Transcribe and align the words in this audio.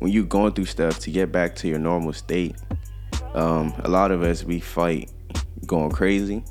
when 0.00 0.10
you're 0.10 0.24
going 0.24 0.52
through 0.54 0.64
stuff 0.64 0.98
to 0.98 1.10
get 1.10 1.30
back 1.30 1.54
to 1.54 1.68
your 1.68 1.78
normal 1.78 2.12
state, 2.12 2.56
um, 3.34 3.72
a 3.84 3.88
lot 3.88 4.10
of 4.10 4.22
us 4.22 4.42
we 4.42 4.58
fight 4.58 5.12
going 5.66 5.90
crazy. 5.90 6.42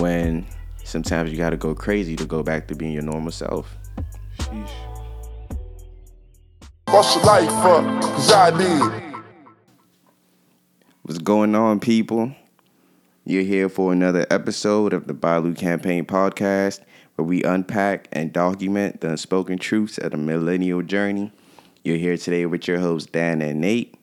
When 0.00 0.46
sometimes 0.84 1.30
you 1.30 1.36
got 1.36 1.50
to 1.50 1.56
go 1.56 1.74
crazy 1.74 2.14
to 2.16 2.24
go 2.24 2.42
back 2.42 2.68
to 2.68 2.74
being 2.74 2.92
your 2.92 3.02
normal 3.02 3.32
self. 3.32 3.76
Sheesh. 4.38 4.70
What's 6.86 7.16
your 7.16 7.24
life 7.24 7.50
up? 7.50 8.02
Cause 8.02 8.32
I 8.32 8.56
did. 8.56 9.02
What's 11.02 11.18
going 11.18 11.54
on, 11.54 11.80
people? 11.80 12.32
You're 13.24 13.42
here 13.42 13.68
for 13.68 13.92
another 13.92 14.26
episode 14.30 14.92
of 14.92 15.06
the 15.06 15.12
BYLU 15.12 15.56
Campaign 15.56 16.06
Podcast, 16.06 16.80
where 17.16 17.26
we 17.26 17.42
unpack 17.42 18.08
and 18.12 18.32
document 18.32 19.00
the 19.00 19.10
unspoken 19.10 19.58
truths 19.58 19.98
of 19.98 20.12
the 20.12 20.16
millennial 20.16 20.82
journey. 20.82 21.32
You're 21.88 21.96
here 21.96 22.18
today 22.18 22.44
with 22.44 22.68
your 22.68 22.78
hosts 22.78 23.10
Dan 23.10 23.40
and 23.40 23.62
Nate, 23.62 23.94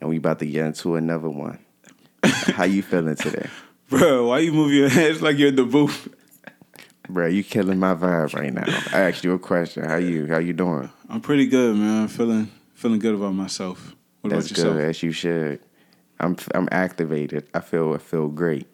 and 0.00 0.08
we 0.08 0.18
about 0.18 0.38
to 0.38 0.46
get 0.46 0.64
into 0.64 0.94
another 0.94 1.28
one. 1.28 1.58
How 2.22 2.62
you 2.62 2.82
feeling 2.82 3.16
today, 3.16 3.48
Bro, 3.88 4.28
why 4.28 4.38
you 4.38 4.52
move 4.52 4.70
your 4.72 4.88
hands 5.00 5.20
like 5.20 5.38
you're 5.38 5.48
in 5.48 5.56
the 5.56 5.64
booth? 5.64 6.08
bro? 7.08 7.26
You 7.26 7.42
killing 7.42 7.80
my 7.80 7.96
vibe 7.96 8.32
right 8.34 8.54
now. 8.54 8.62
I 8.96 9.08
asked 9.08 9.24
you 9.24 9.32
a 9.32 9.40
question. 9.40 9.82
How 9.82 9.96
you? 9.96 10.28
How 10.28 10.38
you 10.38 10.52
doing? 10.52 10.88
I'm 11.08 11.20
pretty 11.20 11.46
good, 11.46 11.74
man. 11.74 12.02
I'm 12.02 12.08
feeling 12.08 12.48
feeling 12.74 13.00
good 13.00 13.16
about 13.16 13.34
myself. 13.34 13.96
What 14.20 14.30
That's 14.30 14.46
about 14.46 14.58
yourself? 14.58 14.76
good, 14.76 14.84
as 14.84 15.02
you 15.02 15.10
should. 15.10 15.58
I'm 16.20 16.36
I'm 16.54 16.68
activated. 16.70 17.48
I 17.52 17.58
feel 17.58 17.92
I 17.92 17.98
feel 17.98 18.28
great. 18.28 18.68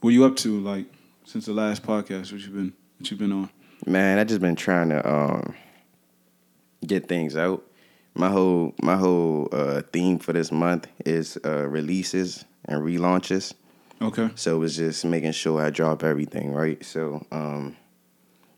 What 0.00 0.10
you 0.10 0.24
up 0.24 0.36
to, 0.36 0.60
like, 0.60 0.86
since 1.24 1.46
the 1.46 1.54
last 1.54 1.82
podcast? 1.82 2.30
What 2.30 2.40
you 2.42 2.50
been 2.50 2.72
what 2.98 3.10
you 3.10 3.16
been 3.16 3.32
on? 3.32 3.50
Man, 3.84 4.20
I 4.20 4.22
just 4.22 4.40
been 4.40 4.54
trying 4.54 4.90
to 4.90 5.12
um 5.12 5.56
get 6.86 7.08
things 7.08 7.36
out. 7.36 7.62
My 8.14 8.28
whole 8.30 8.74
my 8.82 8.96
whole 8.96 9.48
uh 9.52 9.82
theme 9.92 10.18
for 10.18 10.32
this 10.32 10.50
month 10.50 10.86
is 11.04 11.38
uh 11.44 11.68
releases 11.68 12.44
and 12.64 12.82
relaunches. 12.82 13.52
Okay. 14.00 14.30
So 14.34 14.62
it's 14.62 14.76
just 14.76 15.04
making 15.04 15.32
sure 15.32 15.60
I 15.60 15.70
drop 15.70 16.02
everything, 16.04 16.52
right? 16.52 16.82
So 16.84 17.26
um 17.30 17.76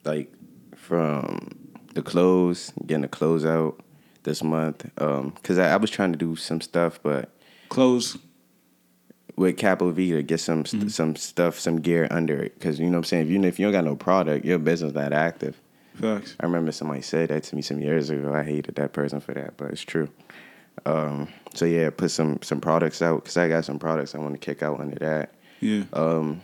like 0.04 0.32
from 0.76 1.50
the 1.94 2.02
clothes, 2.02 2.72
getting 2.86 3.02
the 3.02 3.08
clothes 3.08 3.44
out 3.44 3.80
this 4.22 4.42
month. 4.42 4.88
Um 5.00 5.32
cuz 5.42 5.58
I, 5.58 5.72
I 5.72 5.76
was 5.76 5.90
trying 5.90 6.12
to 6.12 6.18
do 6.18 6.36
some 6.36 6.60
stuff 6.60 7.00
but 7.02 7.30
clothes 7.68 8.16
with 9.36 9.56
Capo 9.56 9.90
V 9.90 10.12
to 10.12 10.22
get 10.22 10.40
some 10.40 10.64
Mm-hmm. 10.64 10.88
some 10.88 11.16
stuff, 11.16 11.58
some 11.58 11.80
gear 11.80 12.06
under 12.10 12.36
it. 12.42 12.58
Cause 12.60 12.78
you 12.78 12.86
know 12.86 12.92
what 12.92 12.98
I'm 12.98 13.04
saying? 13.04 13.24
If 13.26 13.30
you 13.30 13.42
if 13.44 13.58
you 13.58 13.66
don't 13.66 13.72
got 13.72 13.84
no 13.84 13.96
product, 13.96 14.44
your 14.44 14.58
business 14.58 14.94
not 14.94 15.12
active. 15.12 15.60
Facts. 16.00 16.36
I 16.40 16.46
remember 16.46 16.72
somebody 16.72 17.02
said 17.02 17.30
that 17.30 17.44
to 17.44 17.56
me 17.56 17.62
some 17.62 17.80
years 17.80 18.10
ago. 18.10 18.32
I 18.32 18.42
hated 18.42 18.76
that 18.76 18.92
person 18.92 19.20
for 19.20 19.34
that, 19.34 19.56
but 19.56 19.70
it's 19.70 19.82
true. 19.82 20.08
Um, 20.86 21.28
so 21.54 21.64
yeah, 21.64 21.90
put 21.90 22.10
some 22.10 22.40
some 22.42 22.60
products 22.60 23.02
out 23.02 23.24
because 23.24 23.36
I 23.36 23.48
got 23.48 23.64
some 23.64 23.78
products 23.78 24.14
I 24.14 24.18
want 24.18 24.34
to 24.34 24.38
kick 24.38 24.62
out 24.62 24.80
under 24.80 24.96
that. 24.96 25.34
Yeah. 25.60 25.84
Um, 25.92 26.42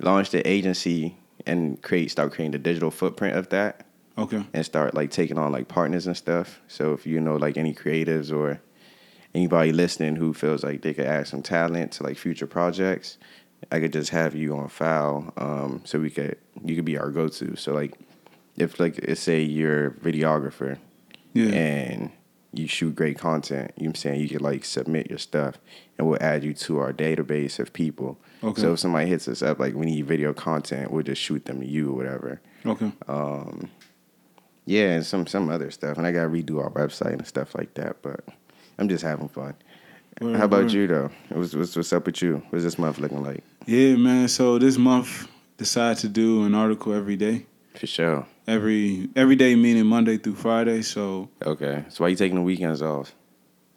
launch 0.00 0.30
the 0.30 0.46
agency 0.46 1.16
and 1.46 1.80
create 1.82 2.10
start 2.10 2.32
creating 2.32 2.52
the 2.52 2.58
digital 2.58 2.90
footprint 2.90 3.36
of 3.36 3.48
that 3.50 3.86
okay. 4.18 4.44
and 4.52 4.64
start 4.64 4.94
like 4.94 5.10
taking 5.10 5.38
on 5.38 5.52
like 5.52 5.68
partners 5.68 6.06
and 6.06 6.16
stuff. 6.16 6.60
So 6.68 6.92
if 6.92 7.06
you 7.06 7.20
know 7.20 7.36
like 7.36 7.56
any 7.56 7.74
creatives 7.74 8.34
or 8.34 8.60
anybody 9.34 9.72
listening 9.72 10.16
who 10.16 10.34
feels 10.34 10.62
like 10.62 10.82
they 10.82 10.94
could 10.94 11.06
add 11.06 11.26
some 11.26 11.42
talent 11.42 11.92
to 11.92 12.02
like 12.02 12.16
future 12.16 12.46
projects, 12.46 13.18
I 13.70 13.80
could 13.80 13.92
just 13.92 14.10
have 14.10 14.34
you 14.34 14.56
on 14.56 14.68
file. 14.68 15.32
Um, 15.36 15.82
so 15.84 16.00
we 16.00 16.10
could 16.10 16.38
you 16.64 16.76
could 16.76 16.84
be 16.84 16.98
our 16.98 17.10
go 17.10 17.28
to. 17.28 17.56
So 17.56 17.72
like 17.72 17.94
if 18.56 18.78
like 18.80 19.00
say 19.16 19.40
you're 19.42 19.86
a 19.86 19.90
videographer 19.90 20.78
Yeah. 21.32 21.50
and 21.52 22.10
you 22.52 22.66
shoot 22.66 22.94
great 22.94 23.18
content, 23.18 23.72
you 23.76 23.84
know 23.84 23.88
what 23.90 23.90
I'm 23.90 23.94
saying 23.96 24.20
you 24.20 24.28
could 24.28 24.42
like 24.42 24.64
submit 24.64 25.08
your 25.08 25.18
stuff 25.18 25.58
and 25.98 26.06
we'll 26.06 26.22
add 26.22 26.44
you 26.44 26.52
to 26.54 26.78
our 26.78 26.92
database 26.92 27.58
of 27.58 27.72
people. 27.72 28.18
Okay. 28.44 28.60
So 28.60 28.74
if 28.74 28.78
somebody 28.80 29.08
hits 29.08 29.26
us 29.28 29.40
up 29.42 29.58
like 29.58 29.74
we 29.74 29.86
need 29.86 30.04
video 30.06 30.32
content, 30.34 30.90
we'll 30.90 31.02
just 31.02 31.22
shoot 31.22 31.44
them 31.46 31.60
to 31.60 31.66
you 31.66 31.90
or 31.90 31.94
whatever. 31.96 32.40
Okay. 32.66 32.92
Um 33.08 33.70
Yeah, 34.66 34.90
and 34.94 35.04
some 35.06 35.26
some 35.26 35.48
other 35.48 35.70
stuff, 35.70 35.96
and 35.98 36.06
I 36.06 36.12
gotta 36.12 36.28
redo 36.28 36.62
our 36.62 36.70
website 36.70 37.14
and 37.14 37.26
stuff 37.26 37.54
like 37.54 37.74
that. 37.74 38.02
But 38.02 38.20
I'm 38.78 38.88
just 38.88 39.02
having 39.02 39.28
fun. 39.28 39.54
Word, 40.20 40.36
How 40.36 40.44
about 40.44 40.62
word. 40.64 40.72
you 40.72 40.86
though? 40.86 41.10
What's, 41.30 41.54
what's 41.54 41.74
what's 41.74 41.92
up 41.92 42.04
with 42.06 42.20
you? 42.22 42.42
What's 42.50 42.64
this 42.64 42.78
month 42.78 42.98
looking 42.98 43.22
like? 43.24 43.42
Yeah, 43.66 43.96
man. 43.96 44.28
So 44.28 44.58
this 44.58 44.76
month 44.76 45.26
decided 45.56 45.98
to 46.02 46.08
do 46.08 46.44
an 46.44 46.54
article 46.54 46.92
every 46.92 47.16
day. 47.16 47.46
For 47.74 47.86
sure. 47.86 48.26
Every 48.46 49.08
every 49.16 49.36
day 49.36 49.54
meaning 49.56 49.86
Monday 49.86 50.18
through 50.18 50.34
Friday. 50.34 50.82
So 50.82 51.28
Okay, 51.44 51.84
so 51.88 52.04
why 52.04 52.08
you 52.08 52.16
taking 52.16 52.36
the 52.36 52.42
weekends 52.42 52.82
off? 52.82 53.14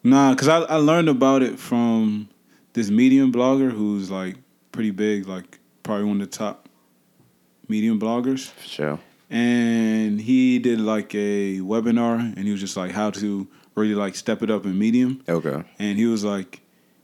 Nah, 0.04 0.34
cause 0.34 0.48
I 0.48 0.58
I 0.60 0.76
learned 0.76 1.08
about 1.08 1.42
it 1.42 1.58
from 1.58 2.28
this 2.74 2.90
Medium 2.90 3.32
blogger 3.32 3.70
who's 3.70 4.10
like 4.10 4.36
pretty 4.72 4.90
big, 4.90 5.26
like 5.26 5.58
probably 5.82 6.04
one 6.04 6.20
of 6.20 6.30
the 6.30 6.36
top 6.36 6.68
Medium 7.68 7.98
bloggers, 7.98 8.50
For 8.50 8.68
sure. 8.68 8.98
and 9.30 10.20
he 10.20 10.58
did 10.60 10.80
like 10.80 11.14
a 11.14 11.58
webinar, 11.58 12.20
and 12.20 12.38
he 12.44 12.52
was 12.52 12.60
just 12.60 12.76
like 12.76 12.92
how 12.92 13.10
to 13.10 13.48
really 13.74 13.94
like 13.94 14.14
step 14.14 14.42
it 14.42 14.50
up 14.50 14.64
in 14.66 14.78
Medium, 14.78 15.22
Okay. 15.28 15.64
and 15.78 15.98
he 15.98 16.06
was 16.06 16.22
like 16.24 16.60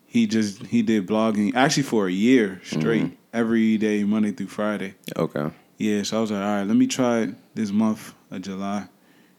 he 0.07 0.27
just 0.27 0.67
he 0.67 0.83
did 0.83 1.07
blogging 1.07 1.55
actually 1.55 1.83
for 1.85 2.07
a 2.07 2.13
year 2.13 2.61
straight, 2.65 3.05
mm-hmm. 3.05 3.15
every 3.33 3.77
day 3.79 4.05
Monday 4.05 4.31
through 4.31 4.47
Friday. 4.49 4.95
Okay. 5.17 5.51
Yeah, 5.83 6.05
so 6.05 6.19
I 6.19 6.21
was 6.21 6.31
like, 6.31 6.41
all 6.41 6.47
right, 6.47 6.63
let 6.65 6.77
me 6.77 6.87
try 6.87 7.23
it 7.23 7.35
this 7.57 7.73
month 7.73 8.15
of 8.31 8.41
July. 8.43 8.87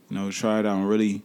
You 0.10 0.18
know, 0.18 0.30
try 0.30 0.60
it 0.60 0.66
out 0.66 0.76
and 0.78 0.90
really 0.90 1.22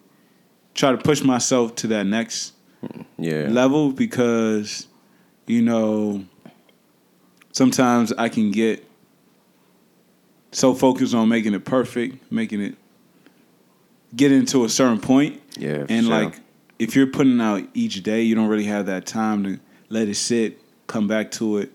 try 0.75 0.93
to 0.93 0.97
push 0.97 1.25
myself 1.25 1.75
to 1.77 1.89
that 1.89 2.07
next 2.07 2.53
hmm, 2.81 3.03
Yeah. 3.19 3.49
level 3.51 3.91
because 3.91 4.87
you 5.49 5.61
know 5.61 6.25
sometimes 7.51 8.13
I 8.13 8.29
can 8.29 8.53
get 8.53 8.85
so 10.53 10.73
focused 10.73 11.15
on 11.17 11.29
making 11.29 11.53
it 11.53 11.65
perfect, 11.65 12.31
making 12.31 12.61
it 12.61 12.77
get 14.15 14.31
into 14.31 14.65
a 14.65 14.69
certain 14.69 15.01
point, 15.01 15.41
Yeah. 15.59 15.85
And 15.89 16.07
sure. 16.07 16.15
like 16.15 16.39
if 16.79 16.95
you're 16.95 17.09
putting 17.09 17.41
out 17.41 17.65
each 17.75 18.05
day, 18.05 18.23
you 18.23 18.37
don't 18.37 18.47
really 18.47 18.65
have 18.67 18.87
that 18.87 19.05
time 19.05 19.43
to 19.43 19.59
let 19.89 20.07
it 20.07 20.15
sit, 20.15 20.61
come 20.87 21.09
back 21.09 21.33
to 21.33 21.59
it 21.59 21.73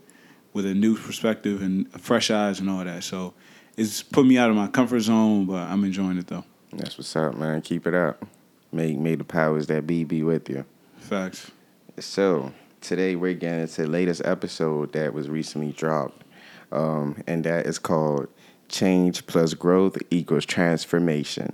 with 0.53 0.65
a 0.65 0.73
new 0.73 0.95
perspective 0.95 1.61
and 1.61 1.91
fresh 2.01 2.31
eyes 2.31 2.59
and 2.59 2.69
all 2.69 2.83
that. 2.83 3.03
So 3.03 3.33
it's 3.75 4.03
put 4.03 4.25
me 4.25 4.37
out 4.37 4.49
of 4.49 4.55
my 4.55 4.67
comfort 4.67 5.01
zone, 5.01 5.45
but 5.45 5.67
I'm 5.67 5.83
enjoying 5.83 6.17
it 6.17 6.27
though. 6.27 6.45
that's 6.71 6.97
what's 6.97 7.15
up, 7.15 7.35
man. 7.35 7.61
Keep 7.61 7.87
it 7.87 7.93
up. 7.93 8.25
May 8.71 8.95
may 8.95 9.15
the 9.15 9.23
powers 9.23 9.67
that 9.67 9.85
be 9.85 10.03
be 10.03 10.23
with 10.23 10.49
you. 10.49 10.65
Facts. 10.97 11.51
So 11.99 12.51
today 12.81 13.15
we're 13.15 13.33
getting 13.33 13.61
into 13.61 13.83
the 13.83 13.87
latest 13.87 14.21
episode 14.25 14.93
that 14.93 15.13
was 15.13 15.29
recently 15.29 15.71
dropped, 15.71 16.23
um, 16.71 17.21
and 17.27 17.43
that 17.43 17.65
is 17.65 17.79
called 17.79 18.27
"Change 18.69 19.25
plus 19.27 19.53
Growth 19.53 19.97
equals 20.09 20.45
Transformation." 20.45 21.53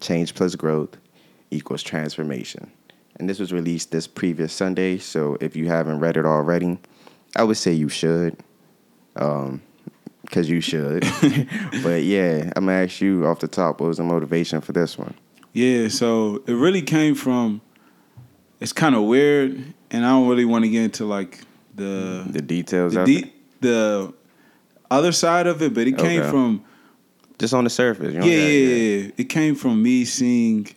Change 0.00 0.34
plus 0.34 0.54
growth 0.54 0.96
equals 1.50 1.82
transformation, 1.82 2.70
and 3.16 3.28
this 3.28 3.38
was 3.38 3.52
released 3.52 3.90
this 3.90 4.06
previous 4.06 4.52
Sunday. 4.52 4.98
So 4.98 5.38
if 5.40 5.56
you 5.56 5.68
haven't 5.68 6.00
read 6.00 6.16
it 6.16 6.26
already, 6.26 6.78
I 7.36 7.44
would 7.44 7.56
say 7.56 7.72
you 7.72 7.88
should, 7.88 8.36
um, 9.16 9.62
because 10.22 10.48
you 10.48 10.60
should. 10.60 11.02
but 11.82 12.02
yeah, 12.02 12.50
I'm 12.56 12.66
gonna 12.66 12.72
ask 12.84 13.00
you 13.00 13.26
off 13.26 13.40
the 13.40 13.48
top. 13.48 13.80
What 13.80 13.88
was 13.88 13.96
the 13.98 14.04
motivation 14.04 14.60
for 14.60 14.72
this 14.72 14.96
one? 14.98 15.14
Yeah, 15.52 15.88
so 15.88 16.42
it 16.46 16.52
really 16.54 16.82
came 16.82 17.14
from. 17.14 17.60
It's 18.60 18.72
kind 18.72 18.94
of 18.94 19.02
weird, 19.02 19.62
and 19.90 20.04
I 20.04 20.10
don't 20.10 20.28
really 20.28 20.44
want 20.44 20.64
to 20.64 20.70
get 20.70 20.84
into 20.84 21.04
like 21.04 21.40
the 21.74 22.24
The 22.30 22.40
details 22.40 22.94
the, 22.94 23.04
de- 23.04 23.32
the 23.60 24.14
other 24.90 25.12
side 25.12 25.46
of 25.46 25.60
it, 25.62 25.74
but 25.74 25.86
it 25.86 25.98
came 25.98 26.20
Okay. 26.20 26.30
from 26.30 26.64
just 27.38 27.52
on 27.52 27.64
the 27.64 27.70
surface. 27.70 28.14
You 28.14 28.20
don't 28.20 28.28
yeah, 28.28 28.36
yeah, 28.38 28.74
yeah. 29.02 29.10
It 29.16 29.24
came 29.24 29.54
from 29.56 29.82
me 29.82 30.04
seeing 30.04 30.68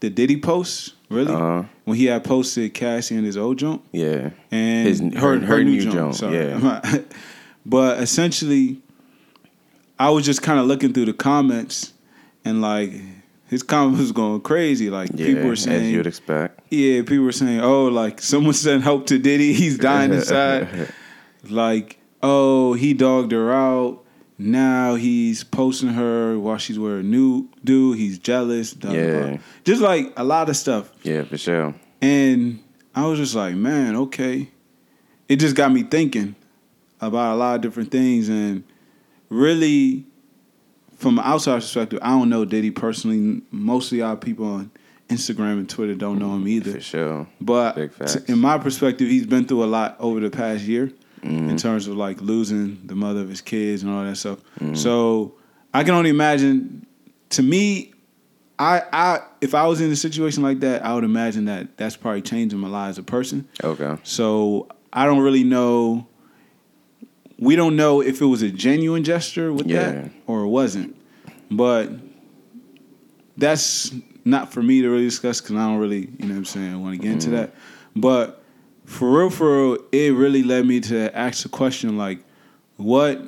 the 0.00 0.10
Diddy 0.10 0.40
post 0.40 0.94
really 1.08 1.32
Uh-huh. 1.32 1.62
when 1.84 1.96
he 1.96 2.06
had 2.06 2.24
posted 2.24 2.74
Cassie 2.74 3.14
and 3.16 3.24
his 3.24 3.36
old 3.36 3.58
jump 3.58 3.84
Yeah. 3.92 4.30
and 4.50 4.88
His- 4.88 5.00
her, 5.00 5.38
her- 5.38 5.38
her, 5.46 5.64
new, 5.64 5.72
new 5.72 5.80
jump. 5.82 5.94
jump, 5.94 6.14
sorry. 6.14 6.36
yeah. 6.36 6.98
but 7.66 8.00
essentially, 8.00 8.78
I 9.98 10.10
was 10.10 10.24
just 10.24 10.42
kind 10.42 10.58
of 10.60 10.66
looking 10.66 10.92
through 10.92 11.06
the 11.06 11.12
comments, 11.14 11.92
and 12.44 12.60
like 12.60 12.92
his 13.48 13.62
comment 13.62 13.98
was 13.98 14.12
going 14.12 14.40
crazy. 14.40 14.90
Like 14.90 15.10
Yeah, 15.14 15.26
people 15.26 15.44
were 15.46 15.52
as 15.52 15.62
saying, 15.62 15.94
you'd 15.94 16.06
expect. 16.06 16.60
yeah, 16.70 17.00
people 17.02 17.24
were 17.24 17.32
saying, 17.32 17.60
oh, 17.60 17.86
like 17.86 18.20
someone 18.20 18.52
sent 18.66 18.82
help 18.82 19.06
to 19.06 19.18
Diddy, 19.18 19.52
he's 19.52 19.78
dying 19.78 20.12
inside. 20.12 20.88
like, 21.48 21.98
oh, 22.22 22.74
he 22.74 22.92
dogged 22.92 23.32
her 23.32 23.52
out. 23.52 24.02
Now 24.38 24.96
he's 24.96 25.44
posting 25.44 25.88
her 25.90 26.38
while 26.38 26.58
she's 26.58 26.78
wearing 26.78 27.10
new 27.10 27.48
dude. 27.64 27.96
He's 27.98 28.18
jealous. 28.18 28.74
blah, 28.74 28.90
blah, 28.92 29.00
blah. 29.00 29.10
Yeah. 29.30 29.38
Just 29.64 29.80
like 29.80 30.12
a 30.16 30.24
lot 30.24 30.48
of 30.50 30.56
stuff. 30.56 30.90
Yeah, 31.02 31.24
for 31.24 31.38
sure. 31.38 31.74
And 32.02 32.62
I 32.94 33.06
was 33.06 33.18
just 33.18 33.34
like, 33.34 33.54
man, 33.54 33.96
okay. 33.96 34.50
It 35.28 35.36
just 35.36 35.56
got 35.56 35.72
me 35.72 35.82
thinking 35.82 36.36
about 37.00 37.34
a 37.34 37.36
lot 37.36 37.54
of 37.56 37.60
different 37.62 37.90
things. 37.90 38.28
And 38.28 38.62
really, 39.30 40.04
from 40.96 41.18
an 41.18 41.24
outside 41.24 41.56
perspective, 41.56 41.98
I 42.02 42.10
don't 42.10 42.28
know 42.28 42.44
Diddy 42.44 42.70
personally. 42.70 43.42
Most 43.50 43.90
of 43.92 43.98
y'all 43.98 44.16
people 44.16 44.46
on 44.46 44.70
Instagram 45.08 45.52
and 45.52 45.68
Twitter 45.68 45.94
don't 45.94 46.18
know 46.18 46.34
him 46.34 46.46
either. 46.46 46.72
For 46.72 46.80
sure. 46.80 47.26
But 47.40 47.76
Big 47.76 47.92
facts. 47.92 48.16
t- 48.16 48.32
in 48.32 48.38
my 48.38 48.58
perspective, 48.58 49.08
he's 49.08 49.26
been 49.26 49.46
through 49.46 49.64
a 49.64 49.66
lot 49.66 49.96
over 49.98 50.20
the 50.20 50.30
past 50.30 50.64
year 50.64 50.92
Mm-hmm. 51.26 51.50
in 51.50 51.56
terms 51.56 51.86
of 51.88 51.96
like 51.96 52.20
losing 52.20 52.80
the 52.86 52.94
mother 52.94 53.20
of 53.20 53.28
his 53.28 53.40
kids 53.40 53.82
and 53.82 53.90
all 53.92 54.04
that 54.04 54.16
stuff. 54.16 54.38
Mm-hmm. 54.60 54.74
So 54.74 55.34
I 55.74 55.82
can 55.84 55.94
only 55.94 56.10
imagine. 56.10 56.86
To 57.30 57.42
me, 57.42 57.92
I 58.58 58.82
I 58.92 59.20
if 59.40 59.54
I 59.54 59.66
was 59.66 59.80
in 59.80 59.90
a 59.90 59.96
situation 59.96 60.42
like 60.42 60.60
that, 60.60 60.84
I 60.84 60.94
would 60.94 61.04
imagine 61.04 61.46
that 61.46 61.76
that's 61.76 61.96
probably 61.96 62.22
changing 62.22 62.58
my 62.60 62.68
life 62.68 62.90
as 62.90 62.98
a 62.98 63.02
person. 63.02 63.48
Okay. 63.64 63.96
So 64.04 64.68
I 64.92 65.04
don't 65.04 65.18
really 65.20 65.44
know. 65.44 66.06
We 67.38 67.56
don't 67.56 67.76
know 67.76 68.00
if 68.00 68.22
it 68.22 68.26
was 68.26 68.42
a 68.42 68.50
genuine 68.50 69.02
gesture 69.04 69.52
with 69.52 69.66
Yeah. 69.66 69.90
that 69.92 70.10
or 70.26 70.42
it 70.44 70.48
wasn't. 70.48 70.96
But 71.50 71.90
that's 73.36 73.92
not 74.24 74.52
for 74.52 74.62
me 74.62 74.82
to 74.82 74.88
really 74.88 75.04
discuss 75.04 75.40
because 75.40 75.56
I 75.56 75.66
don't 75.68 75.78
really, 75.78 76.08
you 76.18 76.26
know 76.26 76.28
what 76.30 76.36
I'm 76.38 76.44
saying, 76.44 76.80
want 76.82 76.96
to 76.96 77.02
get 77.02 77.12
into 77.12 77.30
that. 77.30 77.54
But 77.94 78.42
for 78.86 79.10
real, 79.18 79.30
for 79.30 79.72
real, 79.72 79.78
it 79.92 80.14
really 80.14 80.42
led 80.42 80.66
me 80.66 80.80
to 80.80 81.14
ask 81.16 81.42
the 81.42 81.48
question 81.48 81.96
like, 81.98 82.20
what 82.76 83.22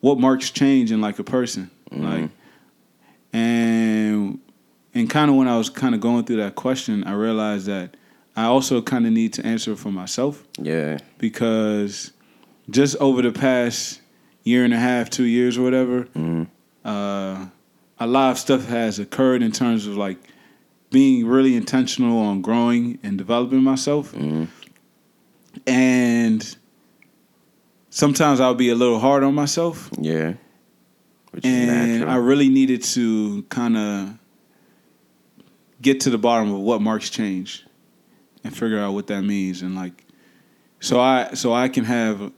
what 0.00 0.18
marks 0.18 0.50
change 0.50 0.92
in 0.92 1.00
like 1.00 1.18
a 1.18 1.24
person? 1.24 1.70
Mm-hmm. 1.90 2.04
Like 2.04 2.30
and 3.32 4.40
and 4.94 5.10
kind 5.10 5.30
of 5.30 5.36
when 5.36 5.48
I 5.48 5.58
was 5.58 5.68
kind 5.68 5.94
of 5.94 6.00
going 6.00 6.24
through 6.24 6.36
that 6.36 6.54
question, 6.54 7.04
I 7.04 7.12
realized 7.12 7.66
that 7.66 7.96
I 8.34 8.44
also 8.44 8.80
kind 8.82 9.06
of 9.06 9.12
need 9.12 9.32
to 9.34 9.46
answer 9.46 9.76
for 9.76 9.90
myself 9.90 10.42
Yeah. 10.58 10.98
because 11.18 12.12
just 12.70 12.96
over 12.96 13.22
the 13.22 13.32
past 13.32 14.00
year 14.42 14.64
and 14.64 14.72
a 14.72 14.78
half, 14.78 15.10
two 15.10 15.24
years 15.24 15.58
or 15.58 15.62
whatever, 15.62 16.04
mm-hmm. 16.04 16.44
uh, 16.84 17.46
a 17.98 18.06
lot 18.06 18.30
of 18.32 18.38
stuff 18.38 18.66
has 18.68 18.98
occurred 18.98 19.42
in 19.42 19.52
terms 19.52 19.86
of 19.86 19.96
like 19.96 20.18
being 20.90 21.26
really 21.26 21.56
intentional 21.56 22.18
on 22.20 22.40
growing 22.42 22.98
and 23.02 23.18
developing 23.18 23.62
myself. 23.62 24.12
Mm-hmm. 24.12 24.44
And 25.66 26.56
sometimes 27.90 28.40
I'll 28.40 28.54
be 28.54 28.70
a 28.70 28.74
little 28.74 28.98
hard 28.98 29.22
on 29.22 29.34
myself 29.34 29.90
Yeah. 29.98 30.34
Which 31.30 31.44
and. 31.44 32.08
I 32.08 32.16
really 32.16 32.48
needed 32.48 32.82
to 32.84 33.42
kind 33.44 33.76
of 33.76 34.18
get 35.82 36.00
to 36.00 36.10
the 36.10 36.18
bottom 36.18 36.52
of 36.52 36.60
what 36.60 36.80
marks 36.80 37.10
change 37.10 37.64
and 38.42 38.56
figure 38.56 38.78
out 38.78 38.92
what 38.92 39.06
that 39.08 39.22
means 39.22 39.60
and 39.60 39.74
like 39.74 40.04
so 40.80 40.98
I 40.98 41.34
so 41.34 41.52
I 41.52 41.68
can 41.68 41.84
have 41.84 42.32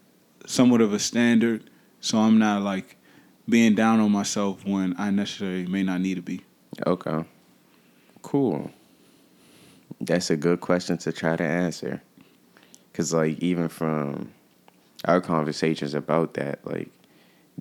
somewhat 0.46 0.80
of 0.80 0.92
a 0.92 0.98
standard 0.98 1.70
so 2.00 2.18
I'm 2.18 2.38
not 2.38 2.62
like 2.62 2.96
being 3.48 3.74
down 3.74 4.00
on 4.00 4.12
myself 4.12 4.64
when 4.64 4.94
I 4.98 5.10
necessarily 5.10 5.66
may 5.66 5.82
not 5.82 6.00
need 6.00 6.16
to 6.16 6.22
be. 6.22 6.42
Okay. 6.86 7.24
Cool. 8.22 8.70
That's 10.00 10.30
a 10.30 10.36
good 10.36 10.60
question 10.60 10.98
to 10.98 11.12
try 11.12 11.36
to 11.36 11.44
answer. 11.44 12.02
Cause 12.98 13.14
like 13.14 13.38
even 13.38 13.68
from 13.68 14.32
our 15.04 15.20
conversations 15.20 15.94
about 15.94 16.34
that, 16.34 16.58
like, 16.66 16.90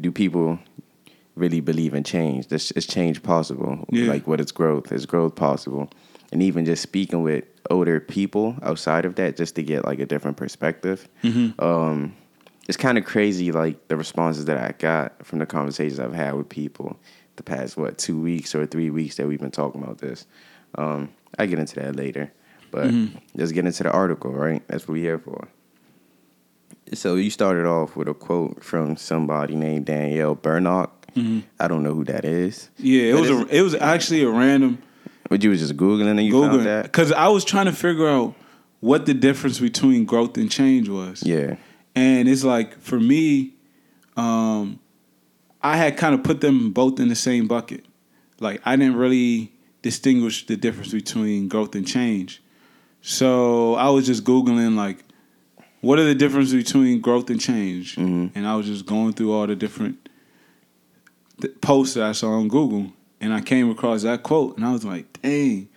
do 0.02 0.12
people 0.12 0.58
really 1.36 1.60
believe 1.60 1.94
in 1.94 2.04
change? 2.04 2.48
This 2.48 2.72
is 2.72 2.88
change 2.88 3.22
possible? 3.22 3.86
Yeah. 3.92 4.10
Like, 4.10 4.26
what 4.26 4.42
is 4.42 4.52
growth? 4.52 4.92
Is 4.92 5.06
growth 5.06 5.36
possible? 5.36 5.92
And 6.32 6.42
even 6.42 6.66
just 6.66 6.82
speaking 6.82 7.22
with 7.22 7.44
older 7.70 8.00
people 8.00 8.56
outside 8.64 9.06
of 9.06 9.14
that, 9.16 9.38
just 9.38 9.54
to 9.56 9.64
get 9.64 9.86
like 9.86 10.00
a 10.00 10.08
different 10.08 10.38
perspective. 10.38 11.08
Um, 11.60 12.16
it's 12.68 12.76
kind 12.76 12.98
of 12.98 13.06
crazy, 13.06 13.52
like 13.52 13.90
the 13.90 13.96
responses 13.96 14.46
that 14.46 14.58
I 14.58 14.74
got 14.80 15.24
from 15.24 15.38
the 15.38 15.46
conversations 15.46 16.00
I've 16.00 16.16
had 16.16 16.34
with 16.34 16.50
people 16.50 16.98
the 17.36 17.44
past 17.44 17.78
what 17.78 18.00
two 18.00 18.20
weeks 18.20 18.56
or 18.56 18.66
three 18.66 18.90
weeks 18.90 19.18
that 19.18 19.28
we've 19.28 19.40
been 19.40 19.52
talking 19.52 19.84
about 19.84 20.00
this. 20.00 20.26
Um, 20.76 21.10
I 21.38 21.46
get 21.46 21.60
into 21.60 21.76
that 21.76 21.96
later, 21.96 22.32
but 22.78 22.94
let's 23.36 23.52
get 23.52 23.66
into 23.66 23.84
the 23.84 23.92
article, 23.92 24.32
right? 24.32 24.62
That's 24.68 24.88
what 24.88 24.94
we're 24.94 25.04
here 25.04 25.20
for. 25.20 25.48
So 26.94 27.16
you 27.16 27.30
started 27.30 27.66
off 27.66 27.96
with 27.96 28.08
a 28.08 28.14
quote 28.14 28.64
from 28.64 28.96
somebody 28.96 29.56
named 29.56 29.86
Danielle 29.86 30.36
Bernock. 30.36 30.92
I 31.60 31.68
don't 31.68 31.82
know 31.84 31.96
who 31.96 32.04
that 32.06 32.26
is. 32.26 32.70
Yeah, 32.78 33.02
it 33.10 33.14
But 33.14 33.22
was 33.22 33.30
a, 33.32 33.48
it 33.58 33.62
was 33.62 33.74
actually 33.76 34.22
a 34.22 34.30
random 34.30 34.78
But 35.30 35.44
you 35.44 35.50
was 35.50 35.62
just 35.62 35.76
googling 35.76 36.08
and 36.12 36.22
you 36.22 36.32
found 36.32 36.66
that. 36.68 36.84
because 36.84 37.12
I 37.12 37.28
was 37.30 37.44
trying 37.44 37.66
to 37.66 37.72
figure 37.72 38.08
out 38.08 38.36
what 38.82 39.08
the 39.08 39.16
difference 39.16 39.60
between 39.60 40.06
growth 40.06 40.38
and 40.38 40.50
change 40.52 40.88
was. 40.90 41.24
Yeah, 41.26 41.56
And 41.96 42.30
it's 42.30 42.44
like 42.44 42.80
for 42.80 43.00
me, 43.00 43.54
um, 44.16 44.80
I 45.64 45.76
had 45.78 45.98
kind 45.98 46.14
of 46.14 46.22
put 46.24 46.40
them 46.42 46.72
both 46.72 47.00
in 47.00 47.08
the 47.10 47.16
same 47.16 47.48
bucket. 47.48 47.84
Like 48.40 48.62
I 48.64 48.76
didn't 48.76 48.96
really 48.98 49.52
distinguish 49.82 50.46
the 50.46 50.56
difference 50.56 50.92
between 50.92 51.48
growth 51.48 51.74
and 51.74 51.88
change. 51.88 52.44
So 53.08 53.76
I 53.76 53.90
was 53.90 54.06
just 54.06 54.26
googling 54.26 54.76
like, 54.76 55.02
what 55.80 55.98
are 55.98 56.04
the 56.04 56.14
differences 56.14 56.54
between 56.54 57.00
growth 57.00 57.30
and 57.30 57.40
change? 57.40 57.96
Mhm. 57.96 58.32
And 58.36 58.46
I 58.46 58.54
was 58.58 58.66
just 58.66 58.86
going 58.86 59.14
through 59.14 59.32
all 59.32 59.48
the 59.48 59.56
different 59.56 60.10
th- 61.40 61.54
posts 61.62 61.94
that 61.94 62.04
I 62.04 62.12
saw 62.12 62.32
on 62.32 62.50
Google, 62.50 62.92
and 63.22 63.34
I 63.34 63.40
came 63.40 63.70
across 63.70 64.02
that 64.04 64.24
quote, 64.24 64.58
and 64.58 64.66
I 64.66 64.74
was 64.74 64.84
like, 64.84 65.22
dang, 65.22 65.70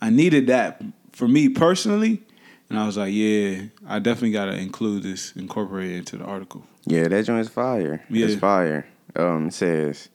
I 0.00 0.08
needed 0.08 0.46
that 0.46 0.82
for 1.12 1.28
me 1.28 1.50
personally. 1.50 2.22
And 2.70 2.78
I 2.78 2.86
was 2.86 2.96
like, 2.96 3.12
yeah, 3.12 3.64
I 3.86 3.98
definitely 3.98 4.30
got 4.30 4.46
to 4.46 4.56
include 4.56 5.02
this, 5.02 5.32
incorporate 5.36 5.90
it 5.90 5.96
into 5.98 6.16
the 6.16 6.24
article. 6.24 6.64
yeah, 6.86 7.06
that 7.06 7.26
joint's 7.26 7.50
fire. 7.50 8.02
Yeah. 8.08 8.24
It's 8.26 8.40
fire. 8.40 8.86
Um, 9.14 9.48
it 9.48 9.52
says 9.54 10.08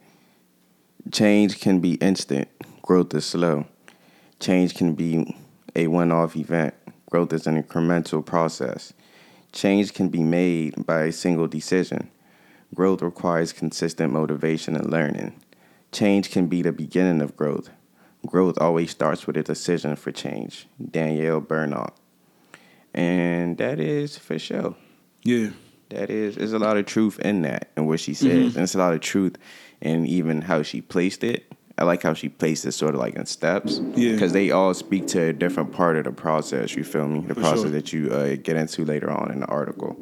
change 1.12 1.60
can 1.60 1.82
be 1.82 1.96
instant, 1.96 2.48
growth 2.82 3.14
is 3.14 3.26
slow. 3.26 3.66
Change 4.40 4.74
can 4.74 4.96
be 4.96 5.36
a 5.76 5.88
one-off 5.88 6.36
event. 6.36 6.74
Growth 7.10 7.34
is 7.34 7.48
an 7.48 7.62
incremental 7.62 8.26
process. 8.26 8.94
Change 9.52 9.94
can 9.94 10.10
be 10.10 10.24
made 10.24 10.86
by 10.86 11.04
a 11.04 11.12
single 11.12 11.48
decision. 11.48 12.10
Growth 12.74 13.02
requires 13.02 13.54
consistent 13.54 14.12
motivation 14.12 14.76
and 14.76 14.90
learning. 14.90 15.40
Change 15.92 16.32
can 16.32 16.48
be 16.48 16.62
the 16.62 16.74
beginning 16.74 17.22
of 17.22 17.38
growth. 17.38 17.70
Growth 18.26 18.58
always 18.60 18.92
starts 18.92 19.28
with 19.28 19.38
a 19.38 19.44
decision 19.44 19.96
for 19.96 20.12
change. 20.12 20.68
Danielle 20.92 21.42
Bernock. 21.42 21.94
And 22.94 23.58
that 23.58 23.80
is 23.80 24.18
for 24.18 24.40
sure. 24.40 24.76
Yeah. 25.24 25.52
That 25.90 26.10
is, 26.10 26.36
there's 26.36 26.54
a 26.54 26.60
lot 26.60 26.78
of 26.78 26.86
truth 26.86 27.20
in 27.20 27.44
that 27.44 27.70
and 27.76 27.88
what 27.88 28.00
she 28.00 28.14
says. 28.14 28.30
Mm-hmm. 28.32 28.44
And 28.44 28.54
there's 28.54 28.76
a 28.76 28.80
lot 28.80 28.94
of 28.94 29.02
truth 29.02 29.38
in 29.80 30.06
even 30.08 30.42
how 30.42 30.64
she 30.64 30.82
placed 30.82 31.24
it. 31.24 31.46
I 31.78 31.84
like 31.84 32.02
how 32.04 32.14
she 32.14 32.30
placed 32.30 32.66
it 32.66 32.72
sort 32.72 32.94
of 32.96 33.02
like 33.02 33.16
in 33.16 33.26
steps. 33.26 33.82
Yeah. 33.96 34.14
Because 34.14 34.32
they 34.32 34.52
all 34.52 34.74
speak 34.74 35.08
to 35.08 35.22
a 35.24 35.34
different 35.34 35.74
part 35.74 35.98
of 35.98 36.06
the 36.06 36.12
process, 36.12 36.76
you 36.76 36.84
feel 36.86 37.08
me? 37.08 37.20
The 37.22 37.34
For 37.36 37.42
process 37.42 37.62
sure. 37.64 37.70
that 37.72 37.92
you 37.94 38.12
uh, 38.14 38.36
get 38.42 38.56
into 38.56 38.86
later 38.86 39.12
on 39.12 39.32
in 39.32 39.42
the 39.42 39.46
article. 39.48 39.98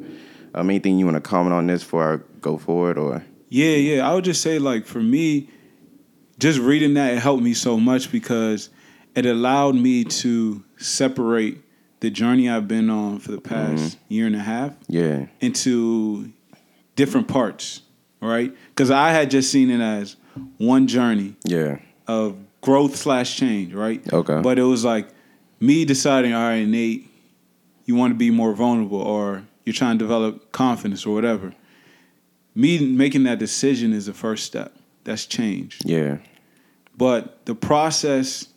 Um, 0.54 0.70
anything 0.70 0.98
you 0.98 1.04
want 1.04 1.16
to 1.16 1.20
comment 1.20 1.52
on 1.52 1.66
this 1.66 1.82
before 1.82 2.14
I 2.14 2.18
go 2.40 2.58
forward 2.58 2.96
or? 2.96 3.24
Yeah, 3.48 3.74
yeah. 3.74 4.08
I 4.08 4.14
would 4.14 4.24
just 4.24 4.40
say, 4.40 4.60
like, 4.60 4.86
for 4.86 5.00
me, 5.00 5.50
just 6.38 6.60
reading 6.60 6.94
that, 6.94 7.14
it 7.14 7.18
helped 7.18 7.42
me 7.42 7.54
so 7.54 7.76
much 7.78 8.12
because 8.12 8.70
it 9.16 9.26
allowed 9.26 9.74
me 9.74 10.04
to 10.04 10.62
separate 10.76 11.58
the 12.00 12.10
journey 12.10 12.48
I've 12.48 12.68
been 12.68 12.88
on 12.90 13.18
for 13.18 13.32
the 13.32 13.40
past 13.40 13.98
year 14.08 14.26
and 14.26 14.36
a 14.36 14.40
half 14.40 14.74
Yeah. 14.88 15.26
into 15.40 16.30
different 16.96 17.26
parts, 17.28 17.82
right? 18.20 18.52
Because 18.68 18.90
I 18.92 19.10
had 19.10 19.30
just 19.30 19.50
seen 19.50 19.70
it 19.70 19.80
as 19.80 20.16
one 20.58 20.86
journey 20.86 21.36
Yeah. 21.44 21.78
of 22.06 22.36
growth 22.60 22.96
slash 22.96 23.36
change, 23.36 23.74
right? 23.74 24.00
Okay. 24.12 24.40
But 24.40 24.58
it 24.58 24.62
was 24.62 24.84
like 24.84 25.08
me 25.60 25.84
deciding, 25.84 26.32
all 26.34 26.42
right, 26.42 26.66
Nate, 26.66 27.10
you 27.84 27.94
want 27.94 28.12
to 28.12 28.16
be 28.16 28.30
more 28.30 28.54
vulnerable 28.54 29.00
or 29.00 29.44
you're 29.64 29.74
trying 29.74 29.98
to 29.98 30.04
develop 30.04 30.52
confidence 30.52 31.06
or 31.06 31.14
whatever. 31.14 31.54
Me 32.54 32.86
making 32.86 33.24
that 33.24 33.38
decision 33.38 33.92
is 33.92 34.06
the 34.06 34.12
first 34.12 34.44
step. 34.44 34.74
That's 35.04 35.26
change. 35.26 35.78
Yeah. 35.84 36.18
But 36.96 37.44
the 37.46 37.54
process 37.54 38.48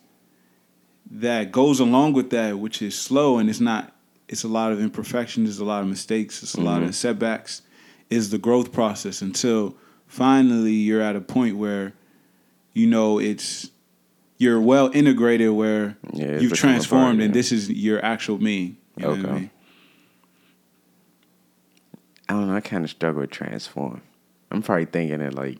that 1.10 1.52
goes 1.52 1.80
along 1.80 2.12
with 2.12 2.30
that, 2.30 2.58
which 2.58 2.82
is 2.82 2.98
slow 2.98 3.38
and 3.38 3.50
it's 3.50 3.60
not, 3.60 3.94
it's 4.28 4.44
a 4.44 4.48
lot 4.48 4.72
of 4.72 4.80
imperfections, 4.80 5.48
there's 5.48 5.58
a 5.58 5.64
lot 5.64 5.82
of 5.82 5.88
mistakes, 5.88 6.42
it's 6.42 6.54
a 6.54 6.60
lot 6.60 6.78
of 6.78 6.84
mm-hmm. 6.84 6.92
setbacks, 6.92 7.62
is 8.10 8.30
the 8.30 8.38
growth 8.38 8.72
process 8.72 9.22
until 9.22 9.74
finally 10.08 10.72
you're 10.72 11.00
at 11.02 11.14
a 11.14 11.20
point 11.20 11.56
where 11.56 11.92
you 12.72 12.86
know 12.86 13.18
it's 13.20 13.70
you're 14.38 14.60
well 14.60 14.90
integrated 14.92 15.50
where 15.52 15.96
Yeah, 16.12 16.38
you've 16.40 16.50
become 16.52 16.70
a 16.70 16.72
part, 16.74 16.88
transformed 16.88 17.20
and 17.22 17.34
this 17.34 17.52
is 17.52 17.70
your 17.70 18.04
actual 18.04 18.38
me. 18.38 18.76
You 18.96 19.06
what 19.08 19.18
I 19.18 19.20
Okay. 19.22 19.32
mean? 19.32 19.50
I 22.28 22.32
don't 22.34 22.46
know. 22.48 22.54
I 22.56 22.60
kind 22.60 22.84
of 22.84 22.90
struggle 22.90 23.22
with 23.22 23.30
transform. 23.30 24.02
I'm 24.50 24.62
probably 24.62 24.84
thinking 24.86 25.20
it 25.20 25.34
like 25.34 25.58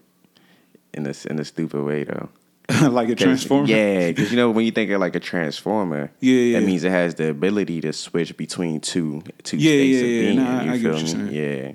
in 0.93 1.07
a, 1.07 1.15
in 1.31 1.39
a 1.39 1.45
stupid 1.45 1.83
way 1.83 2.05
though. 2.05 2.29
like 2.91 3.09
a 3.09 3.15
transformer. 3.15 3.67
Yeah, 3.69 4.09
because 4.09 4.31
you 4.31 4.37
know 4.37 4.51
when 4.51 4.67
you 4.67 4.71
think 4.73 4.91
of 4.91 5.01
like 5.01 5.17
a 5.17 5.21
transformer, 5.21 6.11
Yeah, 6.21 6.35
yeah. 6.35 6.61
that 6.61 6.67
means 6.67 6.85
it 6.85 6.91
has 6.91 7.15
the 7.15 7.31
ability 7.31 7.81
to 7.83 7.93
switch 7.95 8.37
between 8.37 8.81
two 8.81 9.23
two 9.43 9.57
Yeah, 9.57 9.71
states 9.71 9.97
yeah, 9.97 10.03
of 10.05 10.09
yeah. 10.11 10.21
being. 10.21 10.37
Nah, 10.37 10.63
you 10.65 10.71
I 10.73 10.79
feel 11.01 11.25
me? 11.25 11.39
Yeah, 11.39 11.73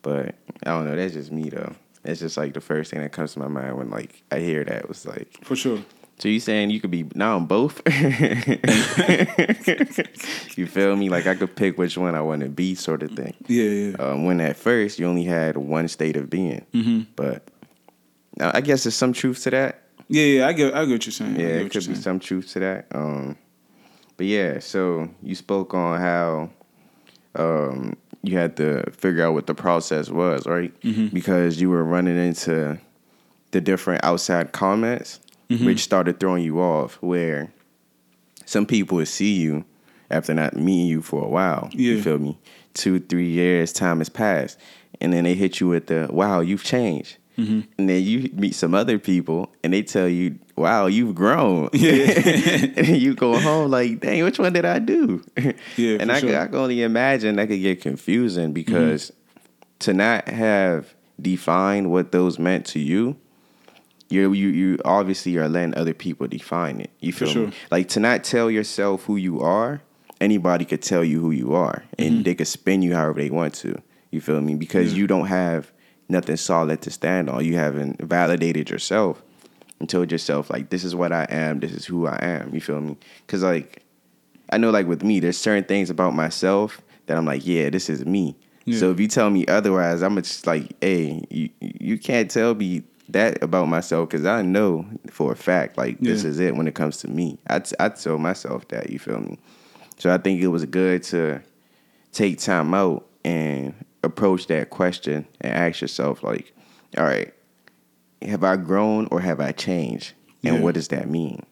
but 0.00 0.34
I 0.64 0.70
don't 0.70 0.86
know. 0.86 0.96
That's 0.96 1.12
just 1.12 1.30
me 1.30 1.50
though. 1.50 1.74
It's 2.04 2.20
just 2.20 2.36
like 2.36 2.54
the 2.54 2.60
first 2.60 2.90
thing 2.90 3.00
that 3.02 3.12
comes 3.12 3.32
to 3.34 3.38
my 3.40 3.48
mind 3.48 3.76
when 3.76 3.90
like 3.90 4.22
I 4.30 4.38
hear 4.38 4.64
that 4.64 4.88
was 4.88 5.06
like 5.06 5.38
For 5.44 5.54
sure. 5.56 5.80
So 6.18 6.28
you 6.28 6.38
saying 6.40 6.68
you 6.70 6.80
could 6.80 6.90
be 6.90 7.06
now 7.14 7.36
on 7.36 7.46
both? 7.46 7.80
you 10.56 10.66
feel 10.66 10.96
me? 10.96 11.08
Like 11.08 11.26
I 11.26 11.34
could 11.34 11.54
pick 11.56 11.78
which 11.78 11.96
one 11.96 12.14
I 12.14 12.20
want 12.20 12.42
to 12.42 12.48
be, 12.48 12.74
sort 12.74 13.02
of 13.02 13.12
thing. 13.12 13.34
Yeah, 13.46 13.64
yeah. 13.64 13.96
Um, 13.98 14.24
when 14.24 14.40
at 14.40 14.56
first 14.56 14.98
you 14.98 15.06
only 15.06 15.24
had 15.24 15.56
one 15.56 15.88
state 15.88 16.16
of 16.16 16.28
being, 16.30 16.66
Mm-hmm. 16.74 17.00
but 17.16 17.48
now, 18.36 18.50
I 18.54 18.60
guess 18.60 18.84
there's 18.84 18.94
some 18.94 19.12
truth 19.12 19.42
to 19.44 19.50
that. 19.50 19.82
Yeah, 20.08 20.24
yeah, 20.24 20.46
I 20.46 20.52
get, 20.52 20.74
I 20.74 20.84
get 20.84 20.92
what 20.92 21.06
you're 21.06 21.12
saying. 21.12 21.36
Yeah, 21.38 21.46
it 21.46 21.70
could 21.70 21.86
be 21.86 21.94
some 21.94 22.18
truth 22.20 22.48
to 22.52 22.60
that. 22.60 22.86
Um, 22.92 23.36
but 24.16 24.26
yeah, 24.26 24.58
so 24.58 25.08
you 25.22 25.34
spoke 25.34 25.74
on 25.74 26.00
how 26.00 26.50
um, 27.36 27.94
you 28.22 28.36
had 28.36 28.56
to 28.58 28.90
figure 28.90 29.24
out 29.24 29.34
what 29.34 29.46
the 29.46 29.54
process 29.54 30.10
was, 30.10 30.46
right? 30.46 30.78
Mm-hmm. 30.82 31.08
Because 31.14 31.60
you 31.60 31.70
were 31.70 31.84
running 31.84 32.18
into 32.18 32.78
the 33.52 33.60
different 33.60 34.04
outside 34.04 34.52
comments, 34.52 35.20
Mm-hmm. 35.50 35.64
which 35.66 35.80
started 35.80 36.20
throwing 36.20 36.44
you 36.44 36.60
off. 36.60 36.94
Where 37.02 37.52
some 38.46 38.66
people 38.66 38.98
would 38.98 39.08
see 39.08 39.32
you 39.34 39.64
after 40.08 40.32
not 40.32 40.54
meeting 40.54 40.86
you 40.86 41.02
for 41.02 41.24
a 41.24 41.28
while. 41.28 41.68
Yeah. 41.72 41.94
You 41.94 42.02
feel 42.02 42.18
me? 42.18 42.38
Two, 42.72 43.00
three 43.00 43.28
years, 43.28 43.72
time 43.72 43.98
has 43.98 44.08
passed, 44.08 44.60
and 45.00 45.12
then 45.12 45.24
they 45.24 45.34
hit 45.34 45.58
you 45.58 45.66
with 45.66 45.88
the 45.88 46.06
"Wow, 46.08 46.38
you've 46.38 46.62
changed." 46.62 47.16
Mm-hmm. 47.40 47.60
And 47.78 47.88
then 47.88 48.02
you 48.02 48.30
meet 48.34 48.54
some 48.54 48.74
other 48.74 48.98
people, 48.98 49.52
and 49.64 49.72
they 49.72 49.82
tell 49.82 50.08
you, 50.08 50.38
"Wow, 50.56 50.86
you've 50.86 51.14
grown." 51.14 51.68
Yeah. 51.74 52.66
and 52.76 52.96
you 52.96 53.14
go 53.14 53.38
home 53.38 53.70
like, 53.70 54.00
"Dang, 54.00 54.22
which 54.24 54.38
one 54.38 54.52
did 54.52 54.64
I 54.64 54.78
do?" 54.78 55.22
Yeah, 55.76 55.96
and 56.00 56.10
I, 56.12 56.20
could, 56.20 56.30
sure. 56.30 56.40
I 56.40 56.46
can 56.46 56.54
only 56.56 56.82
imagine 56.82 57.36
that 57.36 57.48
could 57.48 57.60
get 57.60 57.80
confusing 57.80 58.52
because 58.52 59.12
to 59.80 59.92
not 59.94 60.28
have 60.28 60.94
defined 61.20 61.90
what 61.90 62.12
those 62.12 62.38
meant 62.38 62.66
to 62.66 62.78
you, 62.78 63.16
you 64.08 64.32
you 64.32 64.48
you 64.48 64.78
obviously 64.84 65.36
are 65.36 65.48
letting 65.48 65.74
other 65.76 65.94
people 65.94 66.26
define 66.26 66.80
it. 66.80 66.90
You 67.00 67.12
For 67.12 67.24
feel 67.26 67.32
sure. 67.32 67.46
me? 67.48 67.52
Like 67.70 67.88
to 67.90 68.00
not 68.00 68.24
tell 68.24 68.50
yourself 68.50 69.04
who 69.04 69.16
you 69.16 69.40
are, 69.40 69.82
anybody 70.20 70.64
could 70.64 70.82
tell 70.82 71.04
you 71.04 71.20
who 71.20 71.30
you 71.30 71.54
are, 71.54 71.84
and 71.98 72.10
Mm-hmm. 72.10 72.22
they 72.24 72.34
could 72.34 72.48
spin 72.48 72.82
you 72.82 72.94
however 72.94 73.20
they 73.20 73.30
want 73.30 73.54
to. 73.62 73.80
You 74.10 74.20
feel 74.20 74.40
me? 74.40 74.56
Because 74.56 74.92
Yeah. 74.92 74.98
you 74.98 75.06
don't 75.06 75.26
have 75.28 75.70
nothing 76.10 76.36
solid 76.36 76.82
to 76.82 76.90
stand 76.90 77.30
on. 77.30 77.44
You 77.44 77.54
haven't 77.54 78.00
validated 78.02 78.70
yourself 78.70 79.22
and 79.78 79.88
told 79.88 80.12
yourself 80.12 80.50
like, 80.50 80.70
this 80.70 80.84
is 80.84 80.94
what 80.94 81.12
I 81.12 81.26
am. 81.30 81.60
This 81.60 81.72
is 81.72 81.86
who 81.86 82.06
I 82.06 82.18
am. 82.20 82.54
You 82.54 82.60
feel 82.60 82.80
me? 82.80 82.96
Because 83.26 83.42
like, 83.42 83.82
I 84.50 84.58
know 84.58 84.70
like 84.70 84.86
with 84.86 85.02
me, 85.02 85.20
there's 85.20 85.38
certain 85.38 85.64
things 85.64 85.90
about 85.90 86.14
myself 86.14 86.80
that 87.06 87.16
I'm 87.16 87.24
like, 87.24 87.46
yeah, 87.46 87.70
this 87.70 87.88
is 87.88 88.04
me. 88.04 88.36
Yeah. 88.64 88.78
So 88.78 88.90
if 88.90 89.00
you 89.00 89.08
tell 89.08 89.30
me 89.30 89.46
otherwise, 89.46 90.02
I'm 90.02 90.16
just 90.16 90.46
like, 90.46 90.76
hey, 90.80 91.24
you 91.30 91.48
you 91.60 91.98
can't 91.98 92.30
tell 92.30 92.54
me 92.54 92.82
that 93.08 93.42
about 93.42 93.68
myself 93.68 94.10
because 94.10 94.26
I 94.26 94.42
know 94.42 94.86
for 95.08 95.32
a 95.32 95.36
fact 95.36 95.76
like 95.76 95.98
this 95.98 96.24
is 96.24 96.38
it 96.38 96.54
when 96.54 96.68
it 96.68 96.74
comes 96.74 96.98
to 96.98 97.08
me. 97.08 97.38
I 97.48 97.62
I 97.78 97.88
tell 97.88 98.18
myself 98.18 98.68
that. 98.68 98.90
You 98.90 98.98
feel 98.98 99.20
me? 99.20 99.38
So 99.98 100.12
I 100.12 100.18
think 100.18 100.40
it 100.40 100.48
was 100.48 100.64
good 100.66 101.02
to 101.04 101.42
take 102.12 102.38
time 102.38 102.74
out 102.74 103.06
and 103.24 103.74
approach 104.02 104.46
that 104.46 104.70
question 104.70 105.26
and 105.40 105.52
ask 105.52 105.80
yourself 105.80 106.22
like, 106.22 106.52
all 106.96 107.04
right, 107.04 107.32
have 108.22 108.44
I 108.44 108.56
grown 108.56 109.08
or 109.10 109.20
have 109.20 109.40
I 109.40 109.52
changed? 109.52 110.12
And 110.42 110.56
Yeah. 110.56 110.60
what 110.62 110.74
does 110.74 110.88
that 110.88 111.08
mean? 111.08 111.44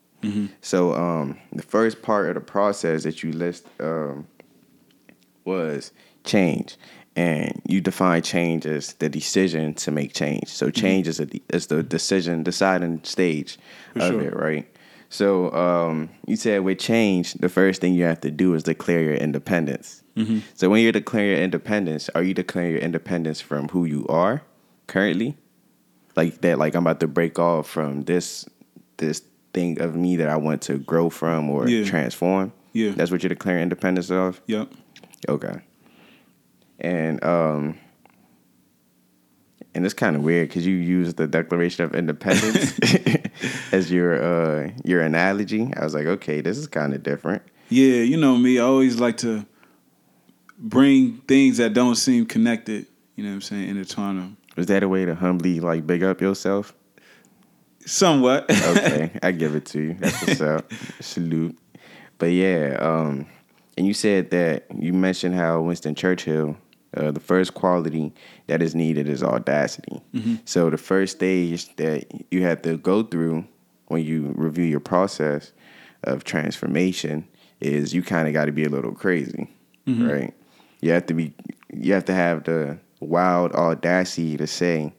So 0.60 0.94
um, 0.94 1.38
the 1.52 1.62
first 1.62 2.02
part 2.02 2.28
of 2.28 2.34
the 2.34 2.40
process 2.40 3.04
that 3.04 3.22
you 3.22 3.32
list 3.32 3.66
um, 3.78 4.26
was 5.44 5.92
change, 6.24 6.76
and 7.16 7.60
you 7.66 7.80
define 7.80 8.22
change 8.22 8.66
as 8.66 8.94
the 8.94 9.08
decision 9.08 9.74
to 9.74 9.90
make 9.90 10.12
change. 10.14 10.48
So 10.48 10.70
change 10.70 11.06
is 11.08 11.20
a 11.20 11.28
is 11.50 11.68
the 11.68 11.82
decision 11.82 12.42
deciding 12.42 13.04
stage 13.04 13.58
For 13.92 14.00
of 14.00 14.08
sure. 14.10 14.20
it, 14.22 14.36
right? 14.36 14.66
So 15.08 15.52
um, 15.52 16.10
you 16.26 16.36
said 16.36 16.62
with 16.64 16.78
change, 16.78 17.34
the 17.34 17.48
first 17.48 17.80
thing 17.80 17.94
you 17.94 18.04
have 18.04 18.20
to 18.22 18.30
do 18.30 18.54
is 18.54 18.62
declare 18.64 19.02
your 19.02 19.14
independence. 19.14 20.02
So 20.54 20.68
when 20.68 20.82
you're 20.82 20.92
declaring 20.92 21.30
your 21.30 21.38
independence, 21.40 22.08
are 22.14 22.22
you 22.22 22.34
declaring 22.34 22.72
your 22.72 22.80
independence 22.80 23.40
from 23.40 23.68
who 23.68 23.84
you 23.84 24.06
are 24.08 24.42
currently? 24.86 25.36
Like 26.16 26.40
that, 26.40 26.58
like 26.58 26.74
I'm 26.74 26.84
about 26.86 27.00
to 27.00 27.06
break 27.06 27.38
off 27.38 27.68
from 27.68 28.02
this 28.02 28.44
this 28.96 29.22
thing 29.54 29.80
of 29.80 29.94
me 29.94 30.16
that 30.16 30.28
I 30.28 30.36
want 30.36 30.60
to 30.62 30.78
grow 30.78 31.08
from 31.10 31.48
or 31.48 31.68
Yeah. 31.68 31.84
transform. 31.84 32.52
Yeah. 32.72 32.90
That's 32.96 33.10
what 33.10 33.22
you're 33.22 33.28
declaring 33.28 33.62
independence 33.62 34.10
of? 34.10 34.40
Yep. 34.46 34.72
Okay. 35.28 35.60
And 36.80 37.22
um 37.24 37.78
and 39.74 39.84
it's 39.84 39.94
kind 39.94 40.16
of 40.16 40.22
weird 40.22 40.48
because 40.48 40.66
you 40.66 40.74
use 40.76 41.14
the 41.14 41.26
Declaration 41.28 41.84
of 41.84 41.94
Independence 41.94 42.76
as 43.72 43.90
your 43.92 44.20
uh 44.20 44.70
your 44.84 45.00
analogy. 45.02 45.70
I 45.76 45.84
was 45.84 45.94
like, 45.94 46.06
okay, 46.06 46.40
this 46.40 46.58
is 46.58 46.66
kind 46.66 46.92
of 46.94 47.02
different. 47.02 47.42
Yeah, 47.68 48.02
you 48.02 48.16
know 48.16 48.36
me. 48.36 48.58
I 48.58 48.62
always 48.62 48.98
like 48.98 49.18
to 49.18 49.46
bring 50.58 51.18
things 51.28 51.58
that 51.58 51.72
don't 51.72 51.94
seem 51.94 52.26
connected. 52.26 52.86
You 53.16 53.24
know 53.24 53.30
what 53.30 53.34
I'm 53.36 53.40
saying? 53.42 53.68
Intertwine 53.68 54.16
them. 54.16 54.36
Was 54.56 54.66
that 54.66 54.82
a 54.82 54.88
way 54.88 55.04
to 55.04 55.14
humbly 55.14 55.60
like 55.60 55.86
big 55.86 56.02
up 56.02 56.20
yourself? 56.20 56.74
Somewhat. 57.86 58.50
Okay, 58.50 59.10
I 59.22 59.30
give 59.32 59.54
it 59.54 59.66
to 59.66 59.80
you. 59.80 59.94
That's 59.94 60.26
what's 60.26 60.40
up. 60.40 60.72
Salute. 61.00 61.56
But 62.18 62.32
yeah, 62.32 62.76
um, 62.80 63.26
and 63.76 63.86
you 63.86 63.94
said 63.94 64.30
that 64.32 64.66
you 64.76 64.92
mentioned 64.92 65.36
how 65.36 65.60
Winston 65.60 65.94
Churchill, 65.94 66.56
uh, 66.96 67.12
the 67.12 67.20
first 67.20 67.54
quality 67.54 68.12
that 68.48 68.60
is 68.60 68.74
needed 68.74 69.08
is 69.08 69.22
audacity. 69.22 70.02
So 70.44 70.68
the 70.70 70.76
first 70.78 71.16
stage 71.16 71.74
that 71.76 72.06
you 72.32 72.42
have 72.42 72.60
to 72.62 72.76
go 72.76 73.04
through 73.04 73.46
when 73.86 74.04
you 74.04 74.32
review 74.36 74.64
your 74.64 74.80
process 74.80 75.52
of 76.04 76.24
transformation 76.24 77.26
is 77.60 77.94
you 77.94 78.02
kind 78.02 78.26
of 78.26 78.34
got 78.34 78.46
to 78.46 78.52
be 78.52 78.64
a 78.64 78.68
little 78.68 78.92
crazy, 78.92 79.48
right? 79.86 80.34
You 80.80 80.92
have 80.92 81.06
to 81.06 81.14
be, 81.14 81.34
you 81.72 81.92
have 81.94 82.04
to 82.06 82.14
have 82.14 82.44
the 82.44 82.78
wild 83.00 83.52
audacity 83.52 84.36
to 84.36 84.46
say, 84.46 84.92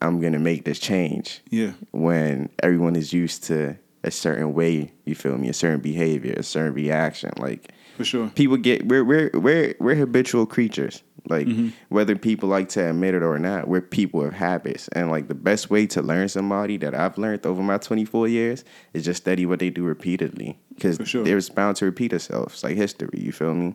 "I'm 0.00 0.20
gonna 0.20 0.38
make 0.38 0.64
this 0.64 0.78
change." 0.78 1.42
yeah. 1.50 1.72
when 1.92 2.50
everyone 2.62 2.96
is 2.96 3.12
used 3.12 3.44
to 3.44 3.76
a 4.04 4.10
certain 4.10 4.52
way, 4.52 4.92
you 5.04 5.14
feel 5.14 5.38
me, 5.38 5.48
a 5.48 5.54
certain 5.54 5.80
behavior, 5.80 6.34
a 6.36 6.42
certain 6.42 6.74
reaction. 6.74 7.30
Like 7.38 7.72
For 7.96 8.04
sure. 8.04 8.28
people 8.34 8.56
get 8.56 8.86
we're 8.86 9.04
we're 9.04 9.30
we're 9.34 9.74
we're 9.78 9.94
habitual 9.94 10.46
creatures. 10.46 11.02
Like 11.28 11.46
mm-hmm. 11.46 11.68
whether 11.88 12.16
people 12.16 12.48
like 12.48 12.68
to 12.70 12.90
admit 12.90 13.14
it 13.14 13.22
or 13.22 13.38
not, 13.38 13.68
we're 13.68 13.80
people 13.80 14.24
of 14.24 14.32
habits. 14.32 14.88
And 14.88 15.10
like 15.10 15.28
the 15.28 15.34
best 15.34 15.70
way 15.70 15.86
to 15.88 16.02
learn 16.02 16.28
somebody 16.28 16.76
that 16.78 16.94
I've 16.94 17.16
learned 17.16 17.46
over 17.46 17.62
my 17.62 17.78
24 17.78 18.26
years 18.26 18.64
is 18.92 19.04
just 19.04 19.22
study 19.22 19.46
what 19.46 19.60
they 19.60 19.70
do 19.70 19.84
repeatedly 19.84 20.58
because 20.74 20.98
sure. 21.04 21.22
they're 21.22 21.40
bound 21.54 21.76
to 21.76 21.84
repeat. 21.84 22.12
It's 22.12 22.28
like 22.64 22.76
history. 22.76 23.08
You 23.12 23.30
feel 23.30 23.54
me? 23.54 23.74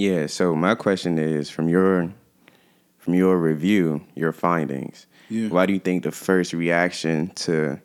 Yeah. 0.00 0.26
So 0.26 0.54
my 0.54 0.74
question 0.74 1.18
is 1.18 1.50
from 1.50 1.68
your 1.68 2.12
from 2.98 3.14
your 3.14 3.36
review, 3.38 4.02
your 4.14 4.32
findings. 4.32 5.06
Yeah. 5.28 5.48
Why 5.48 5.66
do 5.66 5.72
you 5.72 5.78
think 5.78 6.02
the 6.02 6.12
first 6.12 6.52
reaction 6.52 7.30
to 7.46 7.80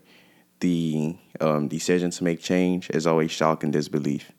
the 0.60 1.16
um, 1.40 1.68
decision 1.68 2.10
to 2.12 2.24
make 2.24 2.42
change 2.42 2.90
is 2.90 3.06
always 3.06 3.32
shock 3.32 3.64
and 3.64 3.72
disbelief? 3.72 4.32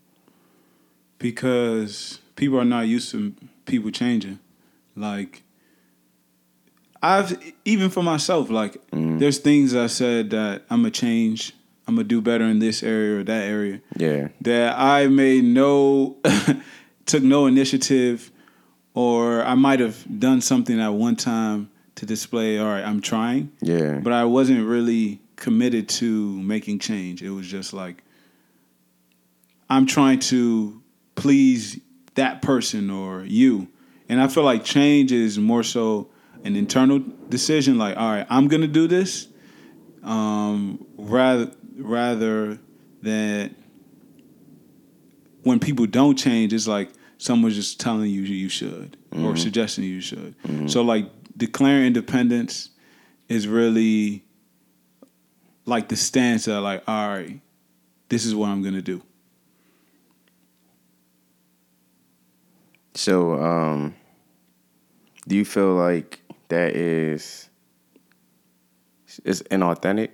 because 1.18 2.20
people 2.36 2.58
are 2.58 2.64
not 2.64 2.86
used 2.86 3.10
to 3.10 3.34
people 3.64 3.90
changing. 3.90 4.38
Like 4.94 5.42
I've 7.02 7.38
even 7.64 7.90
for 7.90 8.02
myself, 8.02 8.50
like 8.50 8.76
there's 8.92 9.38
things 9.38 9.74
I 9.74 9.86
said 9.86 10.30
that 10.30 10.64
I'm 10.70 10.80
gonna 10.80 10.90
change. 10.90 11.52
I'm 11.86 11.94
gonna 11.96 12.08
do 12.08 12.20
better 12.20 12.44
in 12.44 12.58
this 12.58 12.82
area 12.82 13.20
or 13.20 13.24
that 13.24 13.44
area. 13.44 13.80
Yeah. 13.96 14.28
That 14.40 14.78
I 14.78 15.06
made 15.06 15.44
no 15.44 16.16
took 17.06 17.22
no 17.22 17.46
initiative, 17.46 18.30
or 18.94 19.44
I 19.44 19.54
might 19.54 19.80
have 19.80 20.04
done 20.20 20.40
something 20.40 20.80
at 20.80 20.88
one 20.88 21.16
time 21.16 21.70
to 21.96 22.06
display. 22.06 22.58
All 22.58 22.66
right, 22.66 22.84
I'm 22.84 23.00
trying. 23.00 23.52
Yeah. 23.60 23.98
But 23.98 24.12
I 24.12 24.24
wasn't 24.24 24.66
really 24.66 25.20
committed 25.36 25.88
to 25.88 26.32
making 26.42 26.78
change. 26.78 27.22
It 27.22 27.30
was 27.30 27.46
just 27.46 27.72
like 27.72 28.02
I'm 29.68 29.86
trying 29.86 30.20
to 30.20 30.82
please 31.14 31.80
that 32.14 32.42
person 32.42 32.90
or 32.90 33.24
you. 33.24 33.68
And 34.08 34.20
I 34.20 34.28
feel 34.28 34.44
like 34.44 34.64
change 34.64 35.12
is 35.12 35.38
more 35.38 35.62
so 35.62 36.08
an 36.44 36.56
internal 36.56 37.02
decision 37.28 37.76
like 37.78 37.96
all 37.96 38.10
right, 38.10 38.26
I'm 38.28 38.48
going 38.48 38.62
to 38.62 38.68
do 38.68 38.86
this 38.86 39.28
um 40.02 40.86
rather 40.96 41.50
rather 41.76 42.58
than 43.02 43.54
when 45.46 45.60
people 45.60 45.86
don't 45.86 46.16
change 46.16 46.52
it's 46.52 46.66
like 46.66 46.90
someone's 47.18 47.54
just 47.54 47.78
telling 47.78 48.10
you 48.10 48.22
you 48.22 48.48
should 48.48 48.96
or 49.12 49.36
suggesting 49.36 49.84
you 49.84 50.00
should. 50.00 50.34
So 50.68 50.82
like 50.82 51.08
declaring 51.36 51.86
independence 51.86 52.70
is 53.28 53.46
really 53.46 54.24
like 55.64 55.88
the 55.88 55.94
stance 55.94 56.46
that 56.46 56.60
like, 56.60 56.82
all 56.88 57.08
right, 57.08 57.40
this 58.08 58.24
is 58.26 58.34
what 58.34 58.48
I'm 58.48 58.60
gonna 58.64 58.82
do. 58.82 59.02
So, 62.94 63.40
um, 63.40 63.94
do 65.28 65.36
you 65.36 65.44
feel 65.44 65.74
like 65.74 66.22
that 66.48 66.74
is 66.74 67.50
is 69.24 69.42
inauthentic 69.44 70.10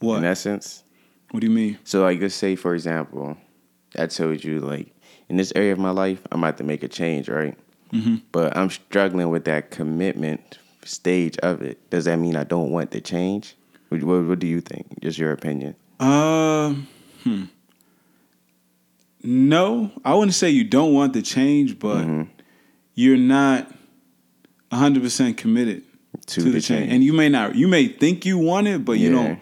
What? 0.00 0.18
in 0.18 0.24
essence? 0.24 0.84
What 1.30 1.40
do 1.40 1.46
you 1.46 1.52
mean? 1.54 1.78
So 1.84 2.02
like 2.02 2.20
let's 2.20 2.34
say 2.34 2.54
for 2.54 2.74
example, 2.74 3.38
I 3.98 4.06
told 4.06 4.42
you 4.44 4.60
like 4.60 4.92
in 5.28 5.36
this 5.36 5.52
area 5.56 5.72
of 5.72 5.78
my 5.78 5.90
life 5.90 6.20
I'm 6.30 6.42
about 6.42 6.58
to 6.58 6.64
make 6.64 6.82
a 6.82 6.88
change, 6.88 7.28
right? 7.28 7.56
Mm-hmm. 7.92 8.16
But 8.32 8.56
I'm 8.56 8.70
struggling 8.70 9.30
with 9.30 9.44
that 9.44 9.70
commitment 9.70 10.58
stage 10.84 11.36
of 11.38 11.62
it. 11.62 11.90
Does 11.90 12.04
that 12.06 12.16
mean 12.18 12.36
I 12.36 12.44
don't 12.44 12.70
want 12.70 12.90
to 12.92 13.00
change? 13.00 13.54
What, 13.88 14.02
what, 14.02 14.24
what 14.24 14.38
do 14.38 14.46
you 14.46 14.60
think? 14.60 15.00
Just 15.00 15.18
your 15.18 15.32
opinion. 15.32 15.74
Um, 16.00 16.88
hmm. 17.22 17.44
No, 19.22 19.90
I 20.04 20.14
wouldn't 20.14 20.34
say 20.34 20.50
you 20.50 20.64
don't 20.64 20.92
want 20.94 21.12
the 21.12 21.22
change, 21.22 21.78
but 21.78 22.04
Mhm. 22.06 22.28
you're 22.94 23.16
not 23.16 23.72
100% 24.70 25.36
committed 25.36 25.82
To 26.26 26.34
to, 26.34 26.42
the, 26.42 26.50
the 26.50 26.60
change. 26.60 26.80
change. 26.80 26.92
And 26.92 27.04
you 27.04 27.12
may 27.12 27.28
not, 27.28 27.54
you 27.56 27.68
may 27.68 27.88
think 27.88 28.24
you 28.26 28.38
want 28.38 28.66
it, 28.68 28.84
but 28.84 28.98
you 28.98 29.10
don't 29.10 29.38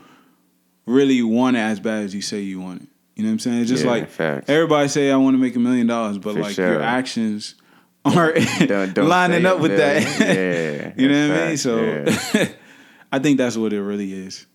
really 0.86 1.22
want 1.22 1.56
it 1.56 1.60
as 1.60 1.80
bad 1.80 2.04
as 2.04 2.14
you 2.14 2.22
say 2.22 2.40
you 2.40 2.60
want 2.60 2.82
it. 2.82 2.88
You 3.16 3.22
know 3.22 3.28
what 3.28 3.32
I'm 3.34 3.38
saying? 3.38 3.60
It's 3.60 3.70
just 3.70 3.84
Yeah, 3.84 3.90
like 3.90 4.08
facts. 4.10 4.48
everybody 4.50 4.88
say 4.88 5.10
I 5.10 5.16
want 5.16 5.34
to 5.34 5.38
make 5.38 5.54
a 5.56 5.58
million 5.60 5.86
dollars, 5.86 6.18
but 6.18 6.34
For 6.34 6.40
like 6.40 6.54
sure. 6.54 6.72
your 6.72 6.82
actions 6.82 7.54
aren't 8.04 8.36
Don't- 8.68 8.92
don't 8.94 9.08
lining 9.18 9.46
up 9.46 9.60
with 9.60 9.76
that. 9.76 10.02
Yeah, 10.20 10.92
you 10.96 11.08
know 11.08 11.28
what 11.28 11.38
I 11.40 11.46
mean? 11.48 11.56
So 11.56 11.80
yeah. 11.84 12.48
I 13.12 13.18
think 13.20 13.38
that's 13.38 13.56
what 13.56 13.72
it 13.72 13.80
really 13.82 14.12
is. 14.12 14.46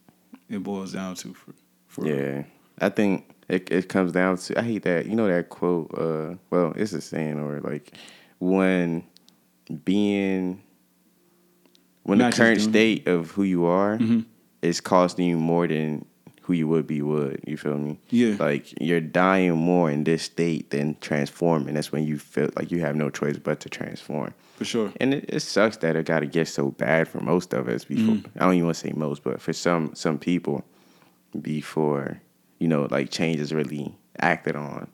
It 0.50 0.62
boils 0.64 0.92
down 0.94 1.16
to 1.16 1.34
for, 1.34 1.54
for 1.88 2.06
Yeah, 2.08 2.44
I 2.82 2.90
think 2.90 3.34
it 3.48 3.72
it 3.72 3.88
comes 3.88 4.12
down 4.12 4.38
to 4.38 4.60
I 4.60 4.64
hate 4.64 4.84
that 4.84 5.06
you 5.06 5.16
know 5.16 5.28
that 5.28 5.48
quote. 5.50 5.92
Uh, 5.98 6.36
well, 6.50 6.74
it's 6.76 6.92
a 6.94 7.00
saying 7.02 7.40
or 7.40 7.62
like 7.62 7.94
when 8.40 9.04
being 9.86 10.62
when 12.04 12.18
Not 12.18 12.32
the 12.32 12.38
current 12.38 12.62
state 12.62 13.08
of 13.08 13.32
who 13.32 13.44
you 13.44 13.66
are 13.66 13.98
Mhm. 13.98 14.26
is 14.62 14.82
costing 14.82 15.28
you 15.28 15.38
more 15.38 15.68
than 15.68 16.06
who 16.50 16.56
you 16.56 16.68
would 16.68 16.88
be 16.88 17.00
would. 17.04 17.40
You 17.46 17.58
feel 17.58 17.78
me? 17.78 18.00
Yeah. 18.10 18.36
Like 18.40 18.74
you're 18.82 19.00
dying 19.00 19.56
more 19.56 19.92
in 19.92 20.04
this 20.04 20.24
state 20.24 20.72
than 20.72 20.98
transforming. 21.00 21.76
That's 21.76 21.92
when 21.92 22.08
you 22.08 22.18
feel 22.18 22.50
like 22.56 22.72
you 22.72 22.80
have 22.80 22.96
no 22.96 23.12
choice 23.12 23.38
but 23.38 23.60
to 23.60 23.70
transform. 23.70 24.34
for 24.58 24.66
sure. 24.66 24.92
And 25.00 25.14
it, 25.14 25.26
it 25.30 25.42
sucks 25.42 25.78
that 25.78 25.96
it 25.96 26.08
got 26.08 26.22
to 26.22 26.26
get 26.26 26.48
so 26.48 26.72
bad 26.72 27.08
for 27.08 27.20
most 27.20 27.54
of 27.54 27.68
us 27.70 27.86
before. 27.86 28.18
I 28.38 28.40
don't 28.46 28.56
even 28.56 28.66
want 28.66 28.78
to 28.78 28.88
say 28.88 28.94
most, 28.96 29.24
but 29.24 29.40
for 29.40 29.54
some 29.54 29.94
some 29.94 30.18
people, 30.18 30.64
before 31.40 32.20
you 32.58 32.68
know, 32.68 32.88
like 32.90 33.12
change 33.12 33.40
is 33.40 33.54
really 33.54 33.94
acted 34.20 34.56
on 34.56 34.88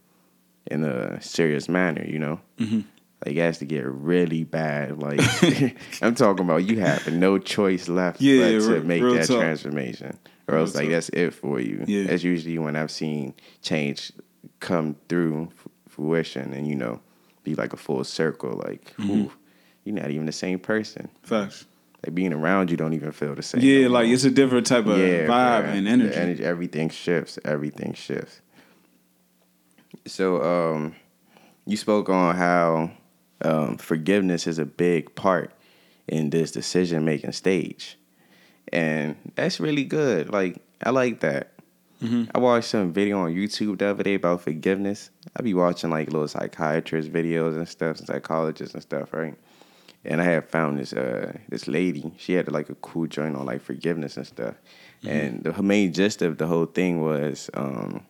in 0.70 0.84
a 0.84 1.22
serious 1.22 1.70
manner. 1.70 2.04
You 2.06 2.20
know, 2.20 2.42
Mm-hmm. 2.60 2.82
Like 3.26 3.36
it 3.36 3.42
has 3.42 3.60
to 3.60 3.66
get 3.66 3.86
really 3.86 4.44
bad. 4.44 5.02
Like 5.02 5.20
I'm 6.02 6.16
talking 6.16 6.44
about, 6.46 6.64
you 6.66 6.80
have 6.80 7.12
no 7.14 7.38
choice 7.38 7.88
left 7.88 8.20
Yeah, 8.22 8.42
but 8.44 8.52
yeah, 8.52 8.60
to 8.76 8.80
make 8.82 9.04
real 9.04 9.14
that 9.16 9.28
talk. 9.28 9.40
transformation, 9.40 10.18
or 10.48 10.56
Real 10.56 10.64
else 10.64 10.76
like 10.76 10.86
talk. 10.86 10.92
that's 10.92 11.10
it 11.10 11.34
for 11.34 11.60
you. 11.60 11.84
Yeah. 11.88 12.08
That's 12.08 12.24
usually 12.24 12.58
when 12.58 12.76
I've 12.76 12.92
seen 12.92 13.34
change 13.62 14.12
come 14.60 14.96
through 15.10 15.50
fruition, 15.88 16.54
and 16.54 16.68
you 16.68 16.76
know, 16.76 17.00
be 17.44 17.56
like 17.56 17.74
a 17.74 17.78
full 17.78 18.04
circle. 18.04 18.62
Like, 18.66 18.94
Mm-hmm. 18.98 19.12
ooh, 19.12 19.32
you're 19.84 19.96
not 19.96 20.10
even 20.12 20.26
the 20.26 20.32
same 20.32 20.60
person. 20.60 21.10
Facts. 21.24 21.66
Like 22.06 22.14
being 22.14 22.34
around 22.34 22.70
you 22.70 22.78
don't 22.78 22.94
even 22.94 23.12
feel 23.12 23.34
the 23.34 23.42
same. 23.42 23.62
Yeah, 23.62 23.88
like 23.88 24.08
it's 24.10 24.24
a 24.26 24.30
different 24.32 24.68
type 24.68 24.86
of 24.86 24.98
vibe 24.98 25.28
bruh. 25.28 25.64
and 25.66 25.88
The 26.02 26.16
energy. 26.18 26.44
Everything 26.44 26.90
shifts. 26.90 27.40
Everything 27.46 27.94
shifts. 27.94 28.42
So, 30.06 30.42
um, 30.44 30.96
you 31.66 31.78
spoke 31.78 32.10
on 32.10 32.36
how 32.36 32.92
um, 33.42 33.78
forgiveness 33.78 34.48
is 34.48 34.60
a 34.60 34.66
big 34.66 35.14
part 35.16 35.52
in 36.08 36.30
this 36.30 36.52
decision 36.52 37.06
making 37.06 37.32
stage, 37.32 37.98
and 38.72 39.16
that's 39.36 39.60
really 39.60 39.84
good. 39.84 40.32
Like, 40.32 40.62
I 40.84 40.92
like 40.92 41.20
that. 41.22 41.52
Mm-hmm. 42.02 42.26
I 42.36 42.40
watched 42.40 42.70
some 42.70 42.92
video 42.92 43.20
on 43.20 43.34
YouTube 43.34 43.80
the 43.80 43.88
other 43.88 44.04
day 44.04 44.16
about 44.16 44.42
forgiveness. 44.42 45.10
I 45.36 45.42
be 45.42 45.54
watching 45.54 45.90
like 45.90 46.12
little 46.12 46.28
psychiatrist 46.28 47.12
videos 47.12 47.56
and 47.56 47.68
stuff, 47.68 48.00
and 48.00 48.08
psychologists 48.08 48.74
and 48.74 48.84
stuff, 48.84 49.14
right? 49.14 49.36
And 50.04 50.22
I 50.22 50.26
had 50.26 50.50
found 50.50 50.78
this 50.78 50.94
uh 50.94 51.38
this 51.50 51.68
lady. 51.68 52.12
She 52.18 52.34
had 52.34 52.52
like 52.52 52.70
a 52.70 52.76
cool 52.76 53.08
joint 53.08 53.36
on 53.36 53.46
like 53.46 53.62
forgiveness 53.62 54.18
and 54.18 54.28
stuff. 54.28 54.56
And 55.04 55.44
the 55.44 55.62
main 55.62 55.94
gist 55.94 56.22
of 56.22 56.38
the 56.38 56.48
whole 56.48 56.66
thing 56.66 57.02
was 57.02 57.50
um 57.54 58.06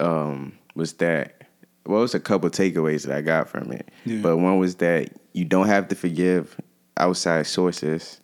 um 0.00 0.58
was 0.74 0.94
that 0.94 1.41
well 1.86 1.98
it 1.98 2.02
was 2.02 2.14
a 2.14 2.20
couple 2.20 2.50
takeaways 2.50 3.06
that 3.06 3.16
I 3.16 3.20
got 3.20 3.48
from 3.48 3.72
it. 3.72 3.88
Yeah. 4.04 4.20
But 4.22 4.38
one 4.38 4.58
was 4.58 4.76
that 4.76 5.10
you 5.32 5.44
don't 5.44 5.66
have 5.66 5.88
to 5.88 5.94
forgive 5.94 6.56
outside 6.96 7.46
sources. 7.46 8.20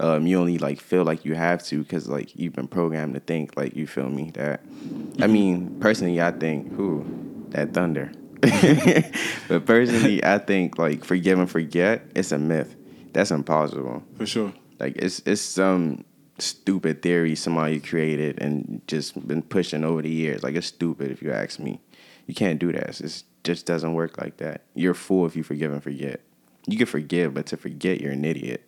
Um, 0.00 0.26
you 0.26 0.38
only 0.38 0.58
like 0.58 0.80
feel 0.80 1.04
like 1.04 1.24
you 1.24 1.34
have 1.34 1.62
to 1.64 1.82
because 1.82 2.08
like 2.08 2.34
you've 2.34 2.54
been 2.54 2.66
programmed 2.66 3.14
to 3.14 3.20
think 3.20 3.56
like 3.56 3.76
you 3.76 3.86
feel 3.86 4.08
me 4.08 4.30
that. 4.34 4.60
I 5.20 5.26
mean, 5.26 5.78
personally, 5.80 6.20
I 6.20 6.32
think 6.32 6.72
who 6.74 7.04
that 7.50 7.72
thunder. 7.72 8.12
but 9.48 9.66
personally, 9.66 10.24
I 10.24 10.38
think 10.38 10.76
like 10.76 11.04
forgive 11.04 11.38
and 11.38 11.50
forget. 11.50 12.02
It's 12.16 12.32
a 12.32 12.38
myth. 12.38 12.74
That's 13.12 13.30
impossible. 13.30 14.02
For 14.16 14.26
sure. 14.26 14.52
Like 14.80 14.96
it's 14.96 15.22
it's 15.24 15.40
some 15.40 16.04
stupid 16.38 17.02
theory 17.02 17.36
somebody 17.36 17.78
created 17.78 18.40
and 18.42 18.82
just 18.88 19.26
been 19.28 19.42
pushing 19.42 19.84
over 19.84 20.02
the 20.02 20.10
years. 20.10 20.42
Like 20.42 20.56
it's 20.56 20.66
stupid 20.66 21.12
if 21.12 21.22
you 21.22 21.30
ask 21.32 21.60
me. 21.60 21.80
You 22.26 22.34
can't 22.34 22.58
do 22.58 22.72
that. 22.72 23.00
It 23.00 23.22
just 23.44 23.66
doesn't 23.66 23.94
work 23.94 24.18
like 24.20 24.36
that. 24.38 24.62
You're 24.74 24.92
a 24.92 24.94
fool 24.94 25.26
if 25.26 25.34
you 25.36 25.42
forgive 25.42 25.72
and 25.72 25.82
forget. 25.82 26.20
You 26.66 26.76
can 26.76 26.86
forgive, 26.86 27.34
but 27.34 27.46
to 27.46 27.56
forget, 27.56 28.00
you're 28.00 28.12
an 28.12 28.24
idiot. 28.24 28.62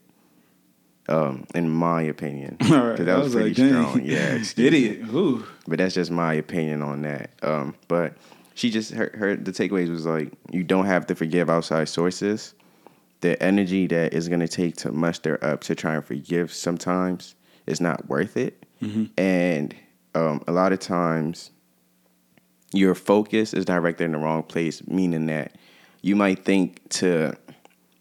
Um, 1.09 1.45
in 1.55 1.69
my 1.69 2.03
opinion, 2.03 2.57
All 2.71 2.79
right. 2.89 2.97
that 2.97 3.09
I 3.09 3.19
was, 3.19 3.35
pretty 3.35 3.53
dang. 3.53 3.69
strong. 3.69 4.03
Yeah, 4.05 4.35
excuse 4.37 4.57
me. 4.57 4.67
Idiot. 4.67 5.09
Ooh. 5.15 5.45
But 5.69 5.79
that's 5.79 5.95
just 5.95 6.11
my 6.11 6.33
opinion 6.35 6.81
on 6.83 7.03
that. 7.03 7.31
Um, 7.43 7.75
but 7.89 8.15
she 8.55 8.71
just 8.71 8.93
her, 8.93 9.11
her 9.15 9.37
the 9.37 9.53
takeaways 9.53 9.91
was 9.91 10.07
like 10.07 10.33
you 10.51 10.65
don't 10.65 10.87
have 10.87 11.07
to 11.09 11.15
forgive 11.15 11.51
outside 11.51 11.89
sources. 11.91 12.55
The 13.21 13.41
energy 13.43 13.87
that 13.89 14.15
is 14.15 14.29
gonna 14.31 14.49
take 14.49 14.77
to 14.77 14.93
muster 14.93 15.39
up 15.45 15.61
to 15.65 15.75
try 15.75 15.95
and 15.95 16.05
forgive 16.05 16.53
sometimes 16.53 17.35
is 17.67 17.81
not 17.81 18.09
worth 18.09 18.37
it. 18.37 18.65
And 19.17 19.75
um, 20.15 20.43
a 20.47 20.53
lot 20.53 20.73
of 20.75 20.79
times 20.79 21.51
your 22.73 22.95
focus 22.95 23.55
is 23.55 23.65
directed 23.65 24.05
in 24.05 24.13
the 24.13 24.19
wrong 24.19 24.43
place, 24.43 24.87
meaning 24.87 25.27
that 25.27 25.53
you 26.03 26.17
might 26.17 26.45
think 26.45 26.89
to 26.91 27.35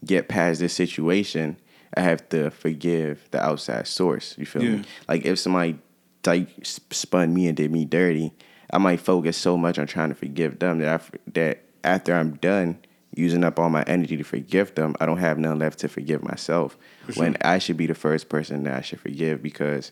get 0.06 0.28
past 0.28 0.60
this 0.60 0.74
situation, 0.74 1.58
I 1.96 2.02
have 2.02 2.28
to 2.30 2.50
forgive 2.50 3.28
the 3.32 3.42
outside 3.42 3.88
source. 3.88 4.36
You 4.38 4.46
feel 4.46 4.64
Yeah. 4.64 4.70
me? 4.78 4.84
Like 5.08 5.26
if 5.26 5.40
somebody 5.40 5.78
like 6.26 6.50
spun 6.64 7.34
me 7.34 7.48
and 7.48 7.56
did 7.56 7.72
me 7.72 7.86
dirty, 7.86 8.34
I 8.72 8.78
might 8.80 9.00
focus 9.00 9.38
so 9.38 9.58
much 9.58 9.78
on 9.78 9.88
trying 9.88 10.10
to 10.10 10.16
forgive 10.16 10.60
them 10.60 10.80
that 10.80 11.02
I 11.02 11.18
that 11.34 11.64
after 11.84 12.14
I'm 12.16 12.36
done 12.38 12.78
using 13.16 13.44
up 13.44 13.60
all 13.60 13.70
my 13.70 13.84
energy 13.84 14.18
to 14.18 14.24
forgive 14.24 14.74
them, 14.74 14.96
I 15.00 15.06
don't 15.06 15.18
have 15.20 15.38
none 15.38 15.60
left 15.60 15.80
to 15.80 15.88
forgive 15.88 16.24
myself. 16.24 16.78
When 17.16 17.38
I 17.42 17.60
should 17.60 17.78
be 17.78 17.86
the 17.86 17.94
first 17.94 18.28
person 18.28 18.64
that 18.64 18.74
I 18.74 18.82
should 18.82 19.00
forgive 19.00 19.44
because, 19.44 19.92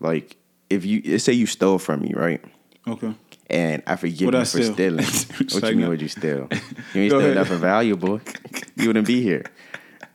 like, 0.00 0.36
if 0.68 0.84
you 0.84 1.18
say 1.18 1.32
you 1.32 1.46
stole 1.46 1.78
from 1.78 2.02
me, 2.02 2.12
right? 2.14 2.44
Okay. 2.86 3.14
And 3.52 3.82
I 3.86 3.96
forgive 3.96 4.26
What 4.26 4.34
you 4.34 4.40
I 4.40 4.44
for 4.44 4.62
steal? 4.62 4.72
stealing. 4.72 5.06
What 5.52 5.62
like 5.62 5.72
you 5.72 5.76
mean? 5.78 5.88
Would 5.88 6.02
you 6.02 6.08
steal? 6.08 6.48
You 6.94 7.02
ain't 7.02 7.10
steal 7.10 7.20
ahead. 7.20 7.34
nothing 7.36 7.58
valuable. 7.58 8.20
You 8.76 8.88
wouldn't 8.88 9.06
be 9.06 9.22
here. 9.22 9.44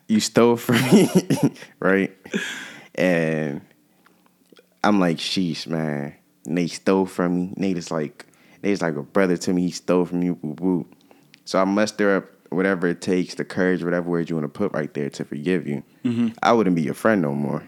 You 0.07 0.19
stole 0.19 0.57
from 0.57 0.81
me, 0.91 1.09
right? 1.79 2.11
And 2.95 3.61
I'm 4.83 4.99
like, 4.99 5.17
sheesh, 5.17 5.67
man. 5.67 6.15
Nate 6.45 6.71
stole 6.71 7.05
from 7.05 7.35
me. 7.35 7.53
Nate 7.55 7.77
is 7.77 7.91
like, 7.91 8.25
Nate's 8.63 8.81
like 8.81 8.95
a 8.95 9.03
brother 9.03 9.37
to 9.37 9.53
me. 9.53 9.61
He 9.63 9.71
stole 9.71 10.05
from 10.05 10.23
you. 10.23 10.37
Woo 10.41 10.55
woo. 10.59 10.85
So 11.45 11.61
I 11.61 11.65
muster 11.65 12.17
up 12.17 12.25
whatever 12.49 12.87
it 12.87 12.99
takes, 12.99 13.35
the 13.35 13.45
courage, 13.45 13.83
whatever 13.83 14.09
word 14.09 14.29
you 14.29 14.35
want 14.35 14.51
to 14.51 14.57
put 14.57 14.73
right 14.73 14.93
there 14.93 15.09
to 15.11 15.23
forgive 15.23 15.67
you. 15.67 15.83
Mm-hmm. 16.03 16.29
I 16.41 16.51
wouldn't 16.51 16.75
be 16.75 16.81
your 16.81 16.95
friend 16.95 17.21
no 17.21 17.33
more. 17.33 17.63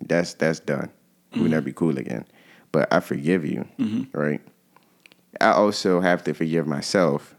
That's 0.00 0.34
that's 0.34 0.60
done. 0.60 0.90
We'll 1.32 1.42
mm-hmm. 1.42 1.50
never 1.50 1.66
be 1.66 1.72
cool 1.72 1.98
again. 1.98 2.24
But 2.72 2.92
I 2.92 3.00
forgive 3.00 3.44
you, 3.44 3.66
mm-hmm. 3.78 4.18
right? 4.18 4.40
I 5.40 5.52
also 5.52 6.00
have 6.00 6.24
to 6.24 6.34
forgive 6.34 6.66
myself 6.66 7.34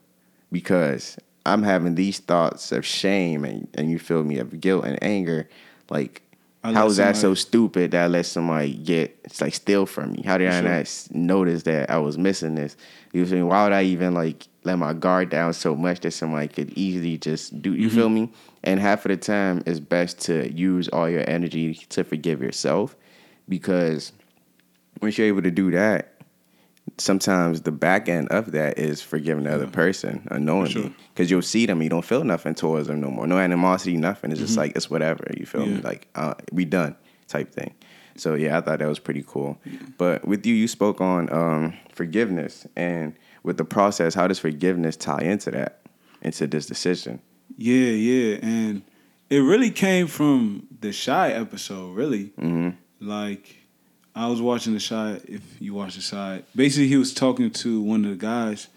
because 0.51 1.17
I'm 1.45 1.63
having 1.63 1.95
these 1.95 2.19
thoughts 2.19 2.71
of 2.71 2.85
shame 2.85 3.45
and, 3.45 3.67
and 3.75 3.89
you 3.89 3.99
feel 3.99 4.23
me 4.23 4.37
of 4.39 4.59
guilt 4.59 4.85
and 4.85 5.01
anger. 5.03 5.47
Like, 5.89 6.21
how 6.63 6.87
is 6.87 6.97
that 6.97 7.15
so 7.15 7.35
stupid 7.35 7.91
that 7.91 8.05
I 8.05 8.07
let 8.07 8.25
somebody 8.25 8.73
get 8.73 9.15
it's 9.23 9.39
like 9.39 9.53
steal 9.53 9.85
from 9.85 10.13
me? 10.13 10.23
How 10.25 10.39
did 10.39 10.47
I 10.47 10.61
Sure. 10.61 10.69
not 10.69 11.07
notice 11.11 11.63
that 11.63 11.91
I 11.91 11.99
was 11.99 12.17
missing 12.17 12.55
this? 12.55 12.75
You 13.13 13.25
feel 13.27 13.37
me? 13.37 13.43
Why 13.43 13.63
would 13.65 13.73
I 13.73 13.83
even 13.83 14.15
like 14.15 14.47
let 14.63 14.79
my 14.79 14.93
guard 14.93 15.29
down 15.29 15.53
so 15.53 15.75
much 15.75 15.99
that 15.99 16.11
somebody 16.11 16.47
could 16.47 16.71
easily 16.75 17.19
just 17.19 17.61
do? 17.61 17.75
You 17.75 17.91
feel 17.91 18.09
me? 18.09 18.31
And 18.63 18.79
half 18.79 19.05
of 19.05 19.09
the 19.09 19.17
time, 19.17 19.61
it's 19.67 19.79
best 19.79 20.19
to 20.21 20.51
use 20.51 20.87
all 20.89 21.07
your 21.07 21.23
energy 21.29 21.75
to 21.89 22.03
forgive 22.03 22.41
yourself 22.41 22.95
because 23.47 24.11
once 25.03 25.19
you're 25.19 25.27
able 25.27 25.43
to 25.43 25.51
do 25.51 25.69
that, 25.69 26.14
sometimes 26.97 27.61
the 27.61 27.71
back 27.71 28.07
end 28.09 28.29
of 28.29 28.51
that 28.53 28.77
is 28.79 29.01
forgiving 29.01 29.43
the 29.43 29.53
other 29.53 29.67
person 29.67 30.27
unknowingly. 30.31 30.71
sure. 30.71 30.91
Because 31.13 31.29
you'll 31.31 31.41
see 31.41 31.65
them, 31.65 31.81
you 31.81 31.89
don't 31.89 32.05
feel 32.05 32.23
nothing 32.23 32.55
towards 32.55 32.87
them 32.87 33.01
no 33.01 33.09
more. 33.09 33.27
No 33.27 33.37
animosity, 33.37 33.97
nothing. 33.97 34.31
It's 34.31 34.39
just 34.39 34.57
like, 34.57 34.75
it's 34.75 34.89
whatever. 34.89 35.25
You 35.37 35.45
feel 35.45 35.61
me? 35.65 35.67
Mm-hmm. 35.67 35.75
Yeah. 35.77 35.87
Like, 35.87 36.07
uh, 36.15 36.33
we 36.51 36.65
done 36.65 36.95
type 37.27 37.51
thing. 37.53 37.73
So 38.17 38.33
yeah, 38.35 38.57
I 38.57 38.61
thought 38.61 38.79
that 38.79 38.87
was 38.87 38.99
pretty 38.99 39.23
cool. 39.27 39.57
But 39.97 40.25
with 40.25 40.45
you, 40.45 40.55
you 40.55 40.67
spoke 40.67 41.01
on 41.01 41.31
um, 41.33 41.73
forgiveness, 41.93 42.65
and 42.75 43.13
with 43.43 43.57
the 43.57 43.65
process, 43.65 44.13
how 44.13 44.27
does 44.27 44.39
forgiveness 44.39 44.95
tie 44.95 45.21
into 45.21 45.51
that, 45.51 45.81
into 46.21 46.47
this 46.47 46.65
decision? 46.65 47.21
Yeah, 47.57 47.91
yeah, 47.91 48.37
and 48.41 48.83
it 49.29 49.39
really 49.39 49.69
came 49.69 50.07
from 50.07 50.67
the 50.79 50.93
Chi 50.93 51.31
episode. 51.31 51.93
Really, 51.95 52.27
hmm 52.39 52.69
like 53.01 53.64
I 54.15 54.27
was 54.27 54.41
watching 54.41 54.73
the 54.73 54.79
Chi. 54.79 55.19
If 55.27 55.41
you 55.61 55.73
watch 55.73 55.95
the 55.95 56.15
Chi, 56.15 56.43
basically 56.55 56.87
he 56.87 56.97
was 56.97 57.13
talking 57.13 57.51
to 57.51 57.81
one 57.81 58.05
of 58.05 58.11
the 58.11 58.17
guys. 58.17 58.67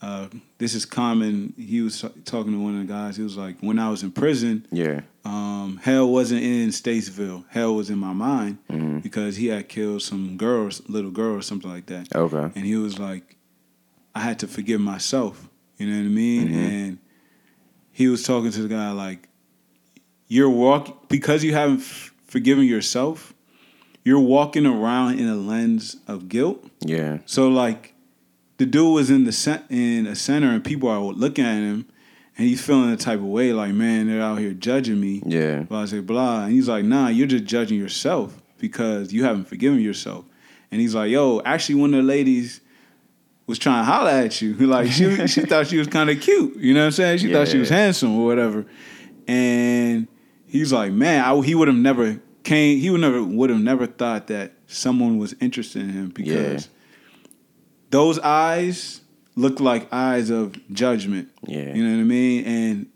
Uh, 0.00 0.28
this 0.58 0.74
is 0.74 0.84
Common. 0.84 1.52
He 1.58 1.80
was 1.80 2.04
talking 2.24 2.52
to 2.52 2.60
one 2.60 2.80
of 2.80 2.86
the 2.86 2.92
guys. 2.92 3.16
He 3.16 3.24
was 3.24 3.36
like, 3.36 3.56
"When 3.60 3.80
I 3.80 3.90
was 3.90 4.04
in 4.04 4.12
prison, 4.12 4.64
Yeah. 4.70 5.00
um, 5.24 5.80
hell 5.82 6.08
wasn't 6.08 6.42
in 6.44 6.68
Statesville. 6.68 7.44
Hell 7.48 7.74
was 7.74 7.90
in 7.90 7.98
my 7.98 8.12
mind 8.12 8.58
Mhm. 8.70 9.02
because 9.02 9.34
he 9.36 9.48
had 9.48 9.68
killed 9.68 10.02
some 10.02 10.36
girls, 10.36 10.80
little 10.88 11.10
girl 11.10 11.34
or 11.34 11.42
something 11.42 11.68
like 11.68 11.86
that. 11.86 12.14
Okay. 12.14 12.52
And 12.54 12.64
he 12.64 12.76
was 12.76 13.00
like, 13.00 13.36
I 14.14 14.20
had 14.20 14.38
to 14.40 14.46
forgive 14.46 14.80
myself. 14.80 15.48
You 15.78 15.88
know 15.88 15.96
what 15.98 16.06
I 16.06 16.08
mean? 16.10 16.48
Mhm. 16.48 16.54
And 16.54 16.98
he 17.90 18.06
was 18.06 18.22
talking 18.22 18.52
to 18.52 18.62
the 18.62 18.68
guy 18.68 18.92
like, 18.92 19.28
you're 20.28 20.50
walking 20.50 20.94
because 21.08 21.42
you 21.42 21.54
haven't 21.54 21.80
f- 21.80 22.14
forgiven 22.28 22.64
yourself. 22.66 23.34
You're 24.08 24.20
walking 24.20 24.64
around 24.64 25.20
in 25.20 25.28
a 25.28 25.36
lens 25.36 25.96
of 26.06 26.30
guilt. 26.30 26.64
Yeah. 26.80 27.18
So 27.26 27.48
like, 27.48 27.92
the 28.56 28.64
dude 28.64 28.94
was 28.94 29.10
in 29.10 29.24
the 29.24 29.32
cen- 29.32 29.64
in 29.68 30.06
a 30.06 30.16
center, 30.16 30.50
and 30.50 30.64
people 30.64 30.88
are 30.88 30.98
looking 30.98 31.44
at 31.44 31.58
him, 31.58 31.86
and 32.38 32.46
he's 32.46 32.64
feeling 32.64 32.90
the 32.90 32.96
type 32.96 33.18
of 33.18 33.26
way 33.26 33.52
like, 33.52 33.74
man, 33.74 34.06
they're 34.06 34.22
out 34.22 34.38
here 34.38 34.54
judging 34.54 34.98
me. 34.98 35.22
Yeah. 35.26 35.60
Blah, 35.60 35.84
blah, 35.84 36.00
blah. 36.00 36.44
And 36.44 36.52
he's 36.52 36.70
like, 36.70 36.86
nah, 36.86 37.08
you're 37.08 37.26
just 37.26 37.44
judging 37.44 37.78
yourself 37.78 38.40
because 38.56 39.12
you 39.12 39.24
haven't 39.24 39.44
forgiven 39.44 39.78
yourself. 39.78 40.24
And 40.70 40.80
he's 40.80 40.94
like, 40.94 41.10
yo, 41.10 41.42
actually, 41.44 41.74
one 41.74 41.92
of 41.92 42.00
the 42.00 42.08
ladies 42.08 42.62
was 43.46 43.58
trying 43.58 43.84
to 43.84 43.92
holler 43.92 44.10
at 44.10 44.40
you. 44.40 44.54
Like, 44.66 44.90
she, 44.90 45.26
she 45.26 45.42
thought 45.42 45.66
she 45.66 45.76
was 45.76 45.86
kind 45.86 46.08
of 46.08 46.18
cute. 46.18 46.56
You 46.56 46.72
know 46.72 46.80
what 46.80 46.86
I'm 46.86 46.92
saying? 46.92 47.18
She 47.18 47.30
thought 47.30 47.48
she 47.48 47.58
was 47.58 47.68
handsome 47.68 48.18
or 48.18 48.24
whatever. 48.24 48.64
And 49.26 50.08
he's 50.46 50.72
like, 50.72 50.92
man, 50.92 51.22
I, 51.22 51.38
he 51.42 51.54
would 51.54 51.68
have 51.68 51.76
never 51.76 52.22
came, 52.44 52.78
he 52.78 52.90
would 52.90 53.00
never, 53.00 53.22
would 53.22 53.50
have 53.50 53.60
never 53.60 53.86
thought 53.86 54.26
that 54.28 54.52
someone 54.66 55.18
was 55.18 55.34
interested 55.40 55.82
in 55.82 55.90
him 55.90 56.08
because 56.10 56.68
those 57.90 58.18
eyes 58.18 59.00
look 59.36 59.60
like 59.60 59.92
eyes 59.92 60.30
of 60.30 60.54
judgment. 60.72 61.28
Yeah. 61.46 61.72
You 61.74 61.84
know 61.84 61.96
what 61.96 62.00
I 62.00 62.04
mean? 62.04 62.44
And 62.44 62.86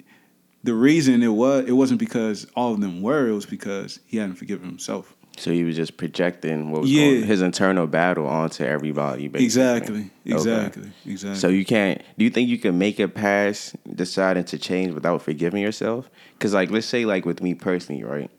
the 0.65 0.75
reason 0.75 1.23
it 1.23 1.29
was 1.29 1.65
it 1.67 1.73
wasn't 1.73 2.01
because 2.01 2.47
all 2.57 2.75
of 2.75 2.81
them 2.81 3.03
were, 3.03 3.29
it 3.29 3.33
was 3.33 3.47
because 3.47 4.01
he 4.07 4.19
hadn't 4.19 4.37
forgiven 4.37 4.69
himself. 4.69 5.15
So 5.39 5.51
he 5.51 5.65
was 5.65 5.77
just 5.77 5.97
projecting 5.97 6.71
what 6.71 6.83
was 6.83 6.91
Yeah. 6.93 7.07
going, 7.11 7.23
his 7.25 7.41
internal 7.41 7.87
battle 7.87 8.27
onto 8.27 8.65
everybody. 8.65 9.29
Basically. 9.29 9.45
Exactly. 9.47 10.11
Okay. 10.27 10.35
Exactly. 10.35 10.91
Exactly. 11.07 11.39
So 11.41 11.49
you 11.49 11.65
can't. 11.65 12.03
Do 12.19 12.25
you 12.25 12.31
think 12.31 12.51
you 12.51 12.59
can 12.59 12.77
make 12.77 13.01
it 13.01 13.15
past 13.15 13.75
deciding 13.97 14.45
to 14.45 14.59
change 14.59 14.93
without 14.93 15.23
forgiving 15.23 15.63
yourself? 15.63 16.11
Because 16.35 16.53
like, 16.53 16.71
let's 16.71 16.87
say 16.87 17.07
like 17.07 17.25
with 17.25 17.43
me 17.43 17.55
personally, 17.55 18.05
right? 18.05 18.31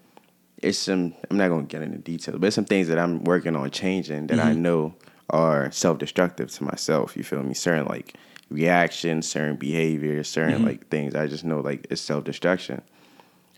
It's 0.63 0.78
some. 0.78 1.13
I'm 1.30 1.38
not 1.38 1.49
gonna 1.49 1.63
get 1.63 1.82
into 1.82 1.97
details, 1.97 2.38
but 2.39 2.47
it's 2.47 2.56
some 2.56 2.65
things 2.65 2.88
that 2.88 2.97
I'm 2.97 3.23
working 3.23 3.56
on 3.56 3.69
changing 3.71 4.28
that 4.28 4.38
Mm-hmm. 4.38 4.47
I 4.47 4.54
know 4.54 4.95
are 5.30 5.71
self-destructive 5.71 6.52
to 6.52 6.63
myself. 6.63 7.15
You 7.17 7.23
feel 7.23 7.41
me? 7.43 7.54
Certain 7.54 7.86
like 7.86 8.15
reactions, 8.49 9.28
certain 9.28 9.56
behaviors, 9.56 10.28
certain 10.30 10.56
Mm-hmm. 10.58 10.65
like 10.65 10.88
things. 10.89 11.15
I 11.15 11.28
just 11.28 11.43
know 11.43 11.60
like 11.60 11.88
it's 11.89 12.02
self-destruction. 12.02 12.82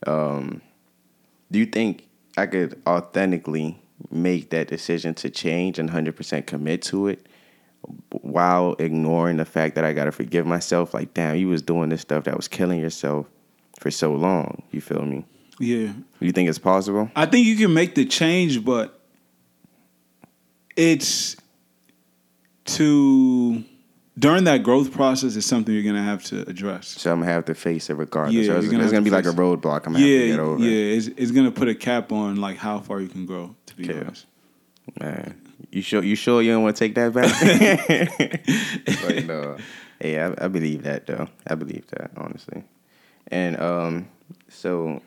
Um, 0.08 0.62
do 1.52 1.60
you 1.60 1.66
think 1.66 2.08
I 2.38 2.46
could 2.48 2.82
authentically 2.88 3.80
make 4.12 4.50
that 4.52 4.68
decision 4.68 5.14
to 5.16 5.30
change 5.30 5.80
and 5.80 5.90
100% 5.90 6.46
commit 6.46 6.82
to 6.84 7.08
it 7.08 7.26
while 8.10 8.76
ignoring 8.80 9.38
the 9.38 9.46
fact 9.46 9.76
that 9.76 9.86
I 9.86 9.94
got 9.94 10.06
to 10.06 10.12
forgive 10.12 10.46
myself? 10.46 10.94
Like, 10.94 11.14
damn, 11.14 11.36
you 11.38 11.48
was 11.48 11.62
doing 11.62 11.90
this 11.90 12.02
stuff 12.02 12.26
that 12.26 12.36
was 12.36 12.48
killing 12.48 12.80
yourself 12.80 13.28
for 13.80 13.92
so 13.92 14.14
long. 14.14 14.64
You 14.72 14.82
feel 14.82 15.04
me? 15.06 15.26
Yeah. 15.60 15.94
You 16.20 16.32
think 16.32 16.50
it's 16.50 16.60
possible? 16.60 17.10
I 17.16 17.26
think 17.26 17.46
you 17.48 17.56
can 17.56 17.74
make 17.74 17.96
the 17.96 18.06
change, 18.06 18.64
but 18.66 19.00
it's 20.76 21.36
to 22.66 23.64
during 24.18 24.46
that 24.46 24.64
growth 24.64 24.92
process 24.92 25.36
is 25.36 25.46
something 25.46 25.74
you're 25.74 25.84
gonna 25.84 26.04
have 26.04 26.24
to 26.26 26.42
address. 26.50 26.88
So 26.88 27.12
I'm 27.12 27.20
gonna 27.20 27.32
have 27.32 27.46
to 27.46 27.56
face 27.56 27.90
it 27.90 27.94
regardless. 27.96 28.36
Yeah, 28.36 28.54
so 28.54 28.58
it's, 28.60 28.68
gonna 28.70 28.84
it's 28.84 28.92
gonna 28.92 29.02
to 29.02 29.10
be 29.10 29.16
like 29.16 29.26
a 29.26 29.30
roadblock. 29.30 29.86
I'm 29.88 29.94
gonna 29.94 30.00
have 30.00 30.08
to 30.08 30.28
get 30.28 30.36
Yeah, 30.36 30.42
over. 30.42 30.64
yeah, 30.64 30.96
it's, 30.96 31.08
it's 31.08 31.32
gonna 31.32 31.52
put 31.52 31.68
a 31.68 31.76
cap 31.76 32.12
on 32.12 32.38
like 32.38 32.58
how 32.58 32.80
far 32.80 33.02
you 33.02 33.08
can 33.08 33.26
grow. 33.26 33.56
To 33.68 33.76
be 33.76 33.90
Okay. 33.90 34.00
honest, 34.02 34.26
Man, 35.00 35.40
you 35.72 35.82
sure 35.82 36.04
you 36.04 36.16
sure 36.16 36.42
you 36.42 36.52
don't 36.52 36.64
want 36.64 36.76
to 36.76 36.80
take 36.80 36.96
that 36.96 37.14
back? 37.14 37.26
but 39.02 39.26
no, 39.26 39.58
yeah, 40.02 40.34
I, 40.40 40.46
I 40.46 40.48
believe 40.48 40.84
that 40.84 41.06
though. 41.08 41.28
I 41.48 41.56
believe 41.56 41.88
that 41.92 42.12
honestly. 42.18 42.64
And 43.30 43.60
um, 43.60 44.08
so 44.50 45.02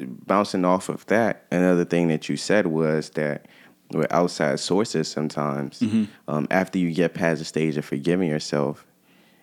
bouncing 0.00 0.64
off 0.64 0.88
of 0.88 1.04
that, 1.06 1.44
another 1.50 1.84
thing 1.84 2.08
that 2.08 2.28
you 2.28 2.36
said 2.36 2.66
was 2.66 3.10
that 3.10 3.46
with 3.92 4.10
outside 4.12 4.58
sources, 4.60 5.08
sometimes 5.08 5.82
um, 6.28 6.46
after 6.50 6.78
you 6.78 6.92
get 6.92 7.14
past 7.14 7.38
the 7.38 7.44
stage 7.44 7.76
of 7.76 7.84
forgiving 7.84 8.28
yourself, 8.28 8.86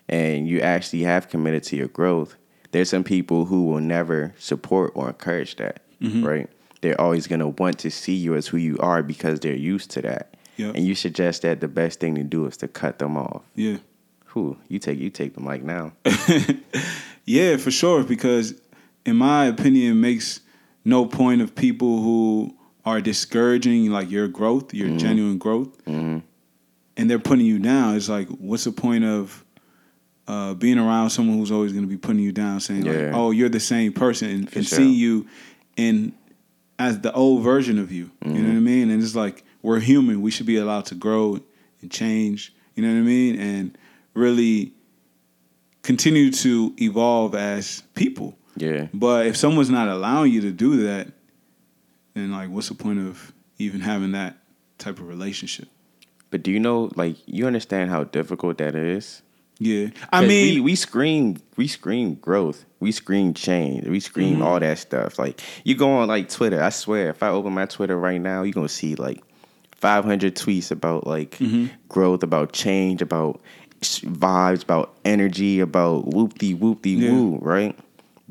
and 0.09 0.47
you 0.47 0.59
actually 0.61 1.03
have 1.03 1.29
committed 1.29 1.63
to 1.63 1.75
your 1.77 1.87
growth, 1.87 2.35
there's 2.71 2.89
some 2.89 3.03
people 3.03 3.45
who 3.45 3.65
will 3.65 3.79
never 3.81 4.33
support 4.37 4.91
or 4.95 5.07
encourage 5.09 5.55
that, 5.57 5.81
right? 6.01 6.49
They're 6.81 6.99
always 6.99 7.27
gonna 7.27 7.49
want 7.49 7.77
to 7.79 7.91
see 7.91 8.15
you 8.15 8.35
as 8.35 8.47
who 8.47 8.57
you 8.57 8.77
are 8.79 9.03
because 9.03 9.39
they're 9.39 9.55
used 9.55 9.91
to 9.91 10.01
that. 10.01 10.35
Yep. 10.57 10.75
And 10.75 10.85
you 10.85 10.95
suggest 10.95 11.43
that 11.43 11.59
the 11.61 11.67
best 11.67 11.99
thing 11.99 12.15
to 12.15 12.23
do 12.23 12.45
is 12.45 12.57
to 12.57 12.67
cut 12.67 12.99
them 12.99 13.17
off. 13.17 13.43
yeah. 13.55 13.77
Who 14.25 14.57
you 14.69 14.79
take 14.79 14.97
you 14.97 15.09
take 15.09 15.33
the 15.35 15.41
mic 15.41 15.61
now. 15.63 15.91
Yeah, 17.25 17.57
for 17.57 17.69
sure. 17.71 18.03
Because 18.03 18.53
in 19.05 19.15
my 19.15 19.45
opinion, 19.45 19.99
makes 20.01 20.41
no 20.85 21.05
point 21.05 21.41
of 21.41 21.55
people 21.55 22.01
who 22.01 22.55
are 22.85 23.01
discouraging 23.01 23.91
like 23.91 24.09
your 24.09 24.27
growth, 24.27 24.73
your 24.73 24.97
genuine 24.97 25.37
growth, 25.37 25.83
Mhm. 25.85 26.23
and 26.97 27.09
they're 27.09 27.19
putting 27.19 27.45
you 27.45 27.59
down. 27.59 27.95
It's 27.95 28.09
like, 28.09 28.27
what's 28.29 28.63
the 28.63 28.71
point 28.71 29.03
of 29.03 29.43
uh, 30.27 30.53
being 30.53 30.77
around 30.77 31.09
someone 31.09 31.37
who's 31.37 31.51
always 31.51 31.73
going 31.73 31.83
to 31.83 31.89
be 31.89 31.97
putting 31.97 32.21
you 32.21 32.31
down, 32.31 32.59
saying 32.61 32.85
Yeah. 32.85 32.91
like, 33.07 33.15
"Oh, 33.15 33.31
you're 33.31 33.49
the 33.49 33.59
same 33.59 33.91
person," 33.91 34.29
and, 34.29 34.55
and 34.55 34.65
sure. 34.65 34.77
seeing 34.77 34.93
you 34.93 35.25
in 35.75 36.13
as 36.79 36.99
the 37.01 37.11
old 37.13 37.43
version 37.43 37.77
of 37.79 37.91
you. 37.91 38.11
You 38.23 38.31
Mm-hmm. 38.31 38.41
know 38.43 38.49
what 38.49 38.55
I 38.57 38.59
mean? 38.59 38.89
And 38.91 39.03
it's 39.03 39.15
like 39.15 39.43
we're 39.61 39.79
human. 39.79 40.21
We 40.21 40.31
should 40.31 40.45
be 40.45 40.55
allowed 40.57 40.85
to 40.85 40.95
grow 40.95 41.39
and 41.81 41.91
change. 41.91 42.53
You 42.75 42.83
know 42.83 42.89
what 42.93 42.99
I 42.99 43.01
mean? 43.01 43.35
And 43.39 43.77
really 44.13 44.73
continue 45.83 46.31
to 46.31 46.73
evolve 46.79 47.35
as 47.35 47.83
people. 47.95 48.37
Yeah. 48.55 48.87
But 48.93 49.25
if 49.27 49.37
someone's 49.37 49.69
not 49.69 49.87
allowing 49.87 50.31
you 50.31 50.41
to 50.41 50.51
do 50.51 50.83
that, 50.83 51.07
then 52.13 52.31
like, 52.31 52.49
what's 52.49 52.69
the 52.69 52.75
point 52.75 52.99
of 52.99 53.33
even 53.57 53.81
having 53.81 54.11
that 54.13 54.37
type 54.77 54.99
of 54.99 55.07
relationship? 55.07 55.67
But 56.29 56.43
do 56.43 56.51
you 56.51 56.59
know, 56.59 56.91
like, 56.95 57.17
you 57.25 57.45
understand 57.47 57.89
how 57.89 58.03
difficult 58.05 58.57
that 58.59 58.75
is? 58.75 59.21
Yeah, 59.59 59.89
I 60.11 60.25
mean, 60.25 60.55
we, 60.55 60.59
we 60.61 60.75
scream, 60.75 61.37
we 61.55 61.67
scream 61.67 62.15
growth, 62.15 62.65
we 62.79 62.91
scream 62.91 63.35
change, 63.35 63.85
we 63.87 63.99
scream 63.99 64.35
Mm-hmm. 64.35 64.41
all 64.43 64.59
that 64.59 64.79
stuff. 64.79 65.19
Like, 65.19 65.39
you 65.63 65.75
go 65.75 65.91
on 65.91 66.07
like 66.07 66.29
Twitter. 66.29 66.63
I 66.63 66.69
swear, 66.69 67.09
if 67.11 67.21
I 67.21 67.27
open 67.27 67.53
my 67.53 67.67
Twitter 67.67 67.95
right 67.95 68.19
now, 68.19 68.41
you're 68.41 68.53
gonna 68.53 68.67
see 68.69 68.95
like 68.95 69.21
500 69.75 70.35
tweets 70.35 70.71
about 70.71 71.05
like 71.05 71.37
Mm-hmm. 71.37 71.67
growth, 71.89 72.23
about 72.23 72.53
change, 72.53 73.03
about 73.03 73.39
vibes, 73.81 74.63
about 74.63 74.95
energy, 75.05 75.59
about 75.59 76.07
whoop-de 76.07 76.53
whoop-de 76.55 76.89
Yeah. 76.91 77.11
woo, 77.11 77.37
right? 77.41 77.77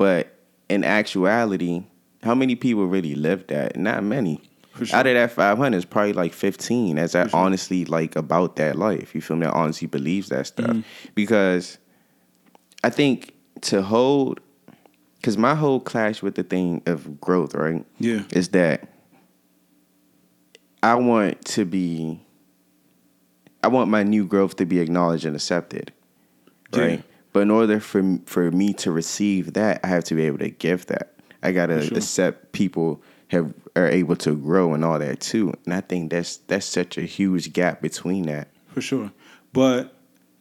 But 0.00 0.34
in 0.70 0.82
actuality, 0.82 1.84
how 2.22 2.34
many 2.34 2.54
people 2.54 2.86
really 2.86 3.14
live 3.14 3.46
that? 3.48 3.76
Not 3.76 4.02
many. 4.02 4.40
Sure. 4.82 4.96
Out 4.96 5.06
of 5.06 5.12
that 5.12 5.30
500, 5.30 5.76
it's 5.76 5.84
probably 5.84 6.14
like 6.14 6.32
15 6.32 6.96
as 6.98 7.12
that 7.12 7.34
honestly 7.34 7.84
like 7.84 8.16
about 8.16 8.56
that 8.56 8.76
life. 8.76 9.14
You 9.14 9.20
feel 9.20 9.36
me? 9.36 9.44
That 9.44 9.52
honestly 9.52 9.86
believes 9.88 10.30
that 10.30 10.46
stuff. 10.46 10.70
Mm-hmm. 10.70 10.80
Because 11.14 11.76
I 12.82 12.88
think 12.88 13.34
to 13.60 13.82
hold, 13.82 14.40
because 15.16 15.36
my 15.36 15.54
whole 15.54 15.80
clash 15.80 16.22
with 16.22 16.34
the 16.34 16.44
thing 16.44 16.80
of 16.86 17.20
growth, 17.20 17.54
right? 17.54 17.84
yeah, 17.98 18.22
is 18.30 18.48
that 18.50 18.88
I 20.82 20.94
want 20.94 21.44
to 21.44 21.66
be 21.66 22.22
I 23.62 23.68
want 23.68 23.90
my 23.90 24.02
new 24.02 24.26
growth 24.26 24.56
to 24.56 24.64
be 24.64 24.78
acknowledged 24.78 25.26
and 25.26 25.36
accepted. 25.36 25.92
Right? 26.74 27.00
Yeah. 27.00 27.09
But 27.32 27.40
in 27.40 27.50
order 27.50 27.80
for 27.80 28.18
for 28.26 28.50
me 28.50 28.72
to 28.74 28.90
receive 28.90 29.52
that, 29.54 29.80
I 29.84 29.88
have 29.88 30.04
to 30.04 30.14
be 30.14 30.22
able 30.26 30.38
to 30.38 30.50
give 30.50 30.86
that. 30.86 31.14
I 31.42 31.52
got 31.52 31.66
to 31.66 31.82
sure. 31.86 31.96
accept 31.96 32.52
people 32.52 33.02
have 33.28 33.54
are 33.76 33.88
able 33.88 34.16
to 34.16 34.34
grow 34.36 34.74
and 34.74 34.84
all 34.84 34.98
that 34.98 35.20
too. 35.20 35.54
And 35.64 35.72
I 35.74 35.80
think 35.80 36.10
that's 36.10 36.38
that's 36.48 36.66
such 36.66 36.98
a 36.98 37.02
huge 37.02 37.52
gap 37.52 37.80
between 37.80 38.24
that. 38.26 38.48
for 38.68 38.80
sure. 38.80 39.12
But 39.52 39.94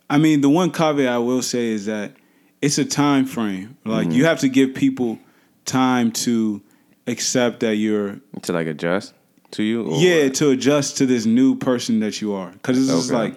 I 0.09 0.17
mean, 0.17 0.41
the 0.41 0.49
one 0.49 0.71
caveat 0.71 1.07
I 1.13 1.19
will 1.19 1.41
say 1.43 1.67
is 1.67 1.85
that 1.85 2.13
it's 2.61 2.77
a 2.79 2.85
time 2.85 3.25
frame. 3.25 3.77
Like 3.85 4.11
you 4.11 4.25
have 4.25 4.39
to 4.39 4.49
give 4.49 4.73
people 4.73 5.19
time 5.65 6.11
to 6.11 6.61
accept 7.07 7.59
that 7.61 7.75
you're 7.75 8.19
To 8.41 8.53
like 8.53 8.67
adjust. 8.67 9.13
to 9.51 9.63
you? 9.63 9.85
or 9.85 9.97
yeah, 10.01 10.23
what? 10.23 10.35
to 10.35 10.49
adjust 10.49 10.97
to 10.97 11.05
this 11.05 11.25
new 11.25 11.55
person 11.55 11.99
that 12.01 12.19
you 12.21 12.33
are. 12.33 12.49
Because 12.51 12.77
it's 12.79 12.87
just 12.89 13.11
like, 13.11 13.35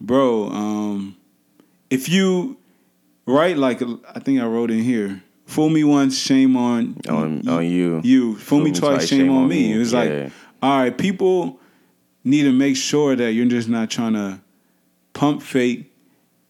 bro, 0.00 0.48
um, 0.48 1.16
if 1.90 2.08
you, 2.08 2.56
right, 3.26 3.56
like 3.56 3.82
I 3.82 4.18
think 4.20 4.40
I 4.40 4.46
wrote 4.46 4.70
in 4.70 4.80
here, 4.80 5.22
fool 5.46 5.68
me 5.70 5.84
once, 5.84 6.18
shame 6.18 6.56
on 6.56 6.96
on 7.08 7.48
on 7.48 7.66
you. 7.66 8.00
you. 8.04 8.36
Fool, 8.36 8.60
me, 8.60 8.72
twice, 8.72 9.08
shame, 9.08 9.30
on 9.30 9.48
me. 9.48 9.72
It 9.72 9.78
was 9.78 9.92
Yeah. 9.92 9.98
like, 10.00 10.32
all 10.62 10.78
right, 10.78 10.96
people 10.96 11.58
need 12.24 12.42
to 12.42 12.52
make 12.52 12.76
sure 12.76 13.16
that 13.16 13.32
you're 13.32 13.46
just 13.46 13.68
not 13.68 13.90
trying 13.90 14.12
to 14.14 14.40
pump 15.14 15.42
fake 15.42 15.86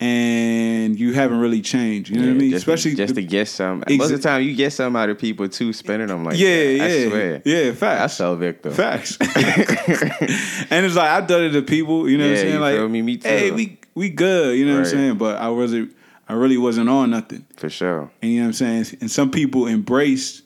and 0.02 0.98
you 0.98 1.12
haven't 1.12 1.38
really 1.40 1.60
changed. 1.60 2.10
You 2.10 2.16
know 2.16 2.26
what 2.28 2.30
I 2.30 2.38
mean? 2.38 2.50
Just 2.50 2.62
Especially 2.66 2.92
to, 2.92 2.96
just 2.96 3.14
to 3.16 3.22
get 3.22 3.48
some. 3.48 3.82
Exa- 3.82 3.98
Most 3.98 4.10
of 4.12 4.22
the 4.22 4.28
time, 4.28 4.42
you 4.42 4.54
get 4.56 4.72
some 4.72 4.96
out 4.96 5.10
of 5.10 5.18
people 5.18 5.46
too, 5.48 5.72
spending 5.74 6.08
them 6.08 6.24
like 6.24 6.38
yeah, 6.38 6.48
that. 6.48 6.76
yeah, 6.76 6.84
I 6.84 7.08
swear. 7.08 7.42
yeah. 7.44 7.72
Facts. 7.72 8.00
I 8.02 8.06
sell 8.06 8.36
victim. 8.36 8.72
Facts. 8.72 9.16
and 10.70 10.86
it's 10.86 10.96
like 10.96 11.10
I've 11.10 11.26
done 11.26 11.42
it 11.44 11.50
to 11.52 11.62
people, 11.62 12.08
you 12.08 12.16
know 12.18 12.24
what 12.24 12.30
I'm 12.30 12.36
saying? 12.38 12.60
Like, 12.60 12.90
me? 12.90 13.02
Me 13.02 13.16
too. 13.18 13.28
hey, 13.28 13.50
we 13.50 13.78
we 13.94 14.08
good, 14.08 14.58
you 14.58 14.66
know 14.66 14.72
what 14.74 14.78
I'm 14.80 14.84
saying? 14.86 15.14
But 15.18 15.36
I 15.38 15.50
wasn't, 15.50 15.94
I 16.30 16.34
really 16.34 16.56
wasn't 16.58 16.88
on 16.88 17.10
nothing, 17.10 17.44
For 17.56 17.68
sure. 17.68 18.08
and 18.22 18.30
you 18.30 18.38
know 18.38 18.44
what 18.44 18.60
I'm 18.60 18.84
saying? 18.84 18.98
And 19.00 19.10
some 19.10 19.32
people 19.32 19.66
embraced, 19.66 20.42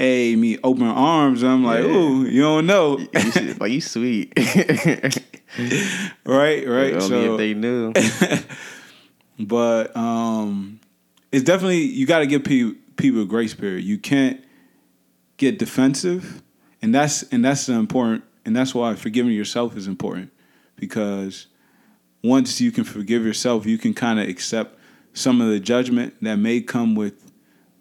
a 0.00 0.34
me 0.34 0.58
open 0.64 0.82
arms. 0.82 1.44
I'm 1.44 1.62
like, 1.62 1.84
Yeah. 1.84 1.90
ooh, 1.90 2.24
you 2.24 2.42
don't 2.42 2.66
know, 2.66 2.98
You 2.98 3.54
like 3.60 3.70
you 3.70 3.80
sweet. 3.80 4.32
right? 6.26 6.66
Right. 6.66 6.92
Only 6.94 7.00
so, 7.00 7.32
if 7.34 7.38
they 7.38 7.54
knew. 7.54 7.92
but 9.38 9.96
um, 9.96 10.80
it's 11.30 11.44
definitely 11.44 11.82
you 11.82 12.04
got 12.04 12.18
to 12.18 12.26
give 12.26 12.42
people 12.42 12.74
people 12.96 13.22
a 13.22 13.24
grace 13.26 13.54
period. 13.54 13.84
You 13.84 13.96
can't 13.96 14.42
get 15.36 15.60
defensive, 15.60 16.42
and 16.82 16.92
that's 16.92 17.22
and 17.24 17.44
that's 17.44 17.66
the 17.66 17.74
important, 17.74 18.24
and 18.44 18.56
that's 18.56 18.74
why 18.74 18.96
forgiving 18.96 19.32
yourself 19.32 19.76
is 19.76 19.86
important 19.86 20.32
because 20.74 21.46
once 22.24 22.60
you 22.60 22.72
can 22.72 22.82
forgive 22.82 23.24
yourself, 23.24 23.66
you 23.66 23.78
can 23.78 23.94
kind 23.94 24.18
of 24.18 24.28
accept 24.28 24.77
some 25.18 25.40
of 25.40 25.48
the 25.48 25.58
judgment 25.60 26.14
that 26.22 26.36
may 26.36 26.60
come 26.60 26.94
with 26.94 27.32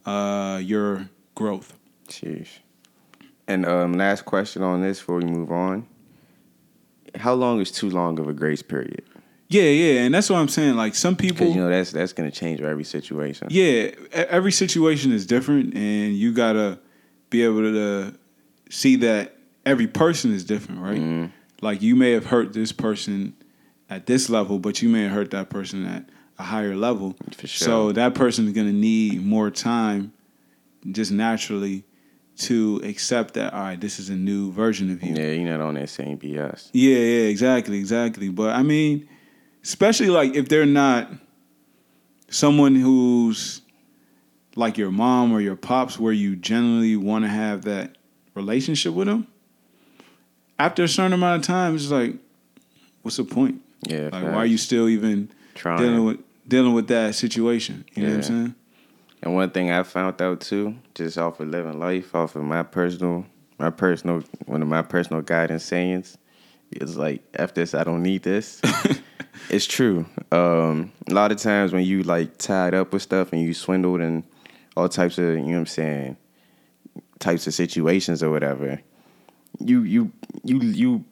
uh, 0.06 0.60
your 0.64 1.10
growth. 1.36 1.78
Sheesh. 2.10 2.60
And 3.48 3.66
um, 3.66 3.94
last 3.94 4.26
question 4.26 4.64
on 4.64 4.82
this 4.82 5.00
before 5.00 5.18
we 5.18 5.26
move 5.26 5.52
on. 5.52 5.88
How 7.16 7.34
long 7.34 7.62
is 7.62 7.72
too 7.72 7.90
long 7.90 8.20
of 8.20 8.28
a 8.28 8.34
grace 8.34 8.62
period? 8.62 9.04
Yeah, 9.50 9.64
yeah, 9.64 10.02
and 10.02 10.14
that's 10.14 10.30
what 10.30 10.38
I'm 10.38 10.50
saying. 10.50 10.76
Like 10.76 10.94
some 10.94 11.16
people, 11.16 11.48
you 11.48 11.56
know 11.56 11.70
that's 11.70 11.92
that's 11.92 12.12
gonna 12.12 12.32
change 12.32 12.60
every 12.60 12.84
situation. 12.84 13.48
Yeah, 13.50 13.92
every 14.12 14.52
situation 14.52 15.14
is 15.14 15.26
different, 15.26 15.74
and 15.74 16.14
you 16.14 16.34
gotta 16.34 16.80
be 17.30 17.44
able 17.44 17.62
to 17.62 18.14
see 18.70 18.98
that 18.98 19.38
every 19.66 19.88
person 19.88 20.34
is 20.34 20.44
different, 20.44 20.82
right? 20.82 21.00
Mhm. 21.00 21.32
Like 21.62 21.82
you 21.82 21.96
may 21.96 22.12
have 22.12 22.26
hurt 22.26 22.52
this 22.52 22.74
person 22.74 23.36
at 23.90 24.06
this 24.06 24.30
level, 24.30 24.60
but 24.60 24.82
you 24.82 24.90
may 24.90 25.04
have 25.04 25.14
hurt 25.14 25.32
that 25.32 25.50
person 25.50 25.86
at 25.86 26.10
a 26.40 26.44
higher 26.44 26.76
level. 26.76 27.16
For 27.32 27.48
sure. 27.48 27.66
So 27.66 27.92
that 27.94 28.16
person 28.16 28.48
is 28.48 28.54
gonna 28.54 28.72
need 28.74 29.26
more 29.26 29.50
time, 29.50 30.14
just 30.92 31.12
naturally, 31.12 31.84
to 32.38 32.82
accept 32.84 33.34
that. 33.36 33.54
All 33.54 33.62
right, 33.62 33.80
this 33.80 34.00
is 34.00 34.10
a 34.10 34.16
new 34.16 34.52
version 34.52 34.92
of 34.92 35.04
you. 35.04 35.16
Yeah, 35.16 35.32
you're 35.32 35.58
not 35.58 35.62
on 35.62 35.76
that 35.76 35.90
same 35.90 36.18
BS. 36.18 36.70
Yeah, 36.74 36.96
yeah, 36.98 37.28
exactly, 37.30 37.78
exactly. 37.80 38.30
But 38.30 38.56
I 38.56 38.64
mean, 38.64 39.08
especially 39.64 40.10
like 40.10 40.36
if 40.36 40.48
they're 40.50 40.66
not 40.66 41.12
someone 42.30 42.76
who's 42.76 43.62
like 44.56 44.78
your 44.78 44.92
mom 44.92 45.32
or 45.32 45.40
your 45.40 45.56
pops, 45.56 46.00
where 46.00 46.14
you 46.14 46.36
generally 46.36 46.96
want 46.96 47.24
to 47.24 47.30
have 47.30 47.64
that 47.64 47.96
relationship 48.34 48.94
with 48.94 49.08
them. 49.08 49.28
After 50.60 50.84
a 50.84 50.88
certain 50.88 51.14
amount 51.14 51.42
of 51.42 51.48
time, 51.48 51.76
it's 51.76 51.92
like, 51.92 52.16
what's 53.04 53.18
the 53.18 53.24
point? 53.24 53.62
Yeah. 53.88 54.10
Like, 54.12 54.24
why 54.24 54.38
are 54.38 54.46
you 54.46 54.58
still 54.58 54.90
even 54.90 55.30
trying? 55.54 55.78
dealing 55.78 56.06
with 56.06 56.20
dealing 56.48 56.74
with 56.74 56.88
that 56.88 57.16
situation? 57.16 57.86
You 57.94 58.04
know 58.04 58.10
what 58.10 58.16
I'm 58.16 58.24
saying? 58.24 58.56
And 59.24 59.36
one 59.36 59.50
thing 59.50 59.72
I 59.72 59.84
found 59.84 60.22
out 60.22 60.42
too, 60.42 60.76
just 60.96 61.18
off 61.18 61.40
of 61.40 61.48
living 61.48 61.80
life, 61.80 62.14
off 62.14 62.36
of 62.36 62.44
my 62.44 62.64
personal, 62.64 63.26
my 63.58 63.70
personal, 63.70 64.24
one 64.46 64.62
of 64.62 64.68
my 64.68 64.82
personal 64.82 65.22
guidance 65.22 65.64
sayings, 65.64 66.18
is 66.72 66.98
like, 66.98 67.24
"F 67.34 67.54
this, 67.54 67.74
I 67.74 67.84
don't 67.84 68.04
need 68.04 68.24
this." 68.24 68.62
it's 69.50 69.66
true. 69.66 70.06
Um, 70.32 70.92
a 71.10 71.14
lot 71.14 71.32
of 71.32 71.38
times 71.38 71.74
when 71.74 71.84
you 71.84 72.04
like 72.04 72.38
tied 72.38 72.74
up 72.74 72.94
with 72.94 73.02
stuff 73.02 73.34
and 73.34 73.42
you 73.42 73.54
swindled 73.54 74.02
and 74.02 74.24
all 74.76 74.88
types 74.88 75.18
of, 75.18 75.26
you 75.26 75.38
know 75.38 75.46
what 75.46 75.58
I'm 75.58 75.66
saying, 75.66 76.18
types 77.20 77.48
of 77.48 77.54
situations 77.54 78.22
or 78.22 78.30
whatever, 78.30 78.82
you 79.60 79.82
you 79.82 80.12
you 80.44 80.60
you 80.60 81.06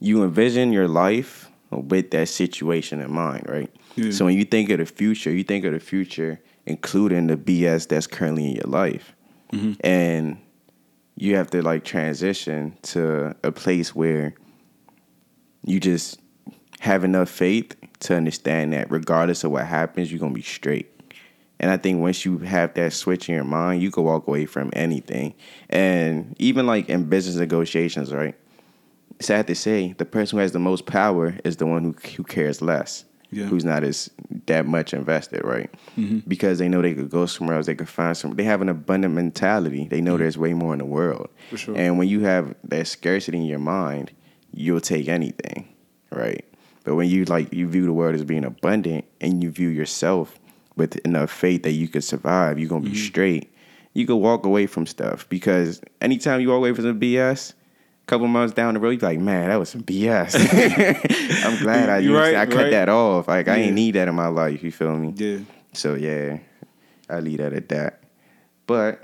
you 0.00 0.24
envision 0.24 0.72
your 0.72 0.88
life 0.88 1.50
with 1.82 2.10
that 2.12 2.28
situation 2.28 3.00
in 3.00 3.12
mind, 3.12 3.46
right? 3.48 3.70
Yeah. 3.96 4.10
So 4.10 4.24
when 4.24 4.36
you 4.36 4.44
think 4.44 4.70
of 4.70 4.78
the 4.78 4.86
future, 4.86 5.30
you 5.30 5.44
think 5.44 5.64
of 5.64 5.72
the 5.72 5.80
future 5.80 6.40
including 6.66 7.26
the 7.26 7.36
BS 7.36 7.88
that's 7.88 8.06
currently 8.06 8.46
in 8.46 8.54
your 8.54 8.66
life. 8.66 9.14
Mm-hmm. 9.52 9.72
And 9.84 10.38
you 11.16 11.36
have 11.36 11.50
to 11.50 11.62
like 11.62 11.84
transition 11.84 12.76
to 12.82 13.34
a 13.44 13.52
place 13.52 13.94
where 13.94 14.34
you 15.64 15.80
just 15.80 16.20
have 16.80 17.04
enough 17.04 17.30
faith 17.30 17.76
to 18.00 18.16
understand 18.16 18.72
that 18.72 18.90
regardless 18.90 19.44
of 19.44 19.52
what 19.52 19.66
happens, 19.66 20.10
you're 20.10 20.20
gonna 20.20 20.34
be 20.34 20.42
straight. 20.42 20.90
And 21.60 21.70
I 21.70 21.76
think 21.76 22.00
once 22.00 22.24
you 22.24 22.38
have 22.38 22.74
that 22.74 22.92
switch 22.92 23.28
in 23.28 23.36
your 23.36 23.44
mind, 23.44 23.80
you 23.80 23.90
can 23.90 24.02
walk 24.02 24.26
away 24.26 24.44
from 24.44 24.70
anything. 24.72 25.34
And 25.70 26.34
even 26.38 26.66
like 26.66 26.88
in 26.88 27.04
business 27.04 27.36
negotiations, 27.36 28.12
right? 28.12 28.34
Sad 29.24 29.46
to 29.46 29.54
say, 29.54 29.94
the 29.98 30.04
person 30.04 30.36
who 30.36 30.42
has 30.42 30.52
the 30.52 30.58
most 30.58 30.86
power 30.86 31.36
is 31.44 31.56
the 31.56 31.66
one 31.66 31.82
who 31.84 31.92
who 32.16 32.24
cares 32.24 32.60
less. 32.60 33.04
Yeah. 33.30 33.46
Who's 33.46 33.64
not 33.64 33.82
as 33.82 34.10
that 34.46 34.64
much 34.64 34.94
invested, 34.94 35.42
right? 35.44 35.68
Mm-hmm. 35.98 36.18
Because 36.28 36.60
they 36.60 36.68
know 36.68 36.82
they 36.82 36.94
could 36.94 37.10
go 37.10 37.26
somewhere 37.26 37.56
else, 37.56 37.66
they 37.66 37.74
could 37.74 37.88
find 37.88 38.16
some. 38.16 38.36
They 38.36 38.44
have 38.44 38.62
an 38.62 38.68
abundant 38.68 39.14
mentality. 39.14 39.88
They 39.88 40.00
know 40.00 40.12
mm-hmm. 40.12 40.22
there's 40.22 40.38
way 40.38 40.54
more 40.54 40.72
in 40.72 40.78
the 40.78 40.84
world. 40.84 41.28
For 41.50 41.56
sure. 41.56 41.76
And 41.76 41.98
when 41.98 42.06
you 42.06 42.20
have 42.20 42.54
that 42.64 42.86
scarcity 42.86 43.38
in 43.38 43.46
your 43.46 43.58
mind, 43.58 44.12
you'll 44.52 44.80
take 44.80 45.08
anything, 45.08 45.68
right? 46.12 46.44
But 46.84 46.94
when 46.94 47.08
you 47.08 47.24
like 47.24 47.52
you 47.52 47.66
view 47.66 47.86
the 47.86 47.92
world 47.92 48.14
as 48.14 48.22
being 48.24 48.44
abundant 48.44 49.04
and 49.20 49.42
you 49.42 49.50
view 49.50 49.68
yourself 49.68 50.38
with 50.76 50.96
enough 50.98 51.30
faith 51.30 51.62
that 51.64 51.72
you 51.72 51.88
could 51.88 52.04
survive, 52.04 52.58
you're 52.58 52.68
gonna 52.68 52.82
be 52.82 52.90
mm-hmm. 52.90 53.06
straight. 53.06 53.52
You 53.94 54.06
could 54.06 54.16
walk 54.16 54.44
away 54.44 54.66
from 54.66 54.86
stuff 54.86 55.28
because 55.28 55.80
anytime 56.00 56.40
you 56.40 56.50
walk 56.50 56.58
away 56.58 56.72
from 56.72 56.84
some 56.84 57.00
BS, 57.00 57.54
couple 58.06 58.26
months 58.28 58.54
down 58.54 58.74
the 58.74 58.80
road, 58.80 59.00
you're 59.00 59.10
like, 59.10 59.18
man, 59.18 59.48
that 59.48 59.56
was 59.56 59.70
some 59.70 59.82
BS. 59.82 60.34
I'm 61.44 61.62
glad 61.62 61.88
I 61.88 61.98
used 62.00 62.14
right, 62.14 62.34
I 62.34 62.46
cut 62.46 62.56
right. 62.56 62.70
that 62.70 62.88
off. 62.88 63.28
Like 63.28 63.48
I 63.48 63.56
Yeah. 63.56 63.64
ain't 63.66 63.74
need 63.74 63.92
that 63.94 64.08
in 64.08 64.14
my 64.14 64.28
life. 64.28 64.62
You 64.62 64.70
feel 64.72 64.96
me? 64.96 65.12
Yeah. 65.16 65.38
So 65.72 65.94
yeah, 65.94 66.38
I 67.08 67.20
leave 67.20 67.38
that 67.38 67.52
at 67.52 67.68
that. 67.70 68.00
But 68.66 69.02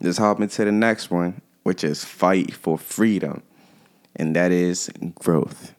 let's 0.00 0.18
hop 0.18 0.40
into 0.40 0.64
the 0.64 0.72
next 0.72 1.10
one, 1.10 1.40
which 1.62 1.84
is 1.84 2.04
fight 2.04 2.52
for 2.54 2.76
freedom, 2.78 3.42
and 4.16 4.34
that 4.36 4.50
is 4.52 4.90
growth. 5.16 5.74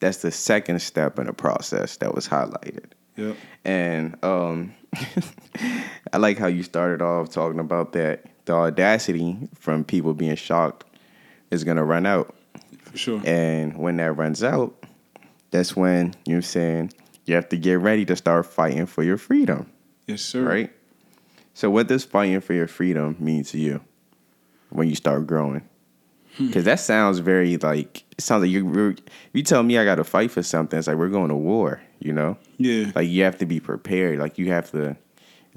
That's 0.00 0.18
the 0.18 0.30
second 0.30 0.80
step 0.82 1.18
in 1.18 1.26
the 1.26 1.32
process 1.32 1.96
that 1.98 2.14
was 2.14 2.28
highlighted. 2.28 2.84
Yeah. 3.16 3.32
And 3.64 4.22
um, 4.24 4.74
I 6.12 6.18
like 6.18 6.38
how 6.38 6.46
you 6.48 6.62
started 6.62 7.02
off 7.02 7.30
talking 7.30 7.60
about 7.60 7.92
that 7.92 8.26
the 8.44 8.52
audacity 8.52 9.36
from 9.54 9.84
people 9.84 10.14
being 10.14 10.36
shocked 10.36 10.84
is 11.50 11.64
gonna 11.64 11.84
run 11.84 12.06
out. 12.06 12.34
For 12.82 12.96
sure. 12.98 13.22
And 13.24 13.76
when 13.78 13.96
that 13.98 14.12
runs 14.12 14.42
out, 14.42 14.74
that's 15.50 15.76
when 15.76 16.14
you 16.24 16.32
know 16.34 16.36
I'm 16.38 16.42
saying 16.42 16.92
you 17.24 17.34
have 17.34 17.48
to 17.50 17.56
get 17.56 17.80
ready 17.80 18.04
to 18.06 18.16
start 18.16 18.46
fighting 18.46 18.86
for 18.86 19.02
your 19.02 19.16
freedom, 19.18 19.70
Yes, 20.06 20.22
sir. 20.22 20.42
right? 20.44 20.72
So 21.54 21.70
what 21.70 21.88
does 21.88 22.04
fighting 22.04 22.40
for 22.40 22.52
your 22.52 22.68
freedom 22.68 23.16
mean 23.18 23.42
to 23.44 23.58
you 23.58 23.80
when 24.70 24.88
you 24.88 24.94
start 24.94 25.26
growing? 25.26 25.62
Hmm. 26.36 26.48
Because 26.48 26.64
that 26.66 26.80
sounds 26.80 27.18
very 27.18 27.56
like 27.56 28.04
it 28.12 28.20
sounds 28.20 28.42
like 28.42 28.50
you 28.50 28.70
you're, 28.72 28.94
you 29.32 29.42
tell 29.42 29.62
me 29.62 29.78
I 29.78 29.84
got 29.84 29.94
to 29.96 30.04
fight 30.04 30.30
for 30.30 30.42
something. 30.42 30.78
It's 30.78 30.86
like 30.88 30.96
we're 30.98 31.08
going 31.08 31.28
to 31.30 31.34
war, 31.36 31.80
you 31.98 32.12
know. 32.12 32.36
Yeah. 32.58 32.92
Like 32.94 33.08
you 33.08 33.24
have 33.24 33.38
to 33.38 33.46
be 33.46 33.58
prepared. 33.60 34.18
Like 34.18 34.36
you 34.38 34.52
have 34.52 34.70
to, 34.72 34.96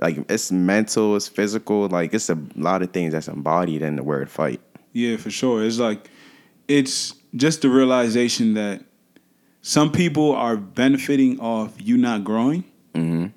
like 0.02 0.24
it's 0.30 0.52
mental, 0.52 1.16
it's 1.18 1.28
physical. 1.28 1.88
Like 1.90 2.14
it's 2.14 2.30
a 2.30 2.38
lot 2.56 2.82
of 2.82 2.92
things 2.92 3.12
that's 3.14 3.28
embodied 3.28 3.82
in 3.82 3.96
the 3.98 4.04
word 4.04 4.30
fight. 4.30 4.62
Yeah, 4.94 5.18
for 5.18 5.30
sure. 5.30 5.64
It's 5.64 5.80
like 5.80 6.10
it's 6.68 7.14
just 7.36 7.62
the 7.62 7.70
realization 7.70 8.54
that 8.56 8.84
some 9.62 9.92
people 9.92 10.34
are 10.34 10.58
benefiting 10.58 11.40
off 11.40 11.74
you 11.80 11.98
not 11.98 12.24
growing. 12.24 12.64
Mm-hmm. 12.94 13.28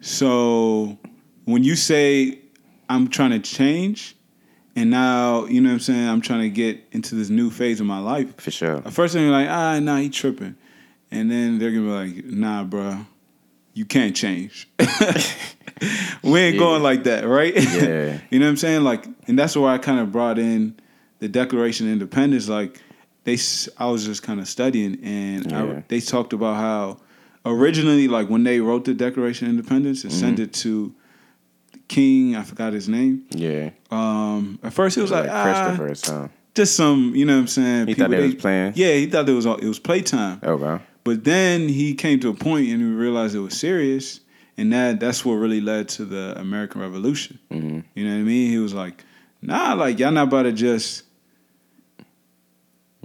So 0.00 0.98
when 1.44 1.64
you 1.64 1.76
say 1.76 2.38
I'm 2.88 3.08
trying 3.08 3.30
to 3.30 3.38
change 3.40 4.16
and 4.76 4.90
now, 4.90 5.44
you 5.46 5.60
know 5.60 5.70
what 5.70 5.74
I'm 5.74 5.80
saying, 5.80 6.08
I'm 6.08 6.20
trying 6.20 6.42
to 6.42 6.50
get 6.50 6.80
into 6.92 7.14
this 7.14 7.30
new 7.30 7.50
phase 7.50 7.80
of 7.80 7.86
my 7.86 7.98
life. 7.98 8.38
For 8.40 8.50
sure. 8.50 8.76
At 8.76 8.92
first 8.92 9.12
thing 9.14 9.22
you're 9.24 9.32
like, 9.32 9.48
ah, 9.48 9.78
nah, 9.80 9.96
he 9.96 10.08
tripping. 10.08 10.56
And 11.10 11.30
then 11.30 11.58
they're 11.58 11.70
gonna 11.72 11.82
be 12.06 12.12
like, 12.12 12.24
nah, 12.26 12.64
bro, 12.64 13.06
you 13.74 13.84
can't 13.86 14.14
change. 14.14 14.68
we 16.22 16.38
ain't 16.40 16.54
Yeah. 16.54 16.58
going 16.58 16.82
like 16.82 17.04
that, 17.04 17.26
right? 17.26 17.54
Yeah. 17.54 18.20
you 18.30 18.38
know 18.38 18.46
what 18.46 18.50
I'm 18.50 18.56
saying? 18.56 18.84
Like, 18.84 19.06
and 19.26 19.38
that's 19.38 19.56
where 19.56 19.70
I 19.70 19.78
kind 19.78 20.00
of 20.00 20.12
brought 20.12 20.38
in 20.38 20.78
the 21.18 21.28
Declaration 21.28 21.86
of 21.86 21.92
Independence, 21.92 22.48
like 22.48 22.80
they, 23.24 23.36
I 23.76 23.86
was 23.90 24.04
just 24.04 24.22
kind 24.22 24.40
of 24.40 24.48
studying, 24.48 24.98
and 25.02 25.50
Yeah. 25.50 25.62
I, 25.62 25.84
they 25.88 26.00
talked 26.00 26.32
about 26.32 26.56
how 26.56 26.98
originally, 27.44 28.08
like 28.08 28.28
when 28.28 28.44
they 28.44 28.60
wrote 28.60 28.84
the 28.84 28.94
Declaration 28.94 29.46
of 29.48 29.50
Independence, 29.54 30.04
and 30.04 30.12
Mm-hmm. 30.12 30.20
sent 30.20 30.38
it 30.40 30.52
to 30.54 30.94
King. 31.88 32.36
I 32.36 32.42
forgot 32.42 32.72
his 32.72 32.88
name. 32.88 33.24
Yeah. 33.30 33.70
Um, 33.90 34.58
at 34.62 34.72
first, 34.72 34.96
it 34.98 35.02
was 35.02 35.10
like, 35.10 35.24
like 35.26 35.32
ah, 35.32 35.42
Christopher 35.44 35.90
or 35.90 35.94
something. 35.94 36.30
just 36.54 36.76
some, 36.76 37.14
you 37.14 37.24
know 37.24 37.34
what 37.34 37.40
I'm 37.42 37.46
saying? 37.46 37.86
He 37.88 37.94
thought 37.94 38.10
they 38.10 38.20
was 38.26 38.34
playing? 38.34 38.72
Yeah, 38.76 38.92
he 38.94 39.06
thought 39.06 39.28
it 39.28 39.32
was 39.32 39.46
all- 39.46 39.56
it 39.56 39.66
was 39.68 39.78
playtime. 39.78 40.40
Oh 40.42 40.56
wow. 40.56 40.80
But 41.04 41.24
then 41.24 41.68
he 41.68 41.94
came 41.94 42.20
to 42.20 42.28
a 42.28 42.34
point 42.34 42.68
and 42.68 42.80
he 42.82 42.86
realized 42.86 43.34
it 43.34 43.38
was 43.40 43.58
serious, 43.58 44.20
and 44.58 44.70
that 44.74 45.00
that's 45.00 45.24
what 45.24 45.34
really 45.34 45.60
led 45.62 45.88
to 45.90 46.04
the 46.04 46.34
American 46.38 46.80
Revolution. 46.82 47.38
hmm 47.50 47.80
You 47.94 48.04
know 48.04 48.12
what 48.14 48.20
I 48.20 48.22
mean? 48.22 48.50
He 48.50 48.58
was 48.58 48.74
like, 48.74 49.04
"Nah, 49.40 49.72
like 49.74 49.98
y'all 49.98 50.12
not 50.12 50.24
about 50.28 50.42
to 50.42 50.52
just 50.52 51.04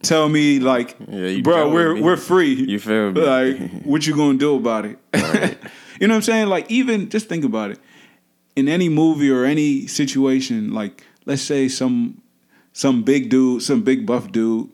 tell 0.03 0.29
me 0.29 0.59
like, 0.59 0.95
Yeah, 1.09 1.41
bro, 1.41 1.69
we're 1.71 1.95
me. 1.95 2.01
we're 2.01 2.17
free. 2.17 2.53
You 2.73 2.79
feel 2.79 3.11
me? 3.11 3.21
Like, 3.21 3.83
what 3.83 4.05
you 4.05 4.15
gonna 4.15 4.37
do 4.37 4.55
about 4.55 4.85
it? 4.85 4.99
you 5.99 6.07
know 6.07 6.13
what 6.13 6.17
I'm 6.17 6.21
saying? 6.21 6.47
Like, 6.47 6.69
even 6.69 7.09
just 7.09 7.27
think 7.27 7.43
about 7.43 7.71
it. 7.71 7.79
In 8.55 8.67
any 8.67 8.89
movie 8.89 9.31
or 9.31 9.45
any 9.45 9.87
situation, 9.87 10.73
like 10.73 11.03
let's 11.25 11.41
say 11.41 11.67
some 11.67 12.21
some 12.71 13.03
big 13.03 13.29
dude, 13.29 13.63
some 13.63 13.81
big 13.81 14.05
buff 14.05 14.31
dude 14.31 14.69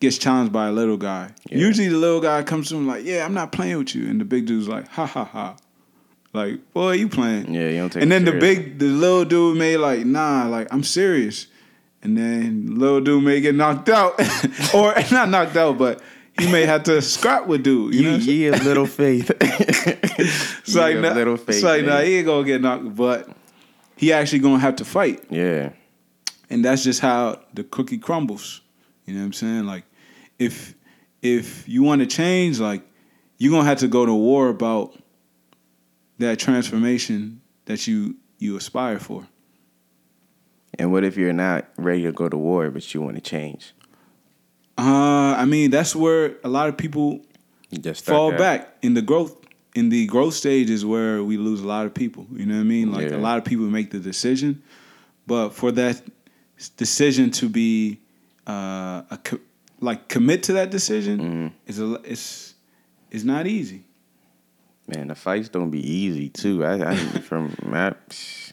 gets 0.00 0.18
challenged 0.18 0.52
by 0.52 0.68
a 0.68 0.72
little 0.72 0.96
guy. 0.96 1.32
Yeah. 1.50 1.58
Usually 1.58 1.88
the 1.88 1.96
little 1.96 2.20
guy 2.20 2.42
comes 2.42 2.68
to 2.70 2.76
him 2.76 2.86
like, 2.86 3.04
"Yeah, 3.04 3.24
I'm 3.24 3.34
not 3.34 3.52
playing 3.52 3.78
with 3.78 3.94
you," 3.94 4.08
and 4.08 4.20
the 4.20 4.24
big 4.24 4.46
dude's 4.46 4.68
like, 4.68 4.88
"Ha 4.88 5.06
ha 5.06 5.24
ha." 5.24 5.56
Like, 6.32 6.72
boy, 6.74 6.92
you 6.92 7.08
playing? 7.08 7.52
Yeah, 7.54 7.68
you 7.70 7.76
don't 7.78 7.92
take 7.92 8.02
and 8.02 8.12
then 8.12 8.26
the 8.26 8.32
big, 8.32 8.78
the 8.78 8.86
little 8.86 9.24
dude 9.24 9.56
may 9.56 9.78
like, 9.78 10.04
nah, 10.04 10.46
like 10.46 10.68
I'm 10.70 10.82
serious. 10.82 11.46
And 12.06 12.16
then 12.16 12.78
little 12.78 13.00
dude 13.00 13.24
may 13.24 13.40
get 13.40 13.56
knocked 13.56 13.88
out, 13.88 14.14
or 14.74 14.94
not 15.10 15.28
knocked 15.28 15.56
out, 15.56 15.76
but 15.76 16.00
he 16.38 16.46
may 16.52 16.64
have 16.64 16.84
to 16.84 17.02
scrap 17.02 17.48
with 17.48 17.64
dude. 17.64 17.94
You, 17.94 18.00
You, 18.00 18.06
know, 18.06 18.12
what 18.12 18.22
I'm 18.22 18.28
you 18.28 18.52
have 18.52 18.64
little 18.64 18.86
faith. 18.86 19.32
it's 19.40 20.68
You 20.72 20.80
like, 20.80 20.98
nah, 20.98 21.14
little 21.14 21.36
faith. 21.36 21.56
it's 21.56 21.64
like, 21.64 21.84
nah, 21.84 21.96
eh? 21.96 22.04
he 22.04 22.16
ain't 22.18 22.26
gonna 22.26 22.44
get 22.46 22.60
knocked, 22.62 22.94
but 22.94 23.28
he 23.96 24.12
actually 24.12 24.38
gonna 24.38 24.60
have 24.60 24.76
to 24.76 24.84
fight, 24.84 25.24
yeah. 25.30 25.70
and 26.48 26.64
that's 26.64 26.84
just 26.84 27.00
how 27.00 27.40
the 27.54 27.64
cookie 27.64 27.98
crumbles. 27.98 28.60
You 29.04 29.14
know 29.14 29.20
what 29.22 29.26
I'm 29.26 29.32
saying? 29.32 29.66
Like, 29.66 29.82
if 30.38 30.76
if 31.22 31.68
you 31.68 31.82
want 31.82 32.02
to 32.02 32.06
change, 32.06 32.60
like, 32.60 32.84
you're 33.38 33.50
gonna 33.50 33.64
have 33.68 33.78
to 33.78 33.88
go 33.88 34.06
to 34.06 34.14
war 34.14 34.48
about 34.48 34.94
that 36.18 36.38
transformation 36.38 37.40
that 37.64 37.88
you 37.88 38.14
you 38.38 38.56
aspire 38.56 39.00
for. 39.00 39.26
And 40.78 40.92
what 40.92 41.04
if 41.04 41.16
you're 41.16 41.32
not 41.32 41.66
ready 41.76 42.02
to 42.02 42.12
go 42.12 42.28
to 42.28 42.36
war, 42.36 42.70
but 42.70 42.92
you 42.94 43.00
want 43.02 43.16
to 43.16 43.20
change? 43.22 43.72
Uh, 44.78 45.34
I 45.38 45.44
mean, 45.46 45.70
that's 45.70 45.96
where 45.96 46.36
a 46.44 46.48
lot 46.48 46.68
of 46.68 46.76
people 46.76 47.20
just 47.80 48.04
fall 48.04 48.30
back 48.32 48.76
in 48.82 48.94
the 48.94 49.02
growth. 49.02 49.36
In 49.74 49.90
the 49.90 50.06
growth 50.06 50.32
stage 50.34 50.70
is 50.70 50.84
where 50.86 51.22
we 51.22 51.36
lose 51.36 51.60
a 51.60 51.66
lot 51.66 51.84
of 51.86 51.92
people. 51.94 52.26
You 52.32 52.46
know 52.46 52.54
what 52.54 52.60
I 52.60 52.64
mean? 52.64 52.92
Like 52.92 53.10
Yeah. 53.10 53.16
a 53.16 53.18
lot 53.18 53.36
of 53.38 53.44
people 53.44 53.66
make 53.66 53.90
the 53.90 53.98
decision, 53.98 54.62
but 55.26 55.50
for 55.50 55.70
that 55.72 56.02
decision 56.76 57.30
to 57.32 57.48
be 57.48 58.00
uh, 58.46 59.02
a 59.10 59.18
co- 59.22 59.40
like 59.80 60.08
commit 60.08 60.42
to 60.44 60.52
that 60.54 60.70
decision 60.70 61.18
Mhm. 61.18 61.52
is 61.66 61.78
a 61.80 61.94
it's 62.04 62.54
it's 63.10 63.24
not 63.24 63.46
easy. 63.46 63.82
Man, 64.88 65.08
the 65.08 65.14
fights 65.14 65.48
don't 65.48 65.70
be 65.70 65.80
easy 65.80 66.28
too. 66.28 66.64
I, 66.64 66.92
I 66.92 66.96
from 66.96 67.54
my, 67.62 67.92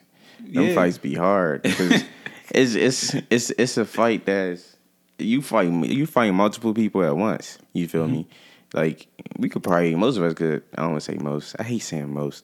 them 0.43 0.67
Yeah. 0.67 0.75
fights 0.75 0.97
be 0.97 1.13
hard 1.15 1.63
'cause 1.63 2.03
it's 2.51 2.75
it's 2.75 3.13
it's 3.29 3.49
it's 3.51 3.77
a 3.77 3.85
fight 3.85 4.25
that's 4.25 4.75
you 5.19 5.41
fight 5.41 5.69
you 5.71 6.05
fight 6.05 6.31
multiple 6.33 6.73
people 6.73 7.03
at 7.03 7.15
once. 7.15 7.57
You 7.73 7.87
feel 7.87 8.07
me? 8.07 8.27
Like 8.73 9.07
we 9.37 9.49
could 9.49 9.63
probably 9.63 9.95
most 9.95 10.17
of 10.17 10.23
us 10.23 10.33
could. 10.33 10.63
I 10.77 10.81
don't 10.81 10.91
want 10.91 11.03
to 11.03 11.11
say 11.11 11.17
most. 11.17 11.55
I 11.59 11.63
hate 11.63 11.79
saying 11.79 12.11
most. 12.13 12.43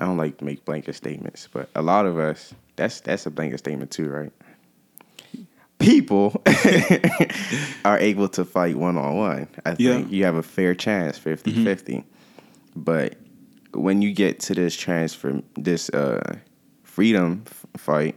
I 0.00 0.04
don't 0.06 0.16
like 0.16 0.38
to 0.38 0.44
make 0.44 0.64
blanket 0.64 0.94
statements, 0.94 1.48
but 1.52 1.68
a 1.74 1.82
lot 1.82 2.06
of 2.06 2.18
us 2.18 2.54
that's 2.76 3.00
that's 3.00 3.26
a 3.26 3.30
blanket 3.30 3.58
statement 3.58 3.90
too, 3.90 4.08
right? 4.08 4.32
People 5.78 6.40
are 7.84 7.98
able 7.98 8.28
to 8.28 8.44
fight 8.44 8.76
one 8.76 8.96
on 8.98 9.16
one. 9.16 9.48
I 9.64 9.70
Yeah. 9.78 9.94
think 9.94 10.12
you 10.12 10.24
have 10.24 10.34
a 10.36 10.42
fair 10.42 10.74
chance 10.74 11.16
50 11.18 11.64
50. 11.64 12.04
But 12.76 13.16
when 13.72 14.02
you 14.02 14.12
get 14.12 14.40
to 14.40 14.54
this 14.54 14.76
transfer, 14.76 15.40
this 15.56 15.88
uh, 15.90 16.36
freedom 17.00 17.42
fight, 17.78 18.14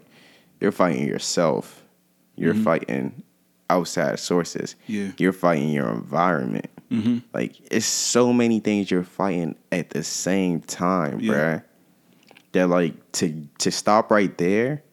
you're 0.60 0.74
fighting 0.74 1.08
yourself. 1.08 1.86
You're 2.36 2.54
fighting 2.54 3.24
outside 3.70 4.20
sources. 4.20 4.76
Yeah. 4.88 5.12
You're 5.18 5.32
fighting 5.32 5.70
your 5.70 5.88
environment. 5.90 6.66
Mm-hmm. 6.92 7.20
Like 7.34 7.62
it's 7.72 7.86
so 7.86 8.34
many 8.34 8.60
things 8.60 8.92
you're 8.92 9.06
fighting 9.06 9.56
at 9.72 9.92
the 9.92 10.04
same 10.04 10.60
time, 10.60 11.22
Yeah. 11.22 11.34
bruh. 11.34 11.64
That 12.52 12.68
like 12.68 12.94
to 13.14 13.48
to 13.60 13.72
stop 13.72 14.12
right 14.12 14.38
there. 14.38 14.84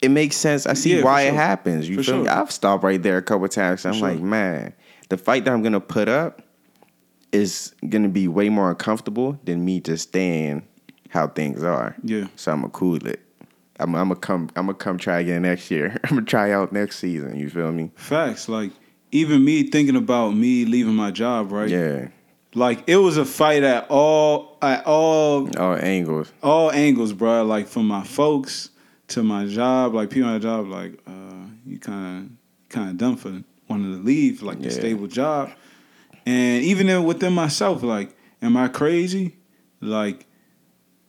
It 0.00 0.08
makes 0.08 0.36
sense. 0.36 0.66
I 0.66 0.72
see 0.72 0.96
Yeah, 0.96 1.04
why 1.04 1.22
it 1.22 1.34
happens. 1.34 1.86
You 1.86 1.96
For 1.98 2.04
feel 2.04 2.22
me? 2.22 2.28
I've 2.28 2.50
stopped 2.50 2.84
right 2.84 3.02
there 3.02 3.18
a 3.18 3.22
couple 3.22 3.46
times. 3.48 3.84
I'm 3.84 3.92
sure. 3.92 4.08
like, 4.08 4.20
man, 4.20 4.72
the 5.10 5.18
fight 5.18 5.44
that 5.44 5.52
I'm 5.52 5.62
gonna 5.62 5.78
put 5.78 6.08
up 6.08 6.40
is 7.32 7.74
gonna 7.86 8.08
be 8.08 8.28
way 8.28 8.48
more 8.48 8.70
uncomfortable 8.70 9.38
than 9.44 9.62
me 9.62 9.80
just 9.80 10.08
staying 10.08 10.66
how 11.14 11.28
things 11.28 11.62
are. 11.62 11.94
Yeah. 12.02 12.26
So 12.36 12.52
I'm 12.52 12.60
gonna 12.60 12.70
cool 12.70 13.06
it. 13.06 13.20
I'm, 13.80 13.94
I'm 13.94 14.08
gonna 14.08 14.20
come. 14.20 14.50
I'm 14.56 14.66
gonna 14.66 14.74
come 14.74 14.98
try 14.98 15.20
again 15.20 15.42
next 15.42 15.70
year. 15.70 15.96
I'm 16.04 16.10
gonna 16.10 16.22
try 16.22 16.50
out 16.52 16.72
next 16.72 16.98
season. 16.98 17.38
You 17.38 17.48
feel 17.48 17.72
me? 17.72 17.90
Facts. 17.96 18.48
Like 18.48 18.72
even 19.12 19.44
me 19.44 19.62
thinking 19.70 19.96
about 19.96 20.30
me 20.30 20.64
leaving 20.66 20.94
my 20.94 21.10
job, 21.10 21.50
right? 21.52 21.70
Yeah. 21.70 22.08
Like 22.54 22.84
it 22.88 22.96
was 22.96 23.16
a 23.16 23.24
fight 23.24 23.62
at 23.62 23.86
all 23.88 24.58
at 24.60 24.84
all 24.86 25.48
All 25.58 25.74
angles. 25.76 26.32
all 26.42 26.70
angles, 26.70 27.12
bro. 27.12 27.44
Like 27.44 27.66
from 27.68 27.86
my 27.88 28.04
folks 28.04 28.70
to 29.08 29.22
my 29.22 29.46
job, 29.46 29.94
like 29.94 30.10
people 30.10 30.28
at 30.28 30.32
my 30.34 30.38
job, 30.40 30.66
like 30.68 30.98
uh, 31.06 31.46
you 31.66 31.78
kind 31.78 32.30
of 32.30 32.68
kind 32.70 32.90
of 32.90 32.96
done 32.96 33.16
for 33.16 33.42
wanting 33.68 33.92
to 33.92 33.98
leave, 34.02 34.42
like 34.42 34.58
the 34.58 34.64
Yeah. 34.66 34.70
stable 34.70 35.06
job, 35.08 35.50
and 36.26 36.62
even 36.64 36.86
then 36.86 37.04
within 37.04 37.32
myself, 37.32 37.82
like, 37.82 38.14
am 38.42 38.56
I 38.56 38.68
crazy? 38.68 39.36
Like, 39.80 40.26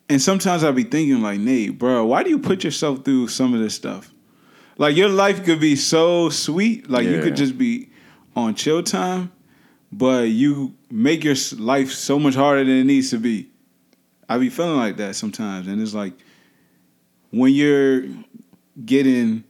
and 0.08 0.22
sometimes 0.22 0.62
I 0.62 0.70
be 0.70 0.84
thinking, 0.84 1.20
like, 1.22 1.40
Nate, 1.40 1.78
bro, 1.78 2.04
why 2.06 2.22
do 2.22 2.30
you 2.30 2.38
put 2.38 2.58
mm-hmm. 2.58 2.68
yourself 2.68 3.04
through 3.04 3.28
some 3.28 3.54
of 3.54 3.60
this 3.60 3.74
stuff? 3.74 4.12
Like 4.78 4.96
your 4.96 5.08
life 5.08 5.44
could 5.44 5.60
be 5.60 5.74
so 5.74 6.28
sweet, 6.28 6.90
like 6.90 7.06
you 7.06 7.22
could 7.22 7.34
just 7.34 7.56
be 7.56 7.88
on 8.34 8.54
chill 8.54 8.82
time, 8.82 9.32
but 9.90 10.28
you 10.28 10.74
make 10.90 11.24
your 11.24 11.36
life 11.56 11.92
so 11.92 12.18
much 12.18 12.34
harder 12.34 12.62
than 12.62 12.74
it 12.74 12.84
needs 12.84 13.10
to 13.10 13.18
be. 13.18 13.48
I 14.28 14.36
be 14.38 14.50
feeling 14.50 14.76
like 14.76 14.98
that 14.98 15.16
sometimes, 15.16 15.66
and 15.66 15.80
it's 15.80 15.94
like 15.94 16.12
when 17.30 17.54
you're 17.54 18.04
getting 18.84 19.44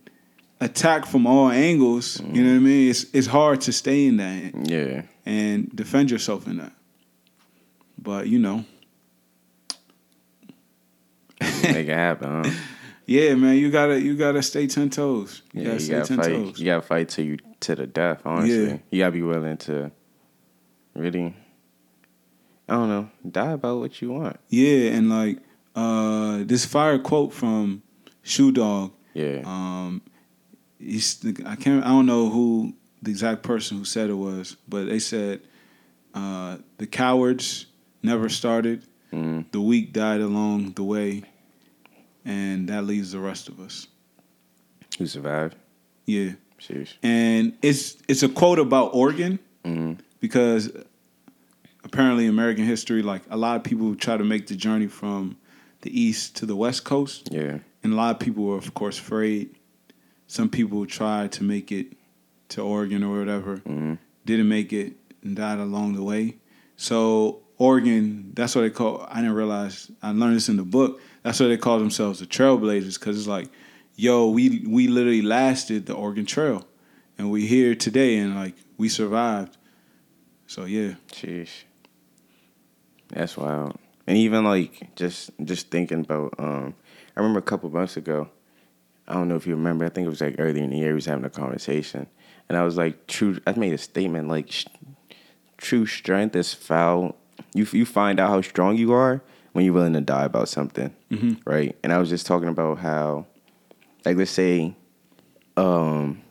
attacked 0.60 1.08
from 1.08 1.26
all 1.26 1.50
angles, 1.50 2.20
you 2.20 2.26
know 2.26 2.50
what 2.50 2.56
I 2.56 2.58
mm-hmm. 2.58 2.64
mean? 2.64 2.90
It's 2.90 3.06
it's 3.12 3.26
hard 3.26 3.62
to 3.62 3.72
stay 3.72 4.06
in 4.06 4.18
that 4.18 4.52
Yeah. 4.68 5.02
and 5.24 5.74
defend 5.74 6.10
yourself 6.10 6.46
in 6.46 6.58
that. 6.58 6.72
But 7.98 8.28
you 8.28 8.38
know, 8.38 8.64
Make 11.74 11.88
it 11.88 11.94
happen, 11.96 12.44
huh? 12.44 12.50
yeah, 13.07 13.35
man, 13.35 13.57
you 13.57 13.70
gotta 13.70 14.00
you 14.00 14.16
gotta 14.16 14.42
stay 14.42 14.66
ten 14.66 14.90
toes. 14.90 15.42
You 15.52 15.62
Yeah, 15.62 15.66
gotta 15.68 15.74
you 15.74 15.81
stay 15.81 15.94
gotta 15.94 16.09
ten 16.09 16.16
fight. 16.18 16.33
toes. 16.33 16.59
You 16.61 16.64
gotta 16.66 16.83
fight 16.83 17.09
till 17.09 17.24
you 17.24 17.38
to 17.61 17.74
the 17.74 17.87
death. 17.87 18.22
Honestly, 18.24 18.66
Yeah. 18.66 18.79
you 18.90 18.98
gotta 19.00 19.12
be 19.12 19.22
willing 19.22 19.57
to 19.59 19.90
really. 20.94 21.35
I 22.68 22.74
don't 22.74 22.88
know. 22.88 23.09
Die 23.31 23.52
about 23.52 23.79
what 23.79 24.02
you 24.02 24.11
want. 24.12 24.40
Yeah, 24.48 24.90
and 24.90 25.09
like 25.09 25.38
uh, 25.76 26.38
this 26.44 26.64
fire 26.64 26.99
quote 26.99 27.32
from 27.32 27.82
Shoe 28.22 28.51
Dog. 28.51 28.93
Yeah. 29.14 29.43
Um, 29.45 30.03
he's 30.78 31.24
I 31.47 31.55
can't 31.57 31.84
I 31.84 31.88
don't 31.88 32.07
know 32.07 32.28
who 32.28 32.74
the 33.03 33.11
exact 33.11 33.43
person 33.45 33.78
who 33.78 33.84
said 33.84 34.11
it 34.11 34.14
was, 34.14 34.57
but 34.68 34.86
they 34.86 34.99
said 34.99 35.43
uh, 36.12 36.57
the 36.78 36.86
cowards 36.86 37.66
never 38.03 38.28
started. 38.28 38.82
Mhm. 39.12 39.45
The 39.53 39.61
weak 39.61 39.93
died 39.93 40.20
along 40.20 40.72
the 40.72 40.82
way, 40.82 41.22
and 42.27 42.68
that 42.68 42.85
leaves 42.85 43.12
the 43.12 43.20
rest 43.20 43.49
of 43.49 43.59
us. 43.61 43.87
Who 44.99 45.07
survived? 45.07 45.55
Yeah, 46.05 46.33
Sheesh. 46.61 46.95
and 47.03 47.55
it's 47.62 47.97
it's 48.09 48.22
a 48.22 48.29
quote 48.29 48.59
about 48.59 48.95
Oregon 48.95 49.39
hmm 49.64 49.93
because 50.20 50.70
apparently 51.85 52.27
American 52.27 52.64
history, 52.64 53.03
like 53.03 53.22
a 53.31 53.37
lot 53.37 53.57
of 53.57 53.62
people 53.64 53.95
try 53.95 54.16
to 54.16 54.24
make 54.24 54.47
the 54.49 54.57
journey 54.57 54.87
from 54.89 55.37
the 55.83 56.01
east 56.01 56.37
to 56.37 56.47
the 56.47 56.57
west 56.57 56.85
coast, 56.85 57.29
Yeah. 57.31 57.59
and 57.83 57.93
a 57.93 57.97
lot 57.97 58.14
of 58.14 58.18
people 58.20 58.45
were 58.45 58.57
of 58.57 58.74
course 58.74 58.99
afraid. 58.99 59.55
Some 60.27 60.49
people 60.49 60.85
tried 60.87 61.31
to 61.33 61.45
make 61.45 61.70
it 61.70 61.93
to 62.51 62.62
Oregon 62.62 63.03
or 63.05 63.18
whatever, 63.18 63.57
hmm 63.59 63.95
didn't 64.24 64.49
make 64.49 64.72
it 64.72 64.95
and 65.22 65.37
died 65.37 65.59
along 65.61 65.95
the 65.95 66.03
way. 66.03 66.37
So 66.77 67.43
Oregon, 67.59 68.32
that's 68.34 68.54
what 68.54 68.62
they 68.62 68.70
call. 68.70 69.07
I 69.09 69.16
didn't 69.16 69.34
realize. 69.34 69.90
I 70.02 70.11
learned 70.12 70.36
this 70.36 70.48
in 70.48 70.57
the 70.57 70.62
book. 70.62 71.00
That's 71.22 71.40
what 71.40 71.48
they 71.48 71.57
call 71.57 71.78
themselves, 71.78 72.20
the 72.20 72.26
Trailblazers, 72.26 72.98
because 72.98 73.18
it's 73.18 73.26
like 73.26 73.48
yo, 73.96 74.28
we 74.28 74.64
we 74.68 74.86
literally 74.86 75.22
lasted 75.22 75.86
the 75.86 75.94
Oregon 75.94 76.26
Trail, 76.26 76.66
and 77.18 77.30
we're 77.30 77.48
here 77.48 77.74
today, 77.74 78.18
and 78.18 78.34
like 78.34 78.54
we 78.76 78.88
survived. 78.88 79.57
So 80.46 80.64
yeah, 80.64 80.94
Sheesh. 81.09 81.64
That's 83.09 83.36
wild. 83.36 83.78
And 84.07 84.16
even 84.16 84.44
like 84.44 84.94
just 84.94 85.30
just 85.42 85.70
thinking 85.70 86.00
about 86.00 86.34
um 86.38 86.74
I 87.16 87.20
remember 87.20 87.38
a 87.40 87.42
couple 87.42 87.70
months 87.70 87.96
ago, 87.96 88.28
I 89.09 89.14
don't 89.14 89.28
know 89.28 89.36
if 89.36 89.46
you 89.46 89.57
remember, 89.57 89.84
I 89.84 89.88
think 89.88 90.07
it 90.07 90.11
was 90.11 90.20
like 90.20 90.36
earlier 90.38 90.62
in 90.62 90.70
the 90.70 90.78
year 90.78 90.90
we 90.90 90.96
was 90.96 91.07
having 91.07 91.24
a 91.24 91.30
conversation. 91.30 92.07
And 92.48 92.57
I 92.57 92.62
was 92.62 92.76
like 92.76 93.07
true 93.07 93.40
I 93.46 93.52
made 93.52 93.72
a 93.72 93.78
statement 93.78 94.28
like 94.28 94.52
true 95.57 95.86
strength 95.86 96.36
is 96.36 96.52
found 96.52 97.14
you 97.55 97.66
you 97.72 97.87
find 97.87 98.20
out 98.20 98.30
how 98.30 98.41
strong 98.43 98.76
you 98.76 98.93
are 98.93 99.22
when 99.53 99.64
you're 99.64 99.74
willing 99.74 99.95
to 99.95 100.01
die 100.01 100.24
about 100.24 100.49
something. 100.49 100.95
Mm-hmm. 101.11 101.49
Right? 101.49 101.76
And 101.82 101.93
I 101.93 101.99
was 101.99 102.09
just 102.09 102.26
talking 102.26 102.49
about 102.49 102.78
how 102.78 103.26
like 104.05 104.16
let's 104.16 104.30
say 104.30 104.74
um 105.57 106.22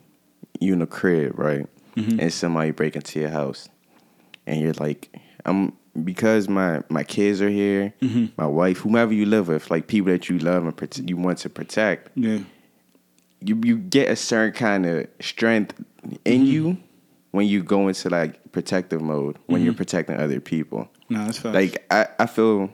you 0.60 0.72
in 0.72 0.82
a 0.82 0.86
crib, 0.86 1.38
right? 1.38 1.66
Mm-hmm. 1.96 2.20
And 2.20 2.32
somebody 2.32 2.70
break 2.72 2.96
into 2.96 3.20
your 3.20 3.30
house 3.30 3.68
and 4.46 4.60
you're 4.60 4.74
like, 4.74 5.14
I'm 5.44 5.72
because 6.04 6.48
my 6.48 6.82
my 6.88 7.04
kids 7.04 7.40
are 7.40 7.50
here, 7.50 7.94
mm-hmm. 8.00 8.26
my 8.36 8.46
wife, 8.46 8.78
whomever 8.78 9.12
you 9.12 9.26
live 9.26 9.48
with, 9.48 9.70
like 9.70 9.86
people 9.86 10.12
that 10.12 10.28
you 10.28 10.38
love 10.38 10.64
and 10.64 10.76
prote- 10.76 11.08
you 11.08 11.16
want 11.16 11.38
to 11.38 11.50
protect, 11.50 12.10
yeah, 12.16 12.38
you 13.40 13.60
you 13.64 13.78
get 13.78 14.10
a 14.10 14.16
certain 14.16 14.52
kind 14.52 14.86
of 14.86 15.08
strength 15.20 15.74
in 16.24 16.46
you 16.46 16.76
when 17.30 17.46
you 17.46 17.62
go 17.62 17.88
into 17.88 18.08
like 18.08 18.52
protective 18.52 19.00
mode 19.00 19.38
when 19.46 19.62
you're 19.62 19.74
protecting 19.74 20.16
other 20.16 20.40
people. 20.40 20.88
No, 21.08 21.24
that's 21.24 21.38
fine. 21.38 21.52
Like 21.52 21.86
I, 21.90 22.06
I 22.18 22.26
feel 22.26 22.70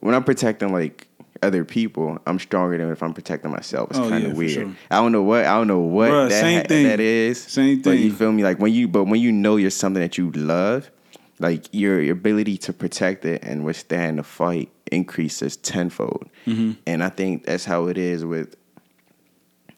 when 0.00 0.14
I'm 0.14 0.24
protecting 0.24 0.72
like 0.72 1.08
other 1.42 1.64
people, 1.64 2.18
I'm 2.26 2.38
stronger 2.38 2.78
than 2.78 2.90
if 2.90 3.02
I'm 3.02 3.12
protecting 3.12 3.50
myself. 3.50 3.90
It's 3.90 3.98
Oh, 3.98 4.08
kind 4.08 4.24
of 4.24 4.32
for 4.32 4.38
weird. 4.38 4.52
sure. 4.52 4.72
I 4.90 4.96
don't 4.96 5.12
know 5.12 5.22
what 5.22 5.44
I 5.44 5.54
don't 5.56 5.68
know 5.68 5.80
what 5.80 6.10
Bruh, 6.10 6.28
that, 6.28 6.40
same 6.40 6.60
ha- 6.62 6.66
thing. 6.68 6.86
that 6.88 7.00
is. 7.00 7.42
Same 7.42 7.82
But 7.82 7.98
you 7.98 8.12
feel 8.12 8.32
me? 8.32 8.42
Like 8.42 8.58
when 8.58 8.72
you 8.72 8.88
but 8.88 9.04
when 9.04 9.20
you 9.20 9.32
know 9.32 9.56
you're 9.56 9.70
something 9.70 10.00
that 10.02 10.16
you 10.18 10.30
love, 10.32 10.90
like 11.38 11.66
your, 11.72 12.00
your 12.00 12.14
ability 12.14 12.56
to 12.58 12.72
protect 12.72 13.24
it 13.26 13.42
and 13.44 13.64
withstand 13.64 14.18
the 14.18 14.22
fight 14.22 14.70
increases 14.90 15.56
tenfold. 15.58 16.28
Mm-hmm. 16.46 16.72
And 16.86 17.04
I 17.04 17.10
think 17.10 17.44
that's 17.44 17.64
how 17.66 17.86
it 17.88 17.98
is 17.98 18.24
with 18.24 18.56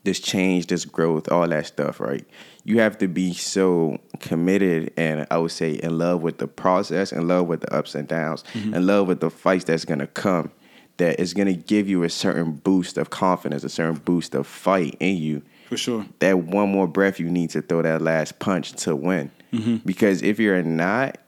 this 0.08 0.20
change, 0.20 0.68
this 0.68 0.86
growth, 0.86 1.30
all 1.30 1.46
that 1.46 1.66
stuff, 1.66 2.00
right? 2.00 2.24
You 2.64 2.80
have 2.80 2.96
to 2.98 3.08
be 3.08 3.34
so 3.34 3.98
committed 4.20 4.90
and 4.96 5.26
I 5.30 5.36
would 5.36 5.50
say 5.50 5.72
in 5.72 5.98
love 5.98 6.22
with 6.22 6.38
the 6.38 6.48
process, 6.48 7.12
in 7.12 7.28
love 7.28 7.46
with 7.46 7.60
the 7.60 7.74
ups 7.74 7.94
and 7.94 8.08
downs, 8.08 8.42
in 8.54 8.86
love 8.86 9.06
with 9.06 9.20
the 9.20 9.30
fights 9.30 9.64
that's 9.64 9.84
gonna 9.84 10.06
come, 10.06 10.50
that 10.96 11.20
is 11.20 11.34
gonna 11.34 11.52
give 11.52 11.88
you 11.90 12.04
a 12.04 12.08
certain 12.08 12.52
boost 12.52 12.96
of 12.96 13.10
confidence, 13.10 13.64
a 13.64 13.68
certain 13.68 13.96
boost 13.96 14.34
of 14.34 14.46
fight 14.46 14.96
in 14.98 15.18
you. 15.18 15.42
for 15.68 15.76
sure. 15.76 16.06
That 16.20 16.38
one 16.38 16.70
more 16.70 16.86
breath 16.86 17.20
you 17.20 17.28
need 17.28 17.50
to 17.50 17.60
throw 17.60 17.82
that 17.82 18.00
last 18.00 18.38
punch 18.38 18.72
to 18.84 18.96
win. 18.96 19.30
Mm-hmm. 19.52 19.76
Because 19.84 20.22
if 20.22 20.38
you're 20.38 20.62
not, 20.62 21.18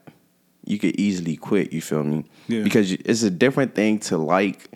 you 0.65 0.79
could 0.79 0.99
easily 0.99 1.37
quit, 1.37 1.71
you 1.71 1.81
feel 1.81 2.03
me? 2.03 2.25
Yeah. 2.47 2.63
Because 2.63 2.91
it's 2.93 3.21
a 3.21 3.29
different 3.29 3.75
thing 3.75 3.99
to 3.99 4.17
like 4.17 4.67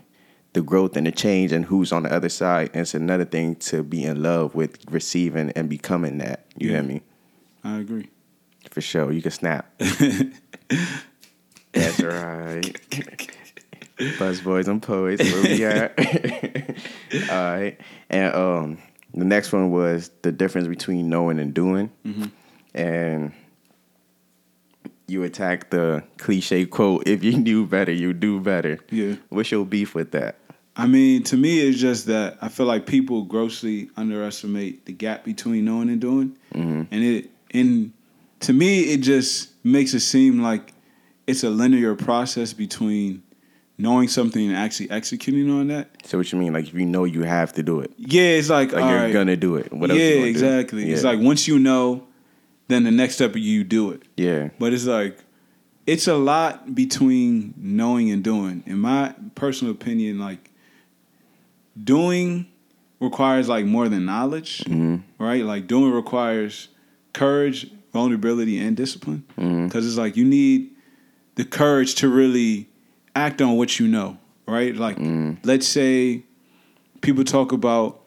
the 0.56 0.62
growth 0.64 0.96
and 0.98 1.06
the 1.06 1.12
change 1.12 1.52
and 1.52 1.66
who's 1.66 1.92
on 1.92 2.04
the 2.04 2.12
other 2.14 2.30
side. 2.30 2.70
And 2.74 2.82
it's 2.82 2.94
another 2.96 3.26
thing 3.26 3.56
to 3.58 3.84
be 3.84 4.04
in 4.06 4.24
love 4.24 4.56
with 4.56 4.78
receiving 4.90 5.52
and 5.52 5.70
becoming 5.70 6.18
that. 6.20 6.46
You 6.58 6.70
Yeah. 6.70 6.74
hear 6.76 6.84
me? 6.84 7.02
I 7.64 7.80
agree. 7.80 8.08
For 8.72 8.82
sure. 8.82 9.12
You 9.12 9.22
can 9.22 9.32
snap. 9.32 9.72
That's 11.74 12.02
right. 12.02 12.72
Buzz 14.20 14.42
boys 14.42 14.68
and 14.68 14.82
poets. 14.82 15.22
Where 15.24 15.44
we 15.44 15.66
at? 15.66 15.94
All 17.30 17.44
right. 17.58 17.78
And 18.10 18.34
um, 18.34 18.78
the 19.14 19.26
next 19.26 19.52
one 19.52 19.72
was 19.72 20.10
the 20.22 20.32
difference 20.32 20.68
between 20.68 21.10
knowing 21.10 21.40
and 21.40 21.54
doing. 21.54 21.92
And 22.74 23.34
you 25.08 25.24
attack 25.24 25.70
the 25.70 26.04
cliche 26.18 26.66
quote, 26.66 27.04
if 27.08 27.24
you 27.24 27.38
knew 27.38 27.66
better, 27.66 27.92
you 27.92 28.14
do 28.14 28.40
better. 28.40 28.80
Yeah. 28.90 29.16
What's 29.30 29.52
your 29.52 29.66
beef 29.66 29.94
with 29.96 30.12
that? 30.12 30.38
I 30.78 30.88
mean, 30.88 31.24
to 31.24 31.38
me, 31.38 31.60
it's 31.60 31.80
just 31.80 32.08
that 32.08 32.38
I 32.42 32.50
feel 32.50 32.66
like 32.66 32.86
people 32.86 33.24
grossly 33.24 33.90
underestimate 33.96 34.86
the 34.86 34.92
gap 34.94 35.24
between 35.24 35.66
knowing 35.66 35.90
and 35.90 36.02
doing, 36.02 36.38
mm-hmm. 36.54 36.84
and 36.92 37.04
it 37.04 37.32
and 37.52 37.94
to 38.42 38.54
me, 38.54 38.82
it 38.82 38.98
just 38.98 39.52
makes 39.64 39.94
it 39.94 40.02
seem 40.02 40.42
like 40.42 40.74
it's 41.28 41.44
a 41.44 41.50
linear 41.50 41.96
process 41.96 42.54
between 42.54 43.24
knowing 43.78 44.08
something 44.08 44.48
and 44.48 44.56
actually 44.56 44.90
executing 44.90 45.50
on 45.52 45.68
that. 45.68 45.90
So 46.06 46.18
what 46.18 46.32
you 46.32 46.40
mean? 46.40 46.54
Like 46.54 46.68
if 46.68 46.74
you 46.74 46.86
know 46.86 47.04
you 47.04 47.24
have 47.24 47.54
to 47.54 47.64
do 47.64 47.80
it. 47.80 47.92
Yeah, 47.98 48.22
it's 48.22 48.50
like, 48.50 48.72
Like 48.72 48.90
you're 48.90 49.00
right. 49.00 49.14
gonna 49.14 49.36
do 49.36 49.56
it. 49.56 49.72
What 49.74 49.90
yeah, 49.90 49.96
you 49.96 50.10
gonna 50.10 50.22
do? 50.22 50.30
exactly. 50.30 50.92
It's 50.92 51.04
like 51.04 51.20
once 51.20 51.48
you 51.48 51.60
know, 51.60 52.06
then 52.68 52.84
the 52.84 52.92
next 52.92 53.16
step 53.16 53.36
you 53.36 53.64
do 53.64 53.92
it. 53.92 54.04
Yeah. 54.18 54.50
But 54.60 54.74
it's 54.74 54.86
like 54.86 55.18
it's 55.86 56.08
a 56.08 56.16
lot 56.16 56.74
between 56.74 57.54
knowing 57.58 58.12
and 58.12 58.24
doing. 58.24 58.64
In 58.66 58.80
my 58.80 59.14
personal 59.36 59.72
opinion, 59.72 60.20
like 60.20 60.52
doing 61.82 62.48
requires 63.00 63.50
like 63.50 63.66
more 63.66 63.90
than 63.90 64.06
knowledge, 64.06 64.60
mm-hmm. 64.60 64.98
right? 65.24 65.44
Like 65.44 65.68
doing 65.68 65.92
requires 65.92 66.70
courage, 67.14 67.70
vulnerability, 67.94 68.60
and 68.60 68.76
discipline. 68.76 69.26
Mm-hmm. 69.38 69.66
Because 69.66 69.88
it's 69.88 69.98
like 69.98 70.18
you 70.18 70.26
need 70.26 70.72
the 71.36 71.46
courage 71.46 71.96
to 71.96 72.10
really 72.10 72.70
act 73.16 73.42
on 73.42 73.58
what 73.58 73.80
you 73.80 73.88
know, 73.88 74.18
right? 74.48 74.76
Like 74.76 74.98
mm-hmm. 74.98 75.34
let's 75.44 75.68
say 75.68 76.24
people 77.02 77.24
talk 77.24 77.52
about 77.52 78.02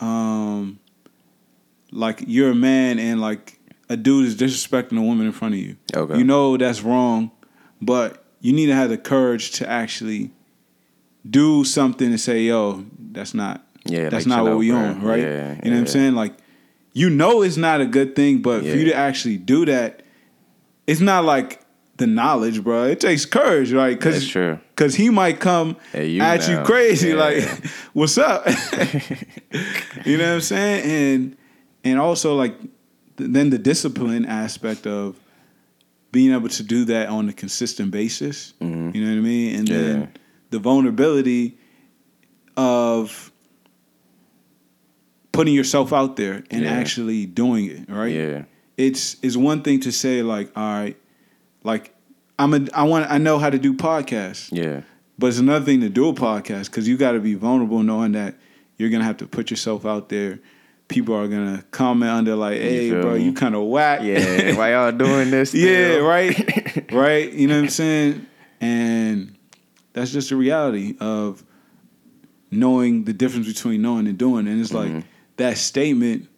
um 0.00 0.78
like 1.90 2.22
you're 2.26 2.52
a 2.52 2.54
man 2.54 2.98
and 2.98 3.20
like 3.20 3.58
a 3.88 3.96
dude 3.96 4.26
is 4.26 4.36
disrespecting 4.36 4.98
a 4.98 5.02
woman 5.02 5.26
in 5.26 5.32
front 5.32 5.54
of 5.54 5.60
you. 5.60 5.76
Okay. 5.94 6.18
You 6.18 6.24
know 6.24 6.56
that's 6.56 6.82
wrong, 6.82 7.30
but 7.80 8.24
you 8.40 8.52
need 8.52 8.66
to 8.66 8.74
have 8.74 8.90
the 8.90 8.98
courage 8.98 9.52
to 9.52 9.68
actually 9.68 10.30
do 11.28 11.64
something 11.64 12.08
and 12.08 12.20
say, 12.20 12.44
"Yo, 12.44 12.84
that's 13.12 13.34
not. 13.34 13.64
Yeah, 13.84 14.08
that's 14.08 14.26
like, 14.26 14.36
not 14.36 14.44
what 14.44 14.52
out, 14.52 14.58
we 14.58 14.70
bro. 14.70 14.78
on, 14.78 15.02
right? 15.02 15.20
Yeah, 15.20 15.54
you 15.64 15.70
know 15.70 15.76
what 15.76 15.80
I'm 15.80 15.86
saying? 15.86 16.14
Like, 16.14 16.34
you 16.92 17.08
know, 17.10 17.42
it's 17.42 17.56
not 17.56 17.80
a 17.80 17.86
good 17.86 18.14
thing, 18.16 18.42
but 18.42 18.60
for 18.60 18.66
you 18.66 18.84
to 18.86 18.94
actually 18.94 19.36
do 19.38 19.64
that, 19.66 20.02
it's 20.86 21.00
not 21.00 21.24
like 21.24 21.60
the 21.96 22.06
knowledge, 22.06 22.62
bro. 22.62 22.84
It 22.84 23.00
takes 23.00 23.24
courage, 23.24 23.72
right? 23.72 24.00
True. 24.00 24.58
Because 24.70 24.94
he 24.94 25.10
might 25.10 25.40
come 25.40 25.76
Hey, 25.92 26.08
you 26.08 26.22
at 26.22 26.48
you 26.48 26.58
crazy, 26.64 27.08
Yeah. 27.10 27.14
like, 27.16 27.64
"What's 27.92 28.18
up?" 28.18 28.46
you 30.04 30.16
know 30.18 30.24
what 30.28 30.34
I'm 30.34 30.40
saying? 30.40 30.84
And 30.90 31.36
and 31.84 31.98
also 32.00 32.34
like 32.36 32.54
then 33.16 33.50
the 33.50 33.58
discipline 33.58 34.24
aspect 34.26 34.86
of 34.86 35.18
being 36.12 36.32
able 36.32 36.48
to 36.48 36.62
do 36.62 36.84
that 36.86 37.08
on 37.08 37.28
a 37.28 37.32
consistent 37.32 37.90
basis. 37.90 38.54
You 38.60 38.66
know 38.68 38.90
what 38.90 38.94
I 38.94 39.20
mean? 39.20 39.56
And 39.56 39.68
Mm-hmm. 39.68 39.76
Yeah. 39.76 39.92
then 39.92 40.12
the 40.50 40.58
vulnerability 40.58 41.58
of 42.58 43.32
putting 45.32 45.54
yourself 45.54 45.92
out 45.92 46.16
there 46.16 46.42
and 46.50 46.62
Yeah. 46.64 46.72
actually 46.72 47.24
doing 47.26 47.66
it, 47.66 47.88
right? 47.88 48.12
Yeah. 48.14 48.42
It's 48.76 49.16
it's 49.22 49.36
one 49.36 49.62
thing 49.62 49.80
to 49.80 49.92
say 49.92 50.22
like, 50.22 50.50
all 50.56 50.62
right, 50.80 50.96
like 51.64 51.94
I'm 52.38 52.54
a 52.54 52.66
I 52.74 52.82
want 52.84 53.10
I 53.10 53.18
know 53.18 53.38
how 53.38 53.50
to 53.50 53.58
do 53.58 53.72
podcasts. 53.74 54.48
Yeah. 54.52 54.82
But 55.18 55.28
it's 55.28 55.38
another 55.38 55.64
thing 55.64 55.80
to 55.80 55.88
do 55.88 56.08
a 56.08 56.12
podcast 56.12 56.66
because 56.66 56.86
you 56.86 56.96
got 56.96 57.12
to 57.12 57.20
be 57.20 57.34
vulnerable, 57.34 57.82
knowing 57.82 58.12
that 58.12 58.36
you're 58.76 58.90
gonna 58.90 59.04
have 59.04 59.16
to 59.18 59.26
put 59.26 59.50
yourself 59.50 59.84
out 59.86 60.08
there. 60.08 60.38
People 60.86 61.14
are 61.14 61.26
gonna 61.28 61.64
comment 61.72 62.10
under 62.10 62.34
like, 62.36 62.56
"Hey, 62.58 62.90
feel 62.90 63.02
bro, 63.02 63.14
me? 63.16 63.24
you 63.24 63.32
kind 63.32 63.54
of 63.54 63.64
whack." 63.64 64.00
Yeah. 64.02 64.56
Why 64.56 64.72
y'all 64.72 64.92
doing 65.06 65.30
this? 65.30 65.52
yeah, 65.54 65.96
right, 65.96 66.86
right. 66.92 67.32
You 67.32 67.46
know 67.48 67.56
what 67.56 67.64
I'm 67.64 67.68
saying? 67.70 68.26
And 68.60 69.36
that's 69.92 70.12
just 70.12 70.30
the 70.30 70.36
reality 70.36 70.96
of 71.00 71.44
knowing 72.50 73.04
the 73.04 73.12
difference 73.12 73.46
between 73.46 73.82
knowing 73.82 74.06
and 74.06 74.16
doing. 74.18 74.46
And 74.48 74.60
it's 74.60 74.72
Mm-hmm. 74.72 74.94
like 74.96 75.04
that 75.36 75.58
statement 75.58 76.28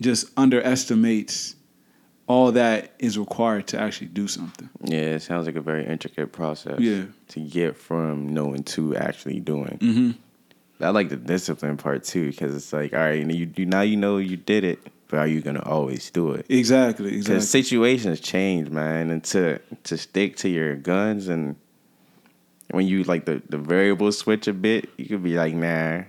just 0.00 0.26
underestimates 0.36 1.54
all 2.26 2.52
that 2.52 2.92
is 2.98 3.18
required 3.18 3.66
to 3.68 3.80
actually 3.80 4.06
do 4.06 4.28
something. 4.28 4.68
Yeah, 4.84 4.98
it 5.16 5.22
sounds 5.22 5.46
like 5.46 5.56
a 5.56 5.60
very 5.60 5.84
intricate 5.84 6.32
process. 6.32 6.78
Yeah. 6.78 7.04
To 7.28 7.40
get 7.40 7.76
from 7.76 8.32
knowing 8.32 8.62
to 8.64 8.96
actually 8.96 9.40
doing. 9.40 9.78
Mm-hmm. 9.80 10.10
I 10.84 10.90
like 10.90 11.08
the 11.10 11.16
discipline 11.16 11.76
part 11.76 12.04
too, 12.04 12.30
because 12.30 12.54
it's 12.54 12.72
like, 12.72 12.92
all 12.94 13.00
right, 13.00 13.26
you, 13.30 13.50
you 13.56 13.66
now 13.66 13.82
you 13.82 13.96
know 13.96 14.16
you 14.18 14.36
did 14.36 14.64
it, 14.64 14.78
but 15.08 15.18
are 15.18 15.26
you 15.26 15.42
gonna 15.42 15.62
always 15.64 16.10
do 16.10 16.32
it? 16.32 16.46
Exactly. 16.48 17.10
Because 17.10 17.26
Exactly. 17.28 17.62
situations 17.62 18.20
change, 18.20 18.70
man, 18.70 19.10
and 19.10 19.22
to 19.24 19.58
to 19.84 19.98
stick 19.98 20.36
to 20.36 20.48
your 20.48 20.76
guns 20.76 21.28
and 21.28 21.56
when 22.72 22.86
you 22.86 23.02
like 23.04 23.24
the 23.24 23.42
the 23.48 23.58
variables 23.58 24.18
switch 24.18 24.46
a 24.48 24.52
bit, 24.52 24.88
you 24.96 25.06
could 25.06 25.22
be 25.22 25.34
like, 25.36 25.54
nah, 25.54 26.02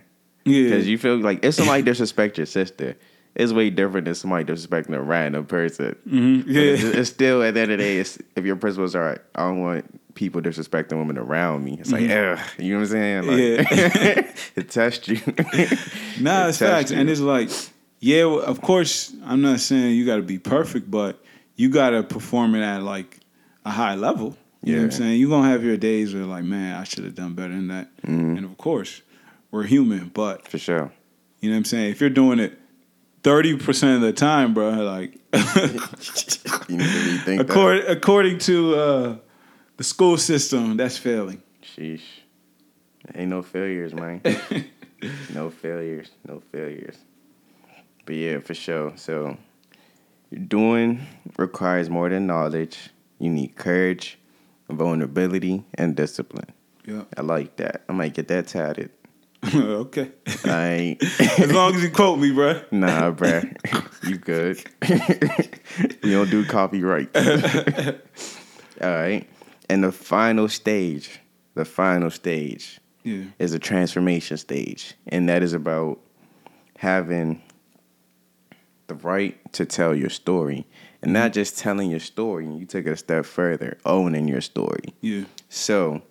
Yeah. 0.46 0.64
because 0.64 0.88
you 0.88 0.98
feel 0.98 1.18
like 1.18 1.44
if 1.46 1.54
somebody 1.56 1.82
disrespect 1.92 2.38
your 2.38 2.46
sister, 2.48 2.96
it's 3.36 3.54
way 3.54 3.70
different 3.70 4.06
than 4.06 4.16
somebody 4.16 4.44
disrespecting 4.46 4.94
a 4.96 5.02
random 5.02 5.46
person. 5.46 5.96
Mhm. 6.08 6.46
But 6.46 6.52
Yeah. 6.54 6.62
it's, 6.74 6.84
it's 6.84 7.10
still 7.10 7.42
at 7.44 7.54
the 7.54 7.62
end 7.62 7.72
of 7.72 7.78
the 7.78 7.84
day, 7.84 7.98
it's, 8.00 8.18
if 8.36 8.46
your 8.46 8.56
principles 8.58 8.96
are, 8.96 9.04
right, 9.06 9.20
I 9.36 9.44
don't 9.48 9.62
want 9.62 10.16
people 10.16 10.42
disrespecting 10.42 10.98
women 10.98 11.18
around 11.18 11.64
me. 11.64 11.78
It's 11.80 11.92
like, 11.92 12.10
ugh, 12.10 12.38
you 12.60 12.74
know 12.74 12.80
what 12.80 12.84
I'm 12.84 12.88
saying? 12.88 13.28
Like, 13.28 13.38
Mm-hmm. 13.38 14.04
Yeah. 14.06 14.32
it 14.58 14.70
tests 14.70 15.08
you. 15.08 15.22
Nah, 16.20 16.46
It 16.46 16.50
it's 16.50 16.58
facts, 16.58 16.92
you. 16.92 16.98
and 16.98 17.10
it's 17.10 17.22
like, 17.22 17.50
yeah, 18.02 18.26
well, 18.26 18.42
of 18.42 18.62
course, 18.62 19.14
I'm 19.24 19.42
not 19.42 19.60
saying 19.62 19.96
you 19.96 20.06
got 20.06 20.18
to 20.18 20.22
be 20.24 20.38
perfect, 20.40 20.92
but 20.92 21.24
you 21.56 21.70
got 21.70 21.92
to 21.92 22.04
perform 22.04 22.56
it 22.56 22.62
at 22.62 22.84
like 22.84 23.20
a 23.64 23.70
high 23.70 23.96
level. 23.96 24.36
You 24.64 24.74
know 24.76 24.80
what 24.82 24.86
I'm 24.86 24.92
saying? 24.92 25.20
You're 25.20 25.30
gonna 25.30 25.50
have 25.50 25.64
your 25.64 25.78
days 25.78 26.14
where 26.14 26.26
like, 26.26 26.44
man, 26.44 26.76
I 26.80 26.84
should 26.84 27.04
have 27.04 27.16
done 27.16 27.34
better 27.34 27.54
than 27.54 27.68
that. 27.70 27.90
Mm-hmm. 28.04 28.38
And 28.38 28.46
of 28.46 28.58
course, 28.58 29.02
we're 29.50 29.64
human, 29.64 30.10
but 30.14 30.48
For 30.48 30.58
sure. 30.60 30.92
you 31.40 31.50
know 31.50 31.56
what 31.56 31.60
I'm 31.60 31.66
saying? 31.66 31.92
If 31.92 32.00
you're 32.02 32.10
doing 32.12 32.40
it 32.40 32.58
30% 33.24 33.96
of 33.96 34.02
the 34.02 34.14
time, 34.14 34.54
bro, 34.54 34.70
like 34.70 35.16
You 36.70 36.78
need 36.78 36.86
to 36.86 36.98
rethink 37.00 37.38
that. 37.38 37.40
according 37.50 37.88
according 37.88 38.38
to 38.40 38.76
uh, 38.76 39.16
the 39.78 39.84
school 39.84 40.18
system, 40.18 40.78
that's 40.78 40.98
failing. 40.98 41.42
Sheesh. 41.64 42.02
Ain't 43.16 43.30
no 43.30 43.42
failures, 43.42 43.94
man. 43.96 44.22
no 45.34 45.50
failures. 45.50 46.12
No 46.28 46.42
failures. 46.52 46.98
But 48.06 48.16
yeah, 48.16 48.40
for 48.40 48.54
sure. 48.54 48.94
So 48.96 49.38
doing 50.48 51.02
requires 51.38 51.90
more 51.90 52.10
than 52.10 52.28
knowledge. 52.28 52.90
You 53.20 53.30
need 53.30 53.56
courage, 53.56 54.18
vulnerability, 54.72 55.64
and 55.76 55.96
discipline. 55.96 56.52
Yeah. 56.86 57.04
I 57.18 57.22
like 57.22 57.58
that. 57.58 57.84
I 57.90 57.94
might 57.94 58.14
get 58.14 58.28
that 58.30 58.48
tatted. 58.48 58.90
okay. 59.56 60.12
I 60.46 60.98
As 61.40 61.52
long 61.52 61.74
as 61.76 61.84
you 61.84 61.90
quote 61.92 62.20
me, 62.20 62.32
bro. 62.32 62.62
nah, 62.72 63.12
bruh. 63.12 63.46
You 64.08 64.18
good. 64.18 64.64
you 66.04 66.12
don't 66.12 66.30
do 66.32 66.44
copyright. 66.46 67.16
All 67.16 68.90
right. 68.90 69.28
And 69.70 69.84
the 69.84 69.92
final 69.92 70.50
stage, 70.50 71.20
the 71.54 71.66
final 71.66 72.10
stage 72.10 72.80
Yeah. 73.04 73.26
is 73.40 73.54
a 73.54 73.60
transformation 73.60 74.38
stage. 74.38 74.96
And 75.08 75.30
that 75.30 75.44
is 75.44 75.54
about 75.54 76.00
having 76.78 77.42
the 78.92 79.08
right 79.08 79.54
to 79.54 79.66
tell 79.66 79.96
your 79.96 80.10
story. 80.10 80.66
And 81.02 81.14
not 81.14 81.34
just 81.34 81.58
telling 81.58 81.90
your 81.90 82.00
story, 82.00 82.46
you 82.46 82.66
take 82.66 82.86
it 82.86 82.92
a 82.92 82.98
step 82.98 83.26
further, 83.26 83.78
owning 83.86 84.28
your 84.28 84.42
story. 84.42 84.94
Yeah. 85.02 85.24
So 85.50 86.02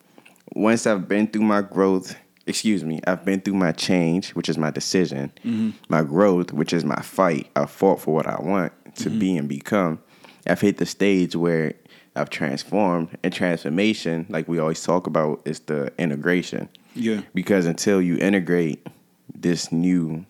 once 0.54 0.86
I've 0.86 1.06
been 1.06 1.28
through 1.28 1.42
my 1.42 1.62
growth, 1.62 2.16
excuse 2.46 2.82
me, 2.82 3.00
I've 3.06 3.24
been 3.24 3.40
through 3.40 3.54
my 3.54 3.72
change, 3.72 4.30
which 4.30 4.48
is 4.48 4.58
my 4.58 4.70
decision, 4.70 5.30
mm-hmm. 5.44 5.70
my 5.88 6.02
growth, 6.02 6.52
which 6.52 6.72
is 6.72 6.84
my 6.84 7.00
fight. 7.02 7.48
I 7.54 7.66
fought 7.66 8.00
for 8.00 8.14
what 8.14 8.26
I 8.26 8.40
want 8.40 8.72
to 8.96 9.10
mm-hmm. 9.10 9.18
be 9.18 9.36
and 9.36 9.48
become. 9.48 10.00
I've 10.46 10.60
hit 10.60 10.78
the 10.78 10.86
stage 10.86 11.36
where 11.36 11.74
I've 12.16 12.30
transformed, 12.30 13.16
and 13.22 13.32
transformation, 13.32 14.26
like 14.28 14.48
we 14.48 14.58
always 14.58 14.82
talk 14.82 15.06
about, 15.06 15.42
is 15.44 15.60
the 15.60 15.92
integration. 15.98 16.68
Yeah. 16.96 17.20
Because 17.34 17.66
until 17.66 18.02
you 18.02 18.16
integrate 18.16 18.84
this 19.32 19.70
new 19.70 20.26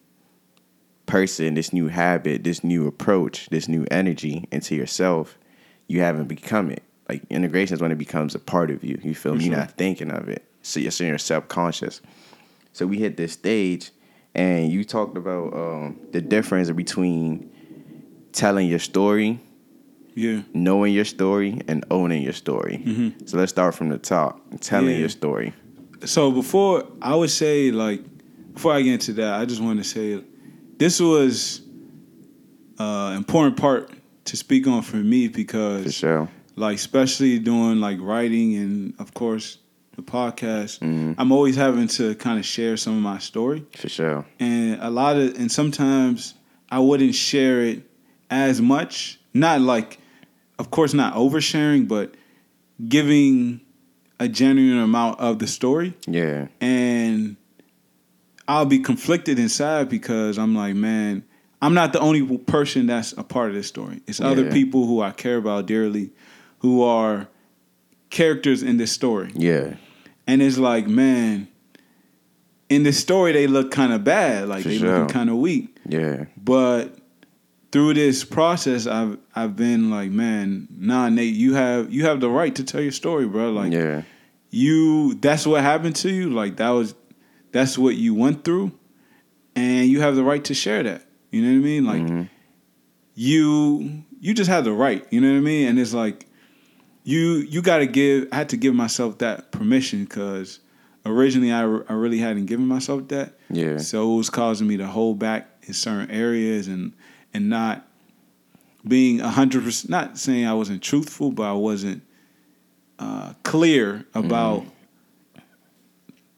person, 1.11 1.55
this 1.55 1.73
new 1.73 1.89
habit, 1.89 2.45
this 2.45 2.63
new 2.63 2.87
approach, 2.87 3.49
this 3.51 3.69
new 3.69 3.87
energy 3.91 4.47
into 4.53 4.75
yourself, 4.75 5.37
you 5.89 6.01
haven't 6.01 6.27
become 6.29 6.71
it. 6.71 6.83
Like 7.09 7.23
integration 7.31 7.75
is 7.75 7.81
when 7.81 7.91
it 7.91 7.99
becomes 7.99 8.35
a 8.35 8.39
part 8.39 8.71
of 8.71 8.85
you. 8.85 8.99
You 9.03 9.15
feel 9.15 9.35
me? 9.35 9.47
You're 9.47 9.57
not 9.57 9.73
thinking 9.73 10.11
of 10.11 10.29
it. 10.29 10.45
So 10.63 10.79
you're 10.79 10.93
in 11.01 11.07
your 11.07 11.19
subconscious. 11.19 12.01
So 12.73 12.87
we 12.87 12.99
hit 12.99 13.17
this 13.17 13.33
stage, 13.33 13.91
and 14.35 14.71
you 14.71 14.85
talked 14.85 15.17
about 15.17 15.53
um, 15.55 15.99
the 16.13 16.21
difference 16.21 16.71
between 16.71 17.51
telling 18.33 18.69
your 18.69 18.79
story, 18.79 19.41
Yeah. 20.15 20.43
knowing 20.55 20.95
your 20.95 21.05
story, 21.05 21.61
and 21.67 21.85
owning 21.91 22.23
your 22.23 22.33
story. 22.33 22.85
So 23.25 23.37
let's 23.39 23.51
start 23.51 23.75
from 23.75 23.89
the 23.89 23.99
top. 23.99 24.41
Telling 24.61 24.85
Mm-hmm. 24.87 24.93
Yeah. 24.95 24.99
your 25.01 25.09
story. 25.09 25.53
So 26.05 26.31
before 26.31 26.85
I 27.03 27.15
would 27.17 27.31
say 27.31 27.73
like 27.73 28.01
before 28.55 28.73
I 28.73 28.83
get 28.83 28.93
into 28.95 29.13
that, 29.15 29.41
I 29.41 29.45
just 29.47 29.61
want 29.61 29.79
to 29.79 29.85
say 29.85 30.23
this 30.81 30.99
was 31.01 31.61
uh 32.79 33.15
important 33.17 33.57
part 33.57 33.91
to 34.25 34.37
speak 34.37 34.67
on 34.67 34.83
for 34.83 34.97
me 34.97 35.29
because 35.29 35.85
For 35.85 35.93
sure. 35.93 36.29
like 36.57 36.77
especially 36.77 37.39
doing 37.39 37.81
like 37.81 37.99
writing 38.01 38.55
and 38.57 38.95
of 38.99 39.13
course 39.15 39.59
the 39.97 40.03
podcast, 40.03 40.79
Mm-hmm. 40.81 41.13
I'm 41.21 41.31
always 41.33 41.57
having 41.57 41.89
to 41.99 42.15
kind 42.15 42.39
of 42.39 42.45
share 42.47 42.77
some 42.77 42.95
of 42.97 43.03
my 43.03 43.19
story. 43.19 43.65
For 43.77 43.89
sure. 43.89 44.25
and 44.39 44.81
a 44.81 44.89
lot 44.91 45.17
of 45.17 45.37
and 45.39 45.51
sometimes 45.53 46.35
I 46.71 46.79
wouldn't 46.79 47.15
share 47.15 47.63
it 47.63 47.83
as 48.31 48.61
much. 48.61 49.19
Not 49.35 49.61
like, 49.61 49.99
of 50.59 50.71
course, 50.71 50.95
not 50.95 51.15
oversharing, 51.15 51.87
but 51.89 52.15
giving 52.89 53.61
a 54.21 54.29
genuine 54.29 54.79
amount 54.83 55.19
of 55.21 55.39
the 55.41 55.47
story. 55.47 55.95
Yeah. 56.07 56.47
And 56.61 57.37
I'll 58.51 58.67
be 58.67 58.81
conflicted 58.81 59.39
inside 59.39 59.89
because 59.89 60.37
I'm 60.37 60.57
like, 60.57 60.75
man, 60.75 61.23
I'm 61.63 61.73
not 61.73 61.93
the 61.93 62.01
only 62.01 62.37
person 62.39 62.87
that's 62.87 63.13
a 63.13 63.23
part 63.23 63.51
of 63.51 63.55
this 63.55 63.69
story. 63.69 64.01
It's 64.09 64.21
other 64.21 64.51
people 64.51 64.87
who 64.87 65.01
I 65.01 65.13
care 65.13 65.37
about 65.37 65.67
dearly, 65.67 66.11
who 66.59 66.83
are 66.83 67.29
characters 68.11 68.65
in 68.65 68.77
this 68.77 68.91
story. 68.91 69.31
Yeah. 69.37 69.75
And 70.27 70.43
it's 70.43 70.59
like, 70.59 70.89
man, 70.89 71.47
in 72.69 72.83
this 72.83 72.99
story 72.99 73.31
they 73.31 73.47
look 73.47 73.71
kind 73.71 73.93
of 73.93 74.03
bad, 74.03 74.49
like 74.49 74.65
For 74.65 74.71
they 74.71 74.79
sure. 74.79 74.99
look 75.01 75.11
kind 75.11 75.31
of 75.31 75.37
weak. 75.37 75.77
Yeah. 75.87 76.25
But 76.37 76.97
through 77.71 77.95
this 77.95 78.25
process, 78.25 78.89
I've 78.89 79.17
I've 79.37 79.55
been 79.55 79.91
like, 79.91 80.11
man, 80.11 80.67
nah, 80.77 81.09
Nate, 81.09 81.35
you 81.35 81.55
have 81.55 81.93
you 81.93 82.07
have 82.07 82.19
the 82.21 82.29
right 82.29 82.53
to 82.57 82.65
tell 82.65 82.81
your 82.81 82.91
story, 82.91 83.27
bro. 83.29 83.53
Like 83.53 83.73
yeah. 83.73 84.03
you, 84.51 85.15
that's 85.15 85.47
what 85.47 85.63
happened 85.63 85.95
to 85.97 86.11
you. 86.11 86.31
Like 86.31 86.57
that 86.57 86.71
was, 86.71 86.97
that's 87.53 87.77
what 87.79 87.97
you 87.97 88.15
went 88.15 88.45
through, 88.45 88.73
and 89.57 89.89
you 89.89 90.01
have 90.01 90.17
the 90.17 90.25
right 90.25 90.45
to 90.45 90.55
share 90.55 90.83
that. 90.83 91.03
You 91.31 91.43
know 91.43 91.49
what 91.51 91.57
I 91.57 91.59
mean? 91.61 91.85
Like 91.85 92.03
Mhm. 92.03 92.29
you, 93.15 94.03
you 94.21 94.35
just 94.35 94.51
have 94.51 94.65
the 94.65 94.73
right. 94.73 95.07
You 95.11 95.21
know 95.21 95.31
what 95.31 95.37
I 95.39 95.41
mean? 95.41 95.69
And 95.69 95.79
it's 95.79 95.95
like 95.95 96.27
you 97.05 97.37
you 97.49 97.63
got 97.63 97.79
to 97.79 97.87
give. 97.87 98.29
I 98.33 98.37
had 98.37 98.49
to 98.51 98.57
give 98.57 98.75
myself 98.75 99.19
that 99.19 99.51
permission 99.53 100.05
because 100.05 100.61
originally 101.07 101.53
I, 101.53 101.63
I 101.63 101.93
really 101.95 102.19
hadn't 102.19 102.47
given 102.47 102.67
myself 102.67 103.09
that. 103.09 103.39
Yeah. 103.49 103.79
So 103.79 104.13
it 104.13 104.17
was 104.17 104.31
causing 104.31 104.67
me 104.67 104.77
to 104.77 104.87
hold 104.87 105.19
back 105.19 105.49
in 105.63 105.73
certain 105.75 106.11
areas 106.11 106.69
and 106.69 106.93
and 107.33 107.49
not 107.49 107.87
being 108.87 109.21
a 109.21 109.29
hundred 109.31 109.65
percent. 109.65 109.91
Not 109.91 110.19
saying 110.19 110.47
I 110.47 110.55
wasn't 110.55 110.83
truthful, 110.83 111.31
but 111.33 111.45
I 111.45 111.53
wasn't 111.53 112.03
uh, 112.99 113.33
clear 113.45 114.05
about 114.15 114.65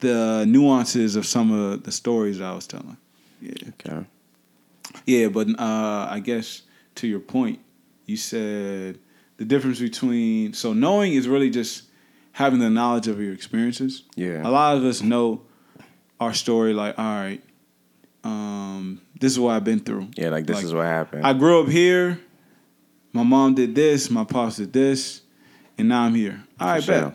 the 0.02 0.44
nuances 0.46 1.16
of 1.16 1.24
some 1.26 1.50
of 1.50 1.82
the 1.84 1.92
stories 1.92 2.40
I 2.40 2.52
was 2.54 2.66
telling. 2.66 2.96
Yeah, 3.40 3.52
Okay. 3.80 4.04
yeah, 5.06 5.28
but 5.28 5.48
uh, 5.58 6.06
I 6.10 6.20
guess 6.22 6.62
to 6.96 7.06
your 7.08 7.20
point, 7.20 7.58
you 8.06 8.16
said 8.16 8.98
the 9.38 9.44
difference 9.44 9.80
between 9.80 10.52
so 10.52 10.72
knowing 10.74 11.14
is 11.14 11.26
really 11.26 11.50
just 11.50 11.84
having 12.32 12.58
the 12.60 12.68
knowledge 12.70 13.08
of 13.08 13.20
your 13.20 13.32
experiences. 13.32 14.02
Yeah. 14.16 14.46
A 14.46 14.50
lot 14.50 14.76
of 14.76 14.84
us 14.84 15.02
know 15.02 15.42
our 16.20 16.34
story, 16.34 16.72
like, 16.74 16.98
all 16.98 17.04
right, 17.04 17.42
um, 18.24 19.00
this 19.18 19.32
is 19.32 19.38
what 19.40 19.54
I've 19.56 19.64
been 19.64 19.80
through. 19.80 20.08
Yeah, 20.16 20.28
like 20.28 20.46
this 20.46 20.56
Like, 20.56 20.64
is 20.66 20.74
what 20.74 20.84
happened. 20.86 21.26
I 21.26 21.32
grew 21.32 21.62
up 21.62 21.68
here. 21.68 22.20
My 23.12 23.22
mom 23.24 23.54
did 23.54 23.74
this. 23.74 24.10
My 24.10 24.24
pops 24.24 24.56
did 24.56 24.72
this, 24.72 25.22
and 25.78 25.88
now 25.88 26.02
I'm 26.04 26.14
here. 26.14 26.42
All 26.60 26.68
right, 26.68 26.82
For 26.82 26.92
bet. 26.92 27.00
sure. 27.02 27.14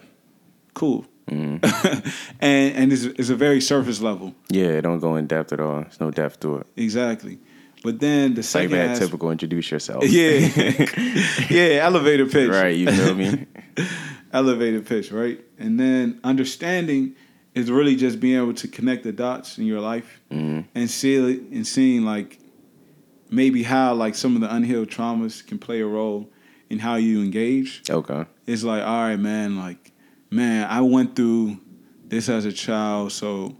Mm-hmm. 1.30 2.10
And 2.40 2.76
and 2.76 2.94
it's, 2.94 3.04
it's 3.04 3.30
a 3.30 3.36
very 3.36 3.60
surface 3.62 4.02
level, 4.02 4.34
yeah, 4.50 4.78
it 4.78 4.82
don't 4.82 5.00
go 5.00 5.16
in 5.16 5.28
depth 5.28 5.52
at 5.54 5.60
all. 5.60 5.82
There's 5.82 6.00
no 6.00 6.12
depth 6.12 6.40
to 6.42 6.58
it. 6.58 6.68
exactly. 6.76 7.40
But 7.84 8.00
then 8.00 8.34
the 8.34 8.40
It's 8.40 8.56
like 8.56 8.70
second 8.70 8.88
that 8.94 8.98
typical 9.00 9.30
introduce 9.32 9.70
yourself. 9.72 10.04
yeah, 10.10 10.40
yeah, 11.50 11.84
elevator 11.86 12.26
pitch, 12.26 12.50
right, 12.50 12.76
you 12.76 12.92
feel 12.92 13.14
me? 13.16 13.46
elevator 14.34 14.82
pitch, 14.82 15.12
right? 15.12 15.40
And 15.60 15.80
then 15.80 16.20
understanding 16.24 17.16
is 17.54 17.70
really 17.72 17.96
just 17.96 18.20
being 18.20 18.38
able 18.38 18.54
to 18.56 18.68
connect 18.68 19.04
the 19.04 19.12
dots 19.12 19.58
in 19.58 19.66
your 19.66 19.80
life 19.80 20.22
Mhm. 20.32 20.66
and 20.76 20.90
see 20.90 21.18
and 21.18 21.66
seeing 21.66 22.04
like 22.04 22.40
maybe 23.30 23.64
how 23.64 23.94
like 23.94 24.16
some 24.16 24.36
of 24.36 24.42
the 24.42 24.54
unhealed 24.54 24.90
traumas 24.90 25.46
can 25.46 25.58
play 25.60 25.82
a 25.82 25.86
role 25.88 26.30
in 26.70 26.80
how 26.80 26.96
you 26.96 27.22
engage. 27.22 27.84
Okay. 27.90 28.26
It's 28.46 28.64
like, 28.64 28.84
all 28.84 29.02
right, 29.08 29.20
man, 29.20 29.58
like, 29.58 29.92
man, 30.30 30.68
I 30.70 30.82
went 30.82 31.16
through 31.16 31.58
this 32.06 32.30
as 32.30 32.46
a 32.46 32.52
child, 32.54 33.12
so 33.12 33.56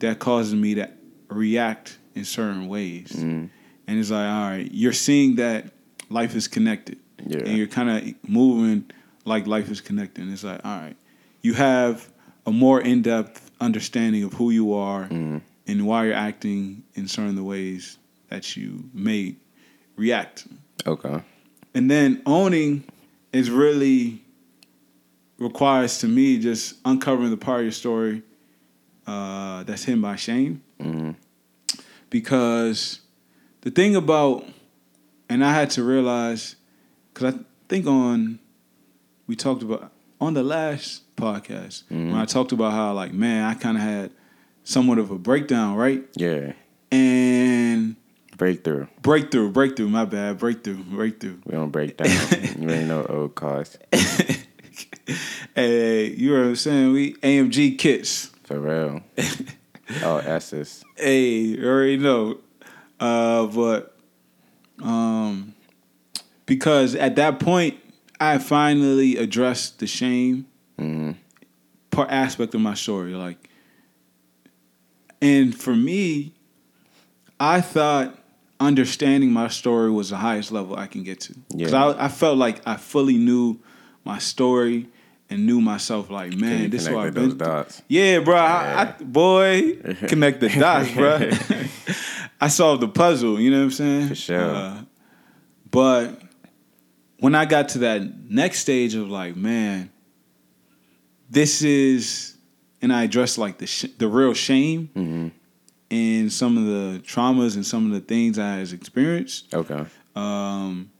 that 0.00 0.18
causes 0.18 0.54
me 0.54 0.74
to 0.74 0.90
react 1.28 1.98
in 2.14 2.24
certain 2.24 2.68
ways. 2.68 3.12
Mm. 3.12 3.50
And 3.86 3.98
it's 3.98 4.10
like, 4.10 4.28
all 4.30 4.50
right, 4.50 4.68
you're 4.72 4.92
seeing 4.92 5.36
that 5.36 5.66
life 6.10 6.34
is 6.34 6.48
connected. 6.48 6.98
Yeah. 7.24 7.38
And 7.38 7.56
you're 7.56 7.68
kind 7.68 7.90
of 7.90 8.28
moving 8.28 8.90
like 9.24 9.46
life 9.46 9.70
is 9.70 9.80
connected. 9.80 10.24
And 10.24 10.32
it's 10.32 10.44
like, 10.44 10.60
all 10.64 10.76
right, 10.76 10.96
you 11.40 11.54
have 11.54 12.08
a 12.46 12.50
more 12.50 12.80
in 12.80 13.02
depth 13.02 13.50
understanding 13.60 14.24
of 14.24 14.32
who 14.32 14.50
you 14.50 14.74
are 14.74 15.04
Mm. 15.08 15.40
and 15.68 15.86
why 15.86 16.06
you're 16.06 16.14
acting 16.14 16.82
in 16.94 17.06
certain 17.06 17.36
the 17.36 17.44
ways 17.44 17.98
that 18.28 18.56
you 18.56 18.84
may 18.92 19.36
react. 19.96 20.48
Okay. 20.86 21.22
And 21.74 21.90
then 21.90 22.22
owning 22.26 22.84
is 23.32 23.50
really 23.50 24.21
requires 25.42 25.98
to 25.98 26.08
me 26.08 26.38
just 26.38 26.76
uncovering 26.84 27.30
the 27.30 27.36
part 27.36 27.60
of 27.60 27.64
your 27.66 27.72
story 27.72 28.22
uh, 29.06 29.62
that's 29.64 29.84
hidden 29.84 30.00
by 30.00 30.16
shame. 30.16 30.62
Because 32.10 33.00
the 33.62 33.70
thing 33.70 33.96
about, 33.96 34.44
and 35.28 35.44
I 35.44 35.52
had 35.52 35.70
to 35.70 35.82
realize, 35.84 36.56
because 37.12 37.34
I 37.34 37.38
think 37.68 37.86
on, 37.86 38.38
we 39.26 39.36
talked 39.36 39.62
about, 39.62 39.92
on 40.20 40.34
the 40.34 40.42
last 40.42 41.02
podcast, 41.16 41.84
when 41.90 42.14
I 42.14 42.24
talked 42.26 42.52
about 42.52 42.72
how, 42.72 42.92
like, 42.92 43.12
man, 43.12 43.44
I 43.44 43.54
kind 43.54 43.76
of 43.76 43.82
had 43.82 44.10
somewhat 44.64 44.98
of 44.98 45.10
a 45.10 45.18
breakdown, 45.18 45.74
right? 45.76 46.04
Yeah. 46.16 46.52
And 46.90 47.96
Breakthrough. 48.36 48.86
breakthrough, 49.02 49.50
breakthrough, 49.50 49.88
my 49.88 50.04
bad, 50.04 50.38
breakthrough, 50.38 50.76
breakthrough. 50.82 51.38
We 51.46 51.52
don't 51.52 51.70
break 51.70 51.96
down. 51.96 52.08
you 52.58 52.70
ain't 52.70 52.88
no 52.88 53.04
old 53.08 53.34
cost. 53.34 53.78
Hey, 55.54 56.06
you 56.06 56.30
know 56.32 56.40
what 56.40 56.46
I'm 56.48 56.56
saying? 56.56 56.92
We 56.92 57.14
AMG 57.14 57.78
kits. 57.78 58.30
For 58.44 58.58
real. 58.58 59.02
oh, 60.02 60.16
S's. 60.18 60.82
Hey, 60.96 61.28
you 61.30 61.68
already 61.68 61.98
know. 61.98 62.38
Uh, 62.98 63.46
but 63.46 63.98
um, 64.82 65.54
because 66.46 66.94
at 66.94 67.16
that 67.16 67.38
point, 67.38 67.76
I 68.20 68.38
finally 68.38 69.16
addressed 69.16 69.80
the 69.80 69.86
shame 69.86 70.46
part 71.90 72.10
aspect 72.10 72.54
of 72.54 72.60
my 72.60 72.74
story. 72.74 73.12
Like, 73.12 73.50
and 75.20 75.54
for 75.54 75.74
me, 75.76 76.32
I 77.38 77.60
thought 77.60 78.18
understanding 78.60 79.32
my 79.32 79.48
story 79.48 79.90
was 79.90 80.10
the 80.10 80.16
highest 80.16 80.52
level 80.52 80.76
I 80.76 80.86
can 80.86 81.02
get 81.02 81.20
to. 81.20 81.34
Because 81.54 81.72
Yeah. 81.72 81.84
I, 81.86 82.04
I 82.06 82.08
felt 82.08 82.38
like 82.38 82.60
I 82.66 82.76
fully 82.76 83.16
knew 83.18 83.60
my 84.04 84.18
story 84.18 84.88
and 85.30 85.46
knew 85.46 85.60
myself. 85.60 86.10
Like, 86.10 86.34
man, 86.34 86.70
this 86.70 86.82
is 86.86 86.90
what 86.90 87.06
I've 87.06 87.14
been 87.14 87.36
dots? 87.38 87.82
Yeah, 87.88 88.20
bro. 88.20 88.36
I, 88.36 88.82
I, 88.98 89.02
boy, 89.02 89.76
connect 90.08 90.40
the 90.40 90.48
dots, 90.48 90.92
bro. 90.92 91.30
I 92.40 92.48
solved 92.48 92.82
the 92.82 92.88
puzzle. 92.88 93.40
You 93.40 93.50
know 93.50 93.58
what 93.58 93.64
I'm 93.64 93.70
saying? 93.70 94.08
For 94.08 94.14
sure. 94.14 94.40
Uh, 94.54 94.82
but 95.70 96.20
when 97.18 97.34
I 97.34 97.44
got 97.44 97.70
to 97.70 97.78
that 97.80 98.02
next 98.30 98.58
stage 98.60 98.94
of 98.94 99.08
like, 99.10 99.36
man, 99.36 99.90
this 101.30 101.62
is, 101.62 102.36
and 102.82 102.92
I 102.92 103.04
addressed 103.04 103.38
like 103.38 103.58
the 103.58 103.66
sh- 103.66 103.86
the 103.98 104.08
real 104.08 104.34
shame 104.34 104.90
Mm-hmm. 104.94 105.28
and 105.90 106.32
some 106.32 106.58
of 106.58 106.64
the 106.64 106.98
traumas 107.06 107.54
and 107.54 107.64
some 107.64 107.86
of 107.86 107.92
the 107.92 108.00
things 108.00 108.38
I 108.38 108.56
has 108.56 108.72
experienced 108.72 109.54
Okay. 109.54 109.84
um, 110.16 110.90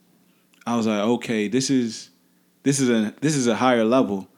I 0.66 0.76
was 0.76 0.86
like, 0.86 1.00
okay, 1.00 1.48
this 1.48 1.68
is 1.70 2.08
this 2.62 2.80
is 2.80 2.88
a 2.88 3.14
this 3.20 3.34
is 3.36 3.46
a 3.46 3.56
higher 3.56 3.84
level, 3.84 4.28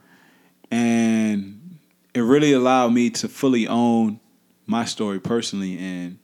and 0.71 1.79
it 2.15 2.21
really 2.21 2.53
allowed 2.53 2.89
me 2.93 3.11
to 3.11 3.29
fully 3.29 3.67
own 3.67 4.21
my 4.67 4.85
story 4.85 5.21
personally, 5.21 5.79
and 5.79 6.19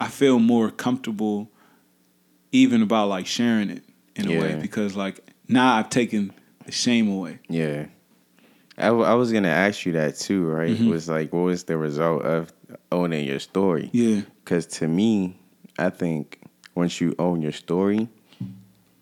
I 0.00 0.08
feel 0.08 0.38
more 0.38 0.70
comfortable 0.70 1.50
even 2.52 2.82
about 2.82 3.08
like 3.08 3.26
sharing 3.26 3.70
it 3.70 3.82
in 4.16 4.30
a 4.30 4.40
way 4.40 4.56
because 4.60 4.96
like 4.96 5.20
now 5.48 5.74
I've 5.76 5.90
taken 5.90 6.32
the 6.64 6.72
shame 6.72 7.10
away. 7.10 7.38
Yeah. 7.48 7.86
I, 8.76 8.86
w- 8.86 9.04
I 9.04 9.14
was 9.14 9.32
gonna 9.32 9.48
ask 9.48 9.84
you 9.86 9.92
that 9.92 10.16
too, 10.16 10.44
right? 10.44 10.70
Mm-hmm. 10.70 10.88
Was 10.88 11.08
like, 11.08 11.32
what 11.32 11.40
was 11.40 11.64
the 11.64 11.76
result 11.76 12.22
of 12.22 12.52
owning 12.92 13.26
your 13.26 13.40
story? 13.40 13.90
Yeah, 13.92 14.22
Because 14.44 14.66
to 14.78 14.86
me, 14.86 15.36
I 15.78 15.90
think 15.90 16.40
once 16.76 17.00
you 17.00 17.14
own 17.18 17.42
your 17.42 17.52
story, 17.52 18.08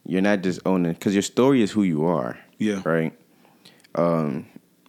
you're 0.06 0.22
not 0.22 0.42
just 0.42 0.60
owning 0.64 0.92
because 0.92 1.14
your 1.14 1.22
story 1.22 1.62
is 1.62 1.70
who 1.72 1.82
you 1.82 2.04
are, 2.06 2.38
yeah, 2.58 2.80
right? 2.84 3.12
Um, 3.94 4.46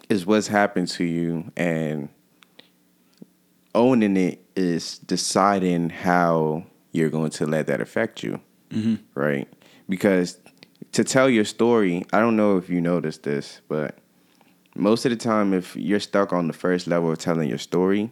is 0.09 0.26
what's 0.26 0.47
happened 0.47 0.88
to 0.89 1.03
you, 1.03 1.51
and 1.57 2.09
owning 3.76 4.18
it 4.18 4.43
is 4.55 4.97
deciding 4.99 5.89
how 5.89 6.65
you're 6.91 7.09
going 7.09 7.30
to 7.32 7.45
let 7.45 7.68
that 7.68 7.82
affect 7.82 8.24
you, 8.24 8.39
right? 9.13 9.47
Because 9.89 10.38
to 10.93 11.03
tell 11.03 11.30
your 11.30 11.45
story, 11.45 12.05
I 12.11 12.20
don't 12.20 12.36
know 12.36 12.57
if 12.57 12.70
you 12.70 12.82
noticed 12.82 13.24
this, 13.24 13.61
but 13.68 13.97
most 14.76 15.05
of 15.05 15.11
the 15.11 15.15
time, 15.18 15.53
if 15.53 15.76
you're 15.76 15.99
stuck 15.99 16.34
on 16.34 16.47
the 16.47 16.53
first 16.53 16.88
level 16.88 17.11
of 17.11 17.18
telling 17.18 17.49
your 17.49 17.57
story, 17.57 18.11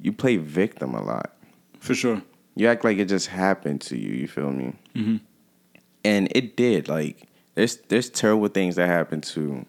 you 0.00 0.12
play 0.12 0.36
victim 0.36 0.94
a 0.94 1.02
lot. 1.02 1.36
for 1.80 1.94
sure. 1.94 2.22
You 2.54 2.68
act 2.68 2.84
like 2.84 2.98
it 2.98 3.06
just 3.06 3.28
happened 3.28 3.80
to 3.82 3.96
you. 3.98 4.12
You 4.12 4.28
feel 4.28 4.50
me? 4.50 4.74
And 6.04 6.28
it 6.34 6.56
did. 6.56 6.88
Like 6.88 7.28
there's 7.54 7.76
there's 7.88 8.10
terrible 8.10 8.48
things 8.48 8.76
that 8.76 8.86
happen 8.86 9.20
to 9.20 9.66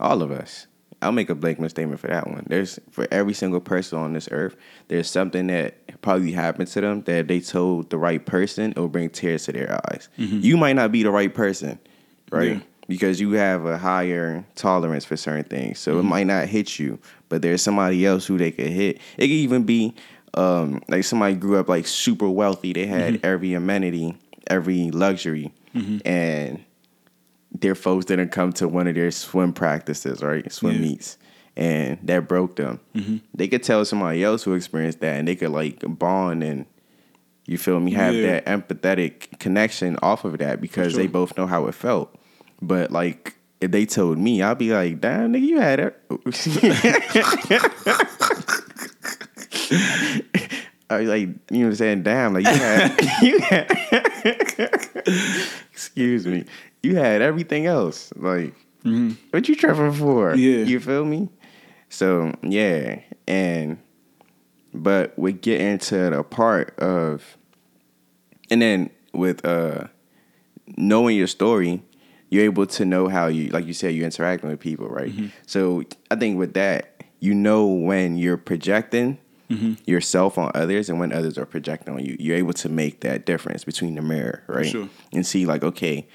all 0.00 0.22
of 0.22 0.30
us. 0.30 0.66
I'll 1.00 1.12
make 1.12 1.30
a 1.30 1.34
blanket 1.34 1.70
statement 1.70 2.00
for 2.00 2.08
that 2.08 2.26
one. 2.26 2.44
There's 2.48 2.80
for 2.90 3.06
every 3.10 3.34
single 3.34 3.60
person 3.60 3.98
on 3.98 4.12
this 4.12 4.28
earth, 4.32 4.56
there's 4.88 5.08
something 5.08 5.46
that 5.46 6.00
probably 6.02 6.32
happened 6.32 6.68
to 6.68 6.80
them 6.80 7.02
that 7.02 7.28
they 7.28 7.40
told 7.40 7.90
the 7.90 7.98
right 7.98 8.24
person, 8.24 8.72
it 8.72 8.78
will 8.78 8.88
bring 8.88 9.10
tears 9.10 9.44
to 9.44 9.52
their 9.52 9.80
eyes. 9.90 10.08
Mm-hmm. 10.18 10.40
You 10.40 10.56
might 10.56 10.74
not 10.74 10.90
be 10.90 11.02
the 11.02 11.10
right 11.10 11.32
person, 11.32 11.78
right? 12.30 12.56
Yeah. 12.56 12.60
Because 12.88 13.20
you 13.20 13.32
have 13.32 13.66
a 13.66 13.76
higher 13.76 14.44
tolerance 14.54 15.04
for 15.04 15.16
certain 15.16 15.44
things. 15.44 15.78
So 15.78 15.92
it 15.92 16.00
mm-hmm. 16.00 16.08
might 16.08 16.26
not 16.26 16.48
hit 16.48 16.78
you, 16.78 16.98
but 17.28 17.42
there's 17.42 17.62
somebody 17.62 18.04
else 18.06 18.26
who 18.26 18.38
they 18.38 18.50
could 18.50 18.68
hit. 18.68 18.96
It 19.18 19.26
could 19.26 19.30
even 19.30 19.64
be 19.64 19.94
um, 20.34 20.82
like 20.88 21.04
somebody 21.04 21.34
grew 21.34 21.58
up 21.58 21.68
like 21.68 21.86
super 21.86 22.28
wealthy. 22.28 22.72
They 22.72 22.86
had 22.86 23.14
mm-hmm. 23.14 23.26
every 23.26 23.52
amenity, 23.52 24.16
every 24.48 24.90
luxury, 24.90 25.52
mm-hmm. 25.74 25.98
and 26.06 26.64
their 27.52 27.74
folks 27.74 28.04
didn't 28.04 28.30
come 28.30 28.52
to 28.54 28.68
one 28.68 28.86
of 28.86 28.94
their 28.94 29.10
swim 29.10 29.52
practices, 29.52 30.22
right? 30.22 30.50
Swim 30.52 30.74
Yeah. 30.74 30.80
meets. 30.80 31.18
And 31.56 31.98
that 32.04 32.28
broke 32.28 32.56
them. 32.56 32.78
Mm-hmm. 32.94 33.16
They 33.34 33.48
could 33.48 33.64
tell 33.64 33.84
somebody 33.84 34.22
else 34.22 34.44
who 34.44 34.54
experienced 34.54 35.00
that 35.00 35.18
and 35.18 35.26
they 35.26 35.34
could 35.34 35.50
like 35.50 35.82
bond 35.86 36.44
and 36.44 36.66
you 37.46 37.58
feel 37.58 37.80
me, 37.80 37.92
have 37.92 38.14
Yeah. 38.14 38.40
that 38.40 38.46
empathetic 38.46 39.38
connection 39.40 39.98
off 40.02 40.24
of 40.24 40.38
that 40.38 40.60
because 40.60 40.94
they 40.94 41.06
both 41.06 41.36
know 41.36 41.46
how 41.46 41.66
it 41.66 41.74
felt. 41.74 42.14
But 42.62 42.92
like 42.92 43.34
if 43.60 43.72
they 43.72 43.86
told 43.86 44.18
me, 44.18 44.40
I'd 44.42 44.58
be 44.58 44.70
like, 44.72 45.00
damn 45.00 45.32
nigga, 45.32 45.40
you 45.40 45.58
had 45.58 45.80
it. 45.80 46.00
I 50.90 51.00
was 51.00 51.08
like, 51.08 51.20
you 51.20 51.34
know 51.50 51.58
what 51.58 51.66
I'm 51.66 51.74
saying? 51.74 52.02
Damn, 52.02 52.34
like 52.34 52.44
you 52.44 52.50
had, 52.50 53.00
you 53.22 53.38
had 53.40 55.04
excuse 55.72 56.26
me, 56.26 56.44
you 56.82 56.96
had 56.96 57.22
everything 57.22 57.66
else. 57.66 58.12
Like, 58.16 58.54
mm-hmm. 58.84 59.12
what 59.30 59.48
you 59.48 59.54
tripping 59.54 59.92
for? 59.92 60.34
Yeah. 60.34 60.64
you 60.64 60.80
feel 60.80 61.04
me? 61.04 61.28
So 61.90 62.32
yeah, 62.42 63.00
and 63.26 63.78
but 64.74 65.18
we 65.18 65.32
get 65.32 65.60
into 65.60 66.10
the 66.10 66.22
part 66.22 66.78
of, 66.78 67.36
and 68.50 68.60
then 68.62 68.90
with 69.12 69.44
uh 69.44 69.84
knowing 70.76 71.16
your 71.16 71.26
story, 71.26 71.82
you're 72.30 72.44
able 72.44 72.66
to 72.66 72.84
know 72.84 73.08
how 73.08 73.26
you, 73.26 73.48
like 73.48 73.66
you 73.66 73.72
said, 73.72 73.94
you're 73.94 74.04
interacting 74.04 74.50
with 74.50 74.60
people, 74.60 74.88
right? 74.88 75.10
Mm-hmm. 75.10 75.28
So 75.46 75.82
I 76.10 76.16
think 76.16 76.38
with 76.38 76.54
that, 76.54 77.02
you 77.20 77.34
know 77.34 77.66
when 77.66 78.16
you're 78.16 78.36
projecting 78.36 79.18
Mm-hmm. 79.50 79.74
yourself 79.86 80.36
on 80.36 80.50
others 80.54 80.90
and 80.90 81.00
when 81.00 81.10
others 81.10 81.38
are 81.38 81.46
projecting 81.46 81.94
on 81.94 82.04
you. 82.04 82.16
You're 82.20 82.36
able 82.36 82.52
to 82.52 82.68
make 82.68 83.00
that 83.00 83.24
difference 83.24 83.64
between 83.64 83.94
the 83.94 84.02
mirror, 84.02 84.42
right? 84.46 84.66
Sure. 84.66 84.90
And 85.10 85.26
see, 85.26 85.46
like, 85.46 85.64
okay, 85.64 86.06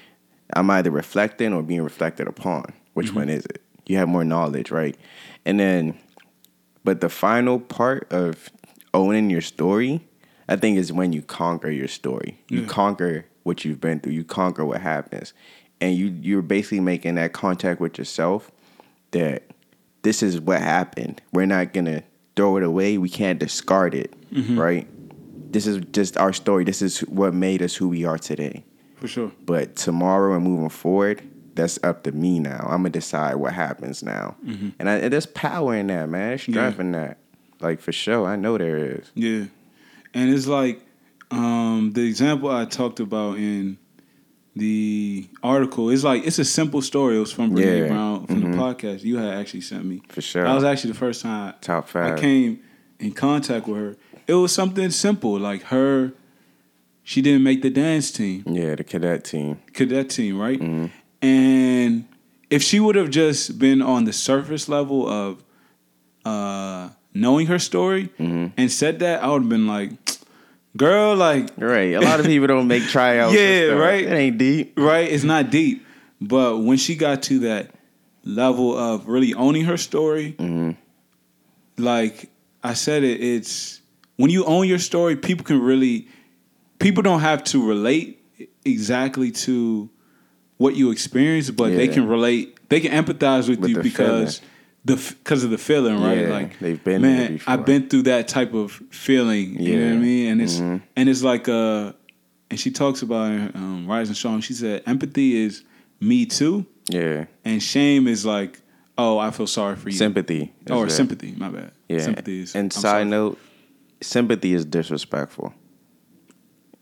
I'm 0.52 0.70
either 0.70 0.92
reflecting 0.92 1.52
or 1.52 1.62
being 1.62 1.82
reflected 1.82 2.28
upon. 2.28 2.66
Which 2.92 3.08
mm-hmm. 3.08 3.16
one 3.16 3.28
is 3.30 3.44
it? 3.46 3.60
You 3.86 3.96
have 3.96 4.08
more 4.08 4.24
knowledge, 4.24 4.70
right? 4.70 4.96
And 5.44 5.58
then, 5.58 5.98
but 6.84 7.00
the 7.00 7.08
final 7.08 7.58
part 7.58 8.06
of 8.12 8.50
owning 8.92 9.30
your 9.30 9.40
story, 9.40 10.06
I 10.48 10.56
think, 10.56 10.78
is 10.78 10.92
when 10.92 11.12
you 11.12 11.20
conquer 11.20 11.70
your 11.70 11.88
story. 11.88 12.38
You 12.48 12.60
Yeah. 12.60 12.68
conquer 12.68 13.26
what 13.42 13.64
you've 13.64 13.80
been 13.80 14.00
through. 14.00 14.12
You 14.12 14.24
conquer 14.24 14.64
what 14.64 14.80
happens, 14.80 15.34
and 15.80 15.96
you 15.96 16.14
you're 16.22 16.40
basically 16.42 16.80
making 16.80 17.16
that 17.16 17.32
contact 17.32 17.80
with 17.80 17.98
yourself 17.98 18.50
that 19.10 19.42
this 20.02 20.22
is 20.22 20.40
what 20.40 20.60
happened. 20.60 21.20
We're 21.32 21.46
not 21.46 21.72
gonna 21.72 22.04
throw 22.36 22.56
it 22.56 22.62
away. 22.62 22.98
We 22.98 23.08
can't 23.08 23.38
discard 23.38 23.94
it, 23.94 24.12
right? 24.50 24.86
This 25.52 25.66
is 25.66 25.84
just 25.92 26.16
our 26.16 26.32
story. 26.32 26.64
This 26.64 26.82
is 26.82 27.00
what 27.00 27.32
made 27.34 27.62
us 27.62 27.74
who 27.76 27.88
we 27.88 28.04
are 28.04 28.18
today. 28.18 28.64
For 28.96 29.06
sure. 29.08 29.32
But 29.44 29.76
tomorrow 29.76 30.34
and 30.34 30.44
moving 30.44 30.68
forward, 30.68 31.22
that's 31.54 31.78
up 31.84 32.02
to 32.04 32.12
me 32.12 32.40
now. 32.40 32.62
I'm 32.68 32.78
gonna 32.78 32.90
decide 32.90 33.36
what 33.36 33.52
happens 33.52 34.02
now, 34.02 34.36
and, 34.78 34.88
I, 34.90 34.94
and 34.96 35.12
there's 35.12 35.26
power 35.26 35.74
in 35.76 35.86
that, 35.88 36.08
man. 36.08 36.28
There's 36.30 36.42
strength 36.42 36.76
Yeah. 36.76 36.80
in 36.80 36.92
that. 36.92 37.18
Like 37.60 37.80
for 37.80 37.92
sure, 37.92 38.26
I 38.26 38.34
know 38.36 38.58
there 38.58 38.76
is. 38.76 39.10
Yeah, 39.14 39.44
and 40.12 40.30
it's 40.34 40.46
like 40.48 40.80
um, 41.30 41.92
the 41.94 42.06
example 42.06 42.50
I 42.50 42.64
talked 42.64 42.98
about 43.00 43.36
in 43.38 43.78
the 44.56 45.28
article. 45.42 45.90
It's 45.90 46.04
like 46.04 46.26
it's 46.26 46.38
a 46.38 46.44
simple 46.44 46.80
story. 46.82 47.16
It 47.16 47.20
was 47.20 47.32
from 47.32 47.50
Brene 47.52 47.64
Yeah. 47.64 47.72
Mm-hmm. 47.86 47.94
Brown 47.94 48.26
from 48.26 48.40
the 48.52 48.56
podcast 48.56 49.02
you 49.02 49.16
had 49.18 49.34
actually 49.34 49.62
sent 49.62 49.84
me. 49.84 50.02
For 50.08 50.20
sure. 50.20 50.44
That 50.44 50.54
was 50.54 50.64
actually 50.64 50.92
the 50.92 50.98
first 50.98 51.22
time 51.22 51.54
Top 51.60 51.94
I 51.96 52.18
came 52.18 52.60
in 53.00 53.12
contact 53.12 53.66
with 53.66 53.78
her. 53.78 53.96
It 54.26 54.34
was 54.34 54.52
something 54.52 54.90
simple 54.90 55.38
like 55.38 55.62
her. 55.64 56.12
She 57.02 57.20
didn't 57.20 57.42
make 57.42 57.60
the 57.60 57.68
dance 57.68 58.10
team, 58.10 58.44
Yeah, 58.46 58.76
the 58.76 58.84
cadet 58.84 59.24
team. 59.24 59.60
cadet 59.74 60.08
team, 60.08 60.38
right? 60.38 60.58
Mm-hmm. 60.58 60.86
And 61.20 62.06
if 62.48 62.62
she 62.62 62.80
would 62.80 62.96
have 62.96 63.10
just 63.10 63.58
been 63.58 63.82
on 63.82 64.04
the 64.04 64.12
surface 64.12 64.68
level 64.70 65.06
of 65.06 65.44
uh, 66.24 66.90
knowing 67.12 67.46
her 67.48 67.58
story 67.58 68.08
Mm-hmm. 68.18 68.46
and 68.56 68.70
said 68.72 69.00
that, 69.00 69.22
I 69.22 69.28
would 69.28 69.42
have 69.42 69.48
been 69.50 69.66
like, 69.66 69.90
girl, 70.76 71.14
like, 71.16 71.50
Right. 71.56 71.92
A 71.94 72.00
lot 72.00 72.20
of 72.20 72.26
people 72.26 72.46
don't 72.48 72.66
make 72.68 72.82
tryouts. 72.88 73.34
Yeah, 73.34 73.66
right. 73.72 74.04
It 74.04 74.12
ain't 74.12 74.38
deep. 74.38 74.78
right? 74.78 75.10
It's 75.10 75.24
not 75.24 75.50
deep. 75.50 75.84
But 76.20 76.58
when 76.60 76.76
she 76.78 76.94
got 76.96 77.22
to 77.24 77.40
that 77.40 77.70
level 78.24 78.76
of 78.76 79.06
really 79.08 79.34
owning 79.34 79.64
her 79.66 79.76
story, 79.76 80.34
Mm-hmm. 80.38 80.70
like 81.82 82.30
I 82.62 82.74
said 82.74 83.02
it, 83.04 83.20
it's 83.20 83.80
when 84.16 84.30
you 84.30 84.44
own 84.44 84.66
your 84.68 84.78
story, 84.78 85.16
people 85.16 85.44
can 85.44 85.60
really 85.60 86.08
people 86.78 87.02
don't 87.02 87.20
have 87.20 87.44
to 87.44 87.66
relate 87.66 88.22
exactly 88.64 89.30
to 89.30 89.90
what 90.56 90.76
you 90.76 90.90
experience, 90.90 91.50
but 91.50 91.70
they 91.74 91.88
can 91.88 92.06
relate. 92.08 92.58
They 92.68 92.80
can 92.80 92.92
empathize 92.92 93.48
with, 93.48 93.58
With 93.60 93.70
you 93.70 93.82
because 93.82 94.40
the 94.84 94.96
because 94.96 95.44
of 95.44 95.50
the 95.50 95.58
feeling, 95.58 96.00
right? 96.02 96.18
Yeah, 96.18 96.28
like 96.28 96.58
they've 96.58 96.82
been 96.82 97.02
man. 97.02 97.40
I've 97.46 97.64
been 97.64 97.88
through 97.88 98.02
that 98.02 98.28
type 98.28 98.52
of 98.54 98.72
feeling. 98.90 99.60
You 99.60 99.78
know 99.78 99.86
what 99.86 99.94
I 99.94 99.98
mean? 99.98 100.26
And 100.32 100.42
it's 100.42 100.56
Mhm. 100.56 100.82
and 100.96 101.08
it's 101.08 101.22
like 101.22 101.48
uh 101.48 101.92
and 102.50 102.60
she 102.60 102.70
talks 102.70 103.02
about 103.02 103.54
um, 103.56 103.86
rising 103.88 104.14
strong. 104.14 104.40
She 104.42 104.52
said 104.52 104.82
empathy 104.86 105.36
is 105.36 105.64
me 106.00 106.26
too, 106.26 106.66
Yeah. 106.88 107.24
and 107.44 107.62
shame 107.62 108.06
is 108.06 108.26
like 108.26 108.60
oh 108.98 109.18
I 109.18 109.30
feel 109.30 109.46
sorry 109.46 109.76
for 109.76 109.88
you. 109.88 109.96
Sympathy. 109.96 110.52
is 110.66 110.70
or 110.70 110.84
that. 110.84 110.90
sympathy. 110.92 111.32
My 111.36 111.48
bad. 111.48 111.72
Yeah. 111.88 112.00
sympathy 112.00 112.40
is. 112.42 112.54
And 112.54 112.64
I'm 112.74 112.80
side 112.80 113.06
note, 113.06 113.38
sympathy 114.02 114.52
is 114.54 114.64
disrespectful. 114.66 115.54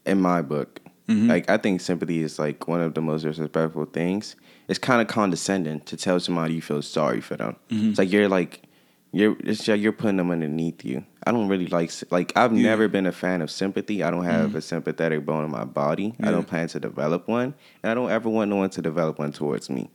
In 0.05 0.20
my 0.20 0.42
book. 0.42 0.80
Mm-hmm. 1.09 1.28
Like 1.28 1.48
I 1.48 1.57
think 1.57 1.80
sympathy 1.80 2.22
is 2.22 2.38
like 2.38 2.66
one 2.66 2.80
of 2.80 2.94
the 2.94 3.00
most 3.00 3.22
disrespectful 3.22 3.84
things. 3.86 4.34
It's 4.68 4.78
kind 4.78 5.00
of 5.02 5.08
condescending 5.08 5.80
to 5.80 5.96
tell 5.96 6.18
somebody 6.20 6.54
you 6.54 6.62
feel 6.62 6.82
sorry 6.82 7.20
for 7.20 7.36
them. 7.36 7.56
Mm-hmm. 7.70 7.90
It's 7.90 7.98
like 7.98 8.10
you're 8.12 8.28
like 8.28 8.62
you're 9.12 9.36
it's 9.40 9.66
like 9.68 9.80
you're 9.80 9.92
putting 9.92 10.16
them 10.16 10.30
underneath 10.30 10.84
you. 10.84 11.04
I 11.26 11.32
don't 11.32 11.48
really 11.48 11.66
like 11.66 11.90
like 12.10 12.32
I've 12.36 12.52
Yeah. 12.52 12.56
Mm-hmm. 12.58 12.62
never 12.64 12.88
been 12.88 13.06
a 13.06 13.12
fan 13.12 13.42
of 13.42 13.50
sympathy. 13.50 14.02
I 14.02 14.10
don't 14.10 14.24
have 14.24 14.54
a 14.54 14.60
sympathetic 14.62 15.24
bone 15.26 15.44
in 15.44 15.50
my 15.50 15.64
body. 15.64 16.14
I 16.22 16.30
don't 16.30 16.46
plan 16.46 16.68
to 16.68 16.80
develop 16.80 17.28
one, 17.28 17.54
and 17.82 17.90
I 17.90 17.94
don't 17.94 18.10
ever 18.10 18.28
want 18.28 18.50
no 18.50 18.56
one 18.56 18.70
to 18.70 18.82
develop 18.82 19.18
one 19.18 19.32
towards 19.32 19.68
me. 19.68 19.90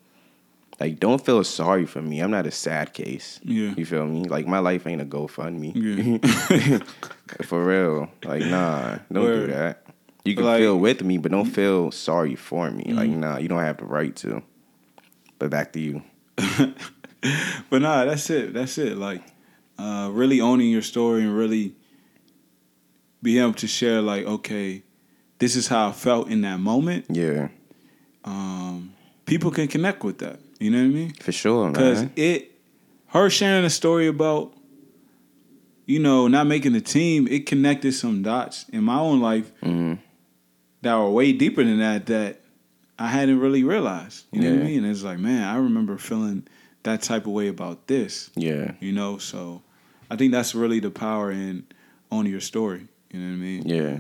Like, 0.79 0.99
don't 0.99 1.25
feel 1.25 1.43
sorry 1.43 1.87
for 1.87 2.03
me. 2.03 2.19
I'm 2.19 2.29
not 2.29 2.45
a 2.45 2.51
sad 2.51 2.93
case. 2.93 3.39
Yeah. 3.43 3.73
You 3.75 3.83
feel 3.83 4.05
me? 4.05 4.25
Like, 4.25 4.45
my 4.45 4.59
life 4.59 4.85
ain't 4.85 5.01
a 5.01 5.05
GoFundMe. 5.05 5.71
Yeah. 5.73 6.79
For 7.45 7.63
real. 7.63 8.11
Like, 8.23 8.43
nah, 8.45 8.99
don't 9.11 9.23
Word. 9.23 9.47
do 9.47 9.53
that. 9.53 9.83
You 10.23 10.35
can 10.35 10.45
Like- 10.45 10.59
feel 10.59 10.77
with 10.77 11.03
me, 11.03 11.17
but 11.17 11.31
don't 11.31 11.45
feel 11.45 11.89
sorry 11.89 12.35
for 12.35 12.69
me. 12.69 12.93
Like, 12.93 13.09
nah, 13.09 13.37
you 13.39 13.47
don't 13.47 13.63
have 13.63 13.77
the 13.77 13.85
right 13.85 14.15
to. 14.17 14.43
But 15.39 15.49
back 15.49 15.73
to 15.73 15.79
you. 15.79 16.01
but 17.69 17.81
nah, 17.81 18.05
that's 18.05 18.29
it. 18.29 18.53
That's 18.53 18.77
it. 18.77 18.97
Like 18.97 19.21
uh, 19.77 20.09
really 20.11 20.41
owning 20.41 20.69
your 20.69 20.81
story 20.81 21.21
and 21.21 21.35
really 21.35 21.75
being 23.21 23.41
able 23.41 23.53
to 23.53 23.67
share 23.67 24.01
like 24.01 24.25
okay, 24.25 24.83
this 25.39 25.55
is 25.55 25.67
how 25.67 25.89
I 25.89 25.91
felt 25.91 26.29
in 26.29 26.41
that 26.41 26.59
moment. 26.59 27.05
Yeah, 27.09 27.49
Um, 28.23 28.93
people 29.25 29.51
can 29.51 29.67
connect 29.67 30.03
with 30.03 30.19
that. 30.19 30.39
You 30.59 30.71
know 30.71 30.79
what 30.79 30.85
I 30.85 30.87
mean? 30.87 31.13
for 31.13 31.31
sure, 31.31 31.69
Because 31.69 32.05
it, 32.15 32.51
her 33.07 33.29
sharing 33.29 33.63
a 33.63 33.69
story 33.69 34.07
about, 34.07 34.53
you 35.85 35.99
know, 35.99 36.27
not 36.27 36.47
making 36.47 36.73
the 36.73 36.81
team, 36.81 37.27
it 37.27 37.45
connected 37.45 37.93
some 37.93 38.23
dots 38.23 38.65
in 38.69 38.83
my 38.83 38.99
own 38.99 39.19
life 39.21 39.51
hmm 39.61 39.95
that 40.81 40.95
were 40.95 41.09
way 41.09 41.33
deeper 41.33 41.63
than 41.63 41.79
that 41.79 42.05
that 42.05 42.39
I 42.99 43.07
hadn't 43.07 43.39
really 43.39 43.63
realized. 43.63 44.25
You 44.31 44.41
know 44.41 44.51
what 44.53 44.61
I 44.61 44.63
mean? 44.65 44.85
It's 44.85 45.03
like, 45.03 45.19
man, 45.19 45.43
I 45.43 45.57
remember 45.57 45.97
feeling 45.97 46.47
that 46.83 47.01
type 47.01 47.25
of 47.25 47.31
way 47.33 47.47
about 47.47 47.87
this. 47.87 48.29
Yeah, 48.35 48.71
You 48.79 48.91
know, 48.91 49.17
so 49.17 49.61
I 50.09 50.15
think 50.15 50.31
that's 50.31 50.55
really 50.55 50.79
the 50.79 50.89
power 50.91 51.31
in 51.31 51.65
owning 52.11 52.31
your 52.31 52.41
story. 52.41 52.87
You 53.11 53.19
know 53.19 53.27
what 53.27 53.33
I 53.33 53.37
mean? 53.37 53.67
yeah, 53.67 53.99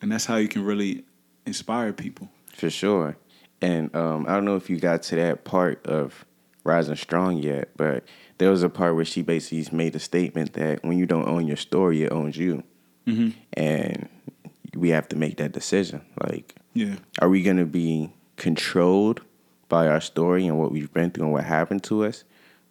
And 0.00 0.10
that's 0.10 0.24
how 0.26 0.36
you 0.36 0.48
can 0.48 0.64
really 0.64 1.04
inspire 1.46 1.92
people. 1.92 2.28
for 2.54 2.70
sure. 2.70 3.16
And 3.60 3.94
um, 3.94 4.26
I 4.26 4.32
don't 4.34 4.44
know 4.44 4.56
if 4.56 4.68
you 4.68 4.78
got 4.80 5.02
to 5.04 5.16
that 5.16 5.44
part 5.44 5.86
of 5.86 6.24
Rising 6.64 6.96
Strong 6.96 7.38
yet, 7.38 7.70
but 7.76 8.04
there 8.38 8.50
was 8.50 8.62
a 8.62 8.68
part 8.68 8.96
where 8.96 9.04
she 9.04 9.22
basically 9.22 9.64
made 9.76 9.94
a 9.94 10.00
statement 10.00 10.54
that 10.54 10.82
when 10.82 10.98
you 10.98 11.06
don't 11.06 11.28
own 11.28 11.46
your 11.46 11.56
story, 11.56 12.02
it 12.02 12.10
owns 12.12 12.36
you. 12.36 12.64
Mm-hmm. 13.06 13.30
And 13.52 14.08
we 14.74 14.88
have 14.90 15.08
to 15.08 15.16
make 15.16 15.36
that 15.36 15.52
decision. 15.52 16.02
Like, 16.28 16.56
Yeah. 16.74 16.96
Are 17.20 17.28
we 17.28 17.42
going 17.42 17.58
to 17.58 17.66
be 17.66 18.12
controlled 18.36 19.22
by 19.68 19.88
our 19.88 20.00
story 20.00 20.46
and 20.46 20.58
what 20.58 20.72
we've 20.72 20.92
been 20.92 21.10
through 21.10 21.24
and 21.24 21.32
what 21.32 21.44
happened 21.44 21.82
to 21.84 22.04
us? 22.04 22.24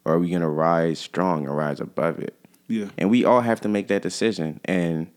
Or 0.04 0.14
are 0.14 0.18
we 0.18 0.30
going 0.30 0.42
to 0.42 0.48
rise 0.48 0.98
strong 0.98 1.46
and 1.46 1.56
rise 1.56 1.80
above 1.80 2.18
it? 2.18 2.36
Yeah. 2.68 2.86
And 2.98 3.10
we 3.10 3.24
all 3.24 3.40
have 3.40 3.60
to 3.62 3.68
make 3.68 3.88
that 3.88 4.02
decision. 4.02 4.60
And 4.64 5.10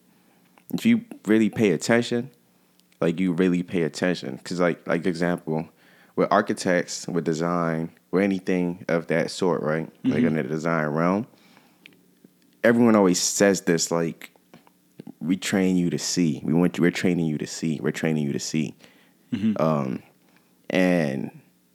if 0.73 0.85
you 0.85 1.05
really 1.25 1.49
pay 1.49 1.71
attention, 1.71 2.31
like 3.01 3.19
you 3.19 3.33
really 3.33 3.63
pay 3.63 3.83
attention, 3.83 4.37
because 4.37 4.59
like 4.59 4.85
like 4.87 5.05
example, 5.05 5.69
with 6.15 6.31
architects, 6.31 7.07
with 7.07 7.23
design, 7.23 7.91
with 8.11 8.23
anything 8.23 8.85
of 8.87 9.07
that 9.07 9.31
sort, 9.31 9.61
right? 9.61 9.89
Like 10.03 10.19
mm-hmm. 10.19 10.27
in 10.27 10.35
the 10.35 10.43
design 10.43 10.87
realm, 10.87 11.27
everyone 12.63 12.95
always 12.95 13.19
says 13.19 13.61
this 13.61 13.91
like 13.91 14.31
we 15.19 15.35
train 15.37 15.75
you 15.77 15.89
to 15.89 15.97
see. 15.99 16.41
We 16.43 16.53
want 16.53 16.77
you. 16.77 16.81
We're 16.83 16.91
training 16.91 17.25
you 17.27 17.37
to 17.37 17.47
see. 17.47 17.79
We're 17.81 17.91
training 17.91 18.23
you 18.25 18.33
to 18.33 18.39
see. 18.39 18.75
Um, 19.57 20.01
and 20.69 21.29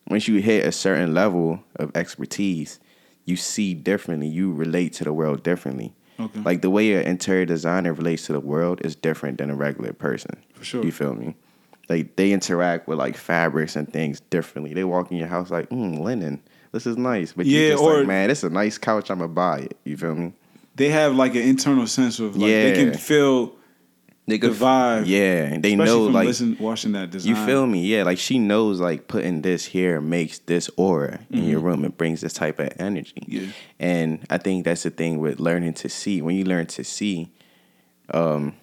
once 0.09 0.27
you 0.27 0.41
hit 0.41 0.65
a 0.67 0.73
certain 0.73 1.13
level 1.15 1.63
of 1.77 1.91
expertise, 1.95 2.81
you 3.27 3.37
see 3.37 3.75
differently. 3.75 4.29
You 4.29 4.53
relate 4.53 4.93
to 4.95 5.05
the 5.05 5.13
world 5.13 5.43
differently. 5.43 5.93
Okay. 6.19 6.41
Like 6.41 6.63
the 6.63 6.71
way 6.71 6.95
an 6.95 7.07
interior 7.07 7.45
designer 7.47 7.93
relates 7.93 8.27
to 8.27 8.33
the 8.33 8.41
world 8.41 8.81
is 8.85 8.97
different 8.97 9.39
than 9.39 9.51
a 9.51 9.55
regular 9.55 9.93
person. 9.93 10.43
For 10.55 10.65
sure. 10.65 10.85
You 10.85 10.93
feel 10.93 11.15
me? 11.15 11.35
Like 11.89 12.17
they 12.17 12.33
interact 12.33 12.89
with 12.89 12.99
like 12.99 13.17
fabrics 13.17 13.77
and 13.77 13.91
things 13.93 14.21
differently. 14.21 14.75
They 14.75 14.85
walk 14.85 15.11
in 15.11 15.17
your 15.19 15.29
house 15.29 15.51
like, 15.51 15.69
mm, 15.71 15.99
linen. 15.99 16.43
This 16.73 16.87
is 16.87 16.97
nice. 16.97 17.33
But 17.33 17.47
you 17.47 17.59
Yeah, 17.61 17.69
just 17.71 17.83
or- 17.83 17.99
like, 17.99 18.07
man, 18.07 18.31
it's 18.31 18.43
a 18.45 18.51
nice 18.51 18.79
couch. 18.79 19.11
I'm 19.11 19.19
gonna 19.19 19.29
buy 19.29 19.59
it. 19.61 19.77
You 19.85 19.97
feel 19.97 20.15
me? 20.15 20.33
They 20.81 20.89
have 20.89 21.15
like 21.15 21.35
an 21.35 21.43
internal 21.43 21.87
sense 21.87 22.21
of 22.21 22.39
like 22.39 22.49
they 22.49 22.73
can 22.73 22.95
feel 22.95 23.55
They 24.27 24.39
the 24.39 24.49
vibe. 24.49 25.03
Yeah, 25.07 25.59
they 25.59 25.77
know 25.77 26.05
like 26.05 26.27
listen, 26.27 26.57
watching 26.59 26.93
that 26.93 27.11
design. 27.11 27.37
You 27.37 27.47
feel 27.47 27.67
me? 27.67 27.85
Yeah, 27.85 28.05
like 28.05 28.17
she 28.17 28.39
knows 28.39 28.81
like 28.81 29.07
putting 29.07 29.43
this 29.43 29.67
here 29.67 30.01
makes 30.01 30.39
this 30.39 30.71
aura 30.79 31.21
in 31.29 31.45
your 31.45 31.61
room. 31.61 31.85
It 31.85 31.99
brings 31.99 32.23
this 32.23 32.33
type 32.33 32.59
of 32.59 32.71
energy. 32.79 33.23
Yeah. 33.27 33.49
And 33.79 34.27
I 34.31 34.39
think 34.39 34.65
that's 34.65 34.85
the 34.85 34.91
thing 34.91 35.19
with 35.19 35.39
learning 35.39 35.75
to 35.75 35.91
see. 35.91 36.23
When 36.23 36.35
you 36.35 36.45
learn 36.45 36.65
to 36.69 36.83
see 36.83 37.31
um, 38.15 38.55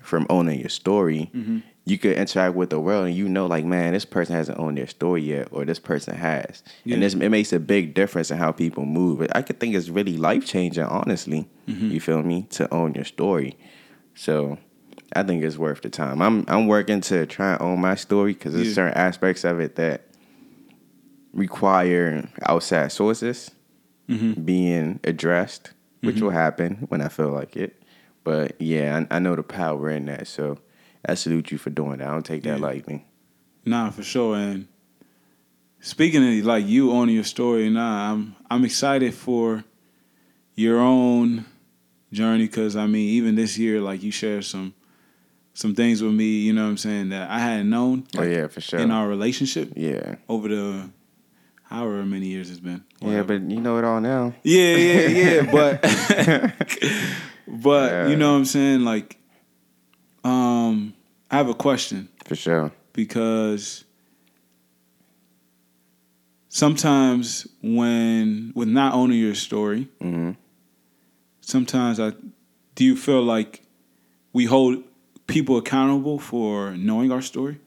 from 0.00 0.24
owning 0.30 0.60
your 0.60 0.68
story, 0.68 1.32
Mm-hmm. 1.34 1.58
You 1.88 1.96
could 1.98 2.16
interact 2.16 2.54
with 2.56 2.70
the 2.70 2.80
world 2.80 3.06
and 3.06 3.14
you 3.14 3.28
know 3.28 3.46
like, 3.46 3.64
man, 3.64 3.92
this 3.92 4.04
person 4.04 4.34
hasn't 4.34 4.58
owned 4.58 4.76
their 4.76 4.88
story 4.88 5.22
yet 5.22 5.48
or 5.52 5.64
this 5.64 5.78
person 5.78 6.16
has. 6.16 6.62
Yeah. 6.84 6.94
And 6.94 7.02
this 7.02 7.14
it 7.14 7.28
makes 7.30 7.52
a 7.52 7.60
big 7.60 7.94
difference 7.94 8.30
in 8.30 8.38
how 8.38 8.50
people 8.52 8.84
move. 8.84 9.24
I 9.34 9.40
could 9.42 9.60
think 9.60 9.74
it's 9.74 9.88
really 9.88 10.16
life 10.16 10.44
changing, 10.44 10.82
honestly. 10.84 11.48
Mm-hmm. 11.68 11.90
You 11.90 12.00
feel 12.00 12.22
me? 12.22 12.42
To 12.50 12.72
own 12.74 12.94
your 12.94 13.04
story. 13.04 13.56
So 14.16 14.58
I 15.14 15.22
think 15.22 15.44
it's 15.44 15.56
worth 15.58 15.82
the 15.82 15.88
time. 15.88 16.20
I'm 16.20 16.44
I'm 16.48 16.66
working 16.66 17.00
to 17.02 17.24
try 17.24 17.52
and 17.52 17.62
own 17.62 17.80
my 17.80 17.94
story 17.94 18.32
because 18.34 18.54
there's 18.54 18.68
Yeah. 18.68 18.74
certain 18.74 18.98
aspects 18.98 19.44
of 19.44 19.60
it 19.60 19.76
that 19.76 20.02
require 21.32 22.28
outside 22.44 22.92
sources 22.92 23.50
Mm-hmm. 24.08 24.42
being 24.44 25.00
addressed, 25.02 25.72
which 26.00 26.20
will 26.20 26.30
happen 26.30 26.86
when 26.90 27.00
I 27.00 27.08
feel 27.08 27.30
like 27.30 27.56
it. 27.56 27.82
But 28.22 28.52
yeah, 28.60 29.04
I, 29.10 29.16
I 29.16 29.18
know 29.18 29.34
the 29.34 29.42
power 29.42 29.90
in 29.90 30.06
that. 30.06 30.28
So 30.28 30.58
I 31.08 31.14
salute 31.14 31.50
you 31.52 31.58
for 31.58 31.70
doing 31.70 31.98
that. 31.98 32.08
I 32.08 32.10
don't 32.12 32.24
take 32.26 32.42
that 32.44 32.58
Yeah. 32.58 32.64
lightly. 32.66 33.04
Nah, 33.64 33.90
for 33.90 34.02
sure. 34.02 34.36
And 34.36 34.66
speaking 35.80 36.22
of 36.38 36.44
like 36.44 36.66
you 36.66 36.90
owning 36.92 37.14
your 37.14 37.24
story, 37.24 37.68
nah, 37.70 38.12
I'm 38.12 38.36
I'm 38.50 38.64
excited 38.64 39.14
for 39.14 39.64
your 40.54 40.78
own 40.80 41.44
journey 42.12 42.46
because 42.46 42.76
I 42.76 42.86
mean, 42.86 43.08
even 43.10 43.34
this 43.34 43.58
year, 43.58 43.80
like 43.80 44.02
you 44.02 44.10
shared 44.10 44.44
some 44.44 44.74
some 45.54 45.74
things 45.74 46.02
with 46.02 46.12
me, 46.12 46.40
you 46.40 46.52
know 46.52 46.64
what 46.64 46.70
I'm 46.70 46.76
saying, 46.76 47.08
that 47.10 47.30
I 47.30 47.38
hadn't 47.38 47.70
known 47.70 48.04
Oh 48.16 48.22
yeah, 48.22 48.46
for 48.48 48.60
sure. 48.60 48.78
in 48.80 48.90
our 48.90 49.08
relationship 49.08 49.72
yeah. 49.74 50.16
over 50.28 50.48
the 50.48 50.90
however 51.64 52.04
many 52.04 52.26
years 52.26 52.50
it's 52.50 52.60
been. 52.60 52.84
Yeah, 53.00 53.22
but 53.22 53.40
you 53.42 53.60
know 53.60 53.78
it 53.78 53.84
all 53.84 54.00
now. 54.00 54.34
Yeah, 54.42 54.76
yeah, 54.76 55.08
yeah. 55.08 55.50
But 55.50 55.82
but 57.48 57.90
Yeah. 57.92 58.08
you 58.08 58.16
know 58.16 58.32
what 58.32 58.38
I'm 58.38 58.44
saying? 58.44 58.84
Like 58.84 59.16
um 60.24 60.92
I 61.30 61.36
have 61.36 61.48
a 61.48 61.54
question 61.54 62.08
For 62.24 62.36
sure. 62.36 62.72
because 62.92 63.84
sometimes 66.48 67.46
when 67.62 68.52
with 68.54 68.68
not 68.68 68.94
owning 68.94 69.18
your 69.18 69.34
story, 69.34 69.88
hmm 70.00 70.32
sometimes 71.40 72.00
I 72.00 72.12
do 72.74 72.84
you 72.84 72.96
feel 72.96 73.22
like 73.22 73.62
we 74.32 74.44
hold 74.46 74.82
people 75.28 75.56
accountable 75.58 76.18
for 76.18 76.72
knowing 76.72 77.12
our 77.12 77.22
story? 77.22 77.58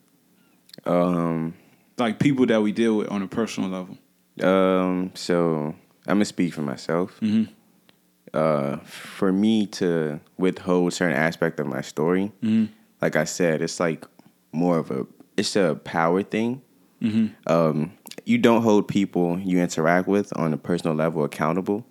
Um, 0.86 1.54
Like 1.98 2.20
people 2.20 2.46
that 2.48 2.62
we 2.62 2.72
deal 2.74 2.98
with 2.98 3.08
on 3.10 3.22
a 3.22 3.28
personal 3.28 3.70
level. 3.70 3.98
Um, 4.42 5.12
so 5.16 5.76
I'm 6.08 6.16
gonna 6.16 6.26
speak 6.26 6.54
for 6.54 6.62
myself. 6.62 7.18
Mhm. 7.22 7.50
Uh, 8.34 8.78
for 8.86 9.32
me 9.34 9.66
to 9.66 10.20
withhold 10.38 10.94
certain 10.94 11.16
aspect 11.18 11.60
of 11.60 11.68
my 11.68 11.82
story, 11.82 12.32
Mhm. 12.44 12.70
Like 13.02 13.16
I 13.16 13.24
said, 13.26 13.62
it's 13.62 13.80
like 13.80 14.06
more 14.52 14.78
of 14.78 14.92
a 14.92 15.06
it's 15.38 15.56
a 15.56 15.76
power 15.84 16.24
thing. 16.24 16.62
Um, 17.48 17.94
you 18.26 18.38
don't 18.38 18.62
hold 18.62 18.88
people 18.88 19.40
you 19.40 19.60
interact 19.60 20.08
with 20.08 20.36
on 20.38 20.54
a 20.54 20.58
personal 20.58 20.96
level 20.96 21.24
accountable 21.24 21.86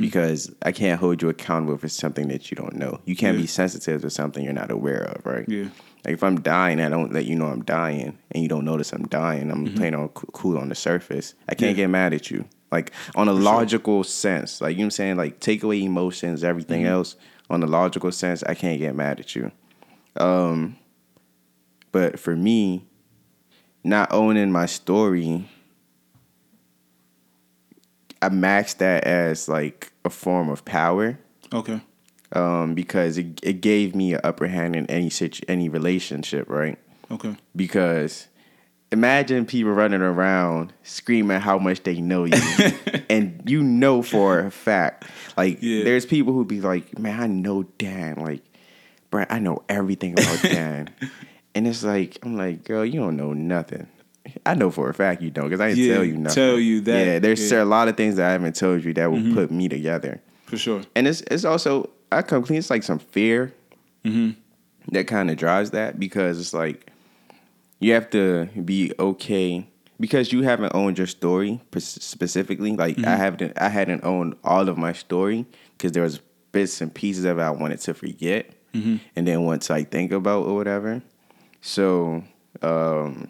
because 0.00 0.52
I 0.62 0.72
can't 0.72 1.00
hold 1.00 1.22
you 1.22 1.28
accountable 1.30 1.78
for 1.78 1.88
something 1.88 2.28
that 2.28 2.50
you 2.50 2.56
don't 2.56 2.74
know. 2.76 3.00
You 3.06 3.16
can't 3.16 3.36
Yeah. 3.36 3.42
be 3.42 3.46
sensitive 3.46 4.02
to 4.02 4.10
something 4.10 4.44
you're 4.44 4.52
not 4.52 4.70
aware 4.70 5.02
of, 5.04 5.24
right? 5.24 5.44
Yeah. 5.48 5.68
Like 6.04 6.14
if 6.14 6.22
I'm 6.22 6.40
dying, 6.40 6.80
I 6.80 6.88
don't 6.90 7.12
let 7.12 7.24
you 7.24 7.36
know 7.36 7.46
I'm 7.46 7.64
dying, 7.64 8.18
and 8.32 8.42
you 8.42 8.48
don't 8.48 8.64
notice 8.64 8.92
I'm 8.92 9.06
dying. 9.06 9.50
I'm 9.50 9.72
playing 9.74 9.94
on 9.94 10.08
coo- 10.08 10.28
cool 10.32 10.58
on 10.58 10.68
the 10.68 10.74
surface. 10.74 11.34
I 11.48 11.54
can't 11.54 11.70
Mm-hmm. 11.72 11.78
Yeah. 11.78 11.84
get 11.84 11.90
mad 11.90 12.12
at 12.14 12.30
you. 12.30 12.44
Like 12.70 12.92
on 13.14 13.28
a 13.28 13.32
logical 13.32 14.04
sense, 14.04 14.60
like 14.60 14.72
you 14.72 14.78
know 14.78 14.82
what 14.82 14.86
I'm 14.86 14.90
saying. 14.90 15.16
Like 15.16 15.40
take 15.40 15.62
away 15.62 15.82
emotions, 15.82 16.44
everything 16.44 16.82
Mm-hmm. 16.82 16.92
else. 16.92 17.16
On 17.50 17.62
a 17.62 17.66
logical 17.66 18.12
sense, 18.12 18.42
I 18.42 18.52
can't 18.54 18.78
get 18.78 18.94
mad 18.94 19.20
at 19.20 19.34
you. 19.34 19.50
Um, 20.16 20.76
but 21.92 22.18
for 22.18 22.34
me, 22.36 22.84
not 23.84 24.12
owning 24.12 24.50
my 24.52 24.66
story, 24.66 25.48
I 28.20 28.28
maxed 28.28 28.78
that 28.78 29.04
as 29.04 29.48
like 29.48 29.92
a 30.04 30.10
form 30.10 30.48
of 30.48 30.64
power 30.64 31.18
Okay. 31.52 31.80
um, 32.32 32.74
because 32.74 33.16
it, 33.18 33.40
it 33.42 33.60
gave 33.60 33.94
me 33.94 34.14
an 34.14 34.20
upper 34.24 34.48
hand 34.48 34.74
in 34.76 34.86
any 34.86 35.08
situ- 35.10 35.44
any 35.48 35.68
relationship, 35.68 36.48
right? 36.48 36.78
Okay. 37.10 37.36
Because 37.54 38.26
imagine 38.90 39.46
people 39.46 39.72
running 39.72 40.02
around 40.02 40.72
screaming 40.82 41.40
how 41.40 41.58
much 41.58 41.82
they 41.84 42.00
know 42.00 42.24
you, 42.24 42.36
and 43.08 43.40
you 43.46 43.62
know 43.62 44.02
for 44.02 44.40
a 44.40 44.50
fact, 44.50 45.04
like 45.36 45.58
Yeah. 45.62 45.84
there's 45.84 46.04
people 46.04 46.32
who 46.32 46.44
be 46.44 46.60
like, 46.60 46.98
"Man, 46.98 47.20
I 47.20 47.26
know 47.28 47.62
Dan, 47.78 48.16
like, 48.16 48.42
bro, 49.10 49.24
I 49.30 49.38
know 49.38 49.62
everything 49.68 50.12
about 50.12 50.40
Dan," 50.42 50.90
and 51.54 51.66
it's 51.66 51.82
like, 51.84 52.18
I'm 52.22 52.36
like, 52.36 52.64
girl, 52.64 52.84
you 52.84 53.00
don't 53.00 53.16
know 53.16 53.32
nothing. 53.32 53.86
I 54.44 54.54
know 54.54 54.70
for 54.70 54.90
a 54.90 54.94
fact 54.94 55.22
you 55.22 55.30
don't 55.30 55.46
because 55.48 55.60
I 55.60 55.68
didn't 55.70 55.84
Yeah, 55.84 55.94
tell 55.94 56.04
you 56.04 56.16
nothing. 56.18 56.34
tell 56.34 56.58
you 56.58 56.80
that, 56.82 57.06
Yeah, 57.06 57.18
there's 57.18 57.40
yeah. 57.50 57.58
Mm-hmm. 57.58 57.66
a 57.66 57.70
lot 57.70 57.88
of 57.88 57.96
things 57.96 58.16
that 58.16 58.28
I 58.28 58.32
haven't 58.32 58.56
told 58.56 58.84
you 58.84 58.92
that 58.94 59.10
will 59.10 59.32
put 59.32 59.50
me 59.50 59.68
together 59.70 60.20
For 60.44 60.58
sure. 60.58 60.82
and 60.94 61.08
it's 61.08 61.22
it's 61.30 61.44
also 61.46 61.88
I 62.12 62.20
come 62.22 62.42
clean. 62.42 62.58
It's 62.58 62.68
like 62.70 62.82
some 62.82 62.98
fear 62.98 63.54
Mm-hmm. 64.04 64.38
that 64.92 65.06
kind 65.06 65.30
of 65.30 65.36
drives 65.38 65.70
that 65.70 65.98
because 65.98 66.38
it's 66.38 66.52
like 66.54 66.90
you 67.80 67.92
have 67.94 68.10
to 68.10 68.46
be 68.64 68.92
okay 68.98 69.66
because 69.98 70.30
you 70.32 70.42
haven't 70.42 70.74
owned 70.74 70.98
your 70.98 71.06
story 71.06 71.60
specifically. 71.78 72.72
Like 72.76 72.98
I 73.04 73.16
haven't 73.16 73.58
I 73.58 73.68
hadn't 73.70 74.04
owned 74.04 74.36
all 74.44 74.68
of 74.68 74.76
my 74.78 74.92
story 74.92 75.46
because 75.76 75.92
there 75.92 76.02
was 76.02 76.20
bits 76.52 76.80
and 76.80 76.92
pieces 76.92 77.24
of 77.24 77.38
it 77.38 77.42
I 77.42 77.50
wanted 77.50 77.80
to 77.80 77.94
forget, 77.94 78.50
and 78.72 79.00
then 79.26 79.42
once 79.44 79.70
I 79.70 79.82
think 79.84 80.12
about 80.12 80.46
or 80.46 80.54
whatever. 80.54 81.02
So 81.60 82.22
um, 82.62 83.28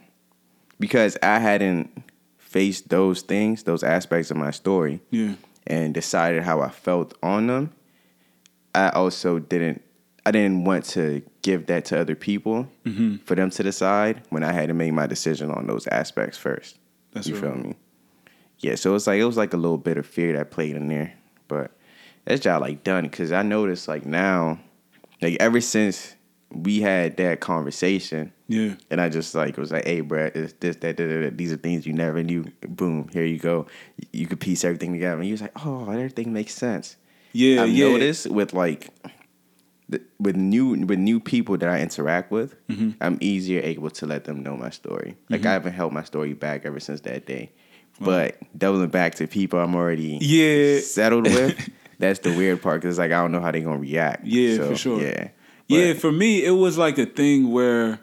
because 0.78 1.16
I 1.22 1.39
hadn't 1.39 2.03
faced 2.39 2.89
those 2.89 3.22
things, 3.22 3.62
those 3.62 3.82
aspects 3.82 4.30
of 4.30 4.36
my 4.36 4.51
story, 4.51 5.01
Yeah. 5.11 5.34
and 5.66 5.95
decided 5.95 6.43
how 6.43 6.61
I 6.61 6.68
felt 6.70 7.14
on 7.22 7.47
them, 7.47 7.72
I 8.74 8.91
also 8.91 9.39
didn't 9.39 9.82
I 10.26 10.30
didn't 10.30 10.64
want 10.64 10.84
to 10.86 11.22
give 11.41 11.66
that 11.66 11.86
to 11.86 11.99
other 12.01 12.14
people 12.14 12.68
Mm-hmm. 12.84 13.16
for 13.24 13.34
them 13.34 13.49
to 13.51 13.62
decide 13.62 14.22
when 14.28 14.43
I 14.43 14.53
had 14.53 14.68
to 14.68 14.74
make 14.74 14.93
my 14.93 15.07
decision 15.07 15.51
on 15.51 15.66
those 15.66 15.86
aspects 15.86 16.36
first. 16.36 16.76
That's 17.12 17.26
you 17.26 17.34
right. 17.34 17.43
feel 17.45 17.55
me? 17.55 17.76
Yeah, 18.59 18.74
so 18.74 18.95
it's 18.95 19.07
like 19.07 19.20
it 19.20 19.24
was 19.24 19.36
like 19.39 19.55
a 19.55 19.57
little 19.57 19.78
bit 19.78 19.97
of 19.97 20.05
fear 20.07 20.34
that 20.36 20.51
played 20.51 20.76
in 20.76 20.89
there, 20.89 21.14
but 21.47 21.70
that's 22.26 22.41
job 22.43 22.61
like 22.61 22.84
done 22.84 23.05
because 23.05 23.32
I 23.32 23.43
noticed 23.43 23.89
like 23.89 24.05
now, 24.05 24.59
like 25.23 25.37
ever 25.41 25.61
since 25.61 26.14
we 26.51 26.81
had 26.81 27.16
that 27.19 27.41
conversation, 27.41 28.33
Yeah. 28.49 28.75
and 28.91 29.01
I 29.01 29.09
just 29.11 29.35
like 29.35 29.57
was 29.59 29.71
like, 29.71 29.85
"Hey, 29.85 30.01
bro, 30.01 30.31
it's 30.35 30.55
this, 30.61 30.77
that, 30.77 30.97
that, 30.97 31.07
that. 31.07 31.37
These 31.39 31.53
are 31.53 31.57
things 31.57 31.87
you 31.87 31.93
never 31.93 32.23
knew. 32.23 32.45
Boom, 32.66 33.09
here 33.12 33.25
you 33.25 33.39
go. 33.39 33.66
You 34.12 34.27
could 34.27 34.41
piece 34.41 34.64
everything 34.64 34.93
together." 34.93 35.16
And 35.16 35.25
he 35.25 35.33
was 35.33 35.43
like, 35.43 35.53
"Oh, 35.66 35.91
everything 35.91 36.33
makes 36.33 36.55
sense." 36.55 36.97
Yeah. 37.33 37.62
I've 37.62 37.71
yeah. 37.71 37.89
noticed 37.89 38.29
with 38.31 38.55
like 38.55 38.89
the, 39.91 40.01
with 40.19 40.37
new 40.37 40.71
with 40.87 40.99
new 40.99 41.21
people 41.21 41.57
that 41.59 41.69
I 41.69 41.81
interact 41.83 42.31
with, 42.31 42.55
Mm-hmm. 42.69 42.91
I'm 43.03 43.19
easier 43.21 43.61
able 43.62 43.91
to 43.91 44.07
let 44.07 44.25
them 44.25 44.43
know 44.43 44.57
my 44.57 44.71
story. 44.71 45.16
Like 45.29 45.45
I 45.45 45.53
haven't 45.53 45.73
held 45.75 45.93
my 45.93 46.05
story 46.05 46.33
back 46.35 46.64
ever 46.64 46.81
since 46.81 47.01
that 47.03 47.27
day. 47.27 47.53
But 48.01 48.37
doubling 48.57 48.91
back 48.91 49.16
to 49.16 49.27
people 49.27 49.59
I'm 49.59 49.75
already 49.75 50.19
Yeah. 50.21 50.79
settled 50.81 51.25
with, 51.25 51.69
that's 51.99 52.20
the 52.20 52.30
weird 52.36 52.62
part 52.62 52.80
because 52.80 52.99
like 52.99 53.11
I 53.12 53.20
don't 53.20 53.32
know 53.32 53.40
how 53.40 53.51
they're 53.51 53.61
gonna 53.62 53.78
react. 53.78 54.26
Yeah, 54.26 54.57
So, 54.57 54.68
for 54.70 54.76
sure. 54.76 55.01
Yeah, 55.03 55.28
Yeah, 55.66 55.92
for 55.94 56.11
me, 56.12 56.44
it 56.44 56.53
was 56.53 56.78
like 56.78 56.99
a 56.99 57.07
thing 57.07 57.51
where, 57.51 58.01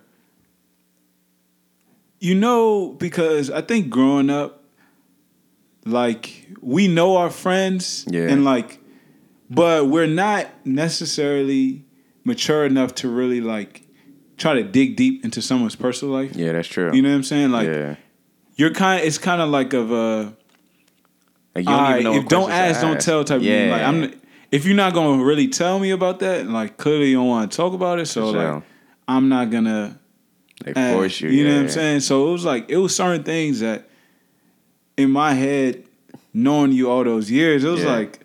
you 2.20 2.36
know, 2.36 2.90
because 2.94 3.50
I 3.50 3.62
think 3.62 3.90
growing 3.90 4.30
up, 4.30 4.64
like 5.86 6.48
we 6.62 6.88
know 6.88 7.18
our 7.18 7.30
friends, 7.30 8.06
Yeah. 8.10 8.28
and 8.30 8.44
like, 8.44 8.80
but 9.50 9.88
we're 9.88 10.08
not 10.08 10.48
necessarily 10.66 11.86
mature 12.24 12.66
enough 12.66 12.96
to 12.96 13.10
really 13.10 13.42
like 13.42 13.84
try 14.38 14.54
to 14.56 14.64
dig 14.64 14.96
deep 14.96 15.24
into 15.24 15.42
someone's 15.42 15.76
personal 15.76 16.14
life. 16.14 16.36
yeah, 16.36 16.52
that's 16.54 16.68
true. 16.68 16.92
You 16.94 17.02
know 17.02 17.10
what 17.10 17.16
I'm 17.16 17.24
saying? 17.24 17.52
Like, 17.52 17.68
yeah. 17.68 17.96
you're 18.56 18.74
kind. 18.74 19.04
It's 19.04 19.18
kind 19.18 19.42
of 19.42 19.50
like 19.50 19.74
of 19.74 19.92
a. 19.92 20.36
Like, 21.56 21.68
All 21.68 21.74
right, 21.82 22.00
even 22.02 22.12
know 22.12 22.20
if 22.20 22.28
don't 22.28 22.52
ask, 22.52 22.82
don't 22.82 23.00
tell 23.00 23.24
type 23.24 23.38
of 23.38 23.44
thing. 23.44 23.70
Like 23.72 23.82
I'm, 23.82 24.22
if 24.52 24.66
you're 24.66 24.76
not 24.76 24.94
gonna 24.94 25.24
really 25.24 25.48
tell 25.48 25.80
me 25.80 25.92
about 25.92 26.20
that, 26.20 26.48
like 26.48 26.78
clearly 26.78 27.10
you 27.10 27.16
don't 27.16 27.28
want 27.28 27.52
to 27.52 27.56
talk 27.56 27.74
about 27.74 28.00
it, 28.00 28.08
so 28.08 28.32
For 28.34 28.54
like. 28.56 28.64
I'm 29.08 29.30
not 29.30 29.52
gonna 29.52 30.00
They 30.64 30.74
ask, 30.74 30.94
force 30.96 31.22
you. 31.22 31.30
You 31.30 31.44
know 31.46 31.54
what 31.54 31.60
I'm 31.60 31.66
yeah. 31.66 31.72
saying? 31.72 32.00
So 32.02 32.28
it 32.30 32.32
was 32.34 32.44
like 32.46 32.70
it 32.70 32.78
was 32.78 32.96
certain 32.96 33.24
things 33.24 33.60
that 33.62 33.88
in 34.98 35.12
my 35.12 35.34
head, 35.34 35.84
knowing 36.34 36.72
you 36.72 36.90
all 36.90 37.04
those 37.04 37.30
years, 37.32 37.64
it 37.64 37.70
was 37.70 37.84
Yeah. 37.84 37.96
like 37.96 38.20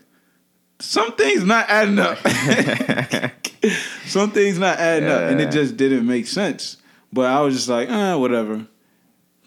some 0.80 1.12
things 1.12 1.44
not 1.44 1.68
adding 1.68 1.98
up. 1.98 2.16
some 4.06 4.30
things 4.30 4.58
not 4.58 4.78
adding 4.78 5.08
up, 5.08 5.22
and 5.22 5.40
it 5.40 5.50
just 5.50 5.76
didn't 5.76 6.06
make 6.06 6.26
sense. 6.26 6.78
But 7.12 7.26
I 7.26 7.40
was 7.40 7.54
just 7.54 7.68
like, 7.68 7.88
ah, 7.90 8.16
whatever. 8.16 8.66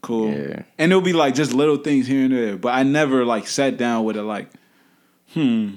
Cool. 0.04 0.30
Yeah. 0.32 0.62
And 0.78 0.92
it'll 0.92 1.02
be 1.02 1.14
like 1.14 1.34
just 1.34 1.54
little 1.54 1.78
things 1.78 2.06
here 2.06 2.26
and 2.26 2.34
there. 2.34 2.58
But 2.58 2.74
I 2.76 2.84
never 2.84 3.26
like 3.26 3.48
sat 3.48 3.78
down 3.78 4.04
with 4.06 4.16
it 4.18 4.22
like, 4.24 4.50
hmm. 5.34 5.76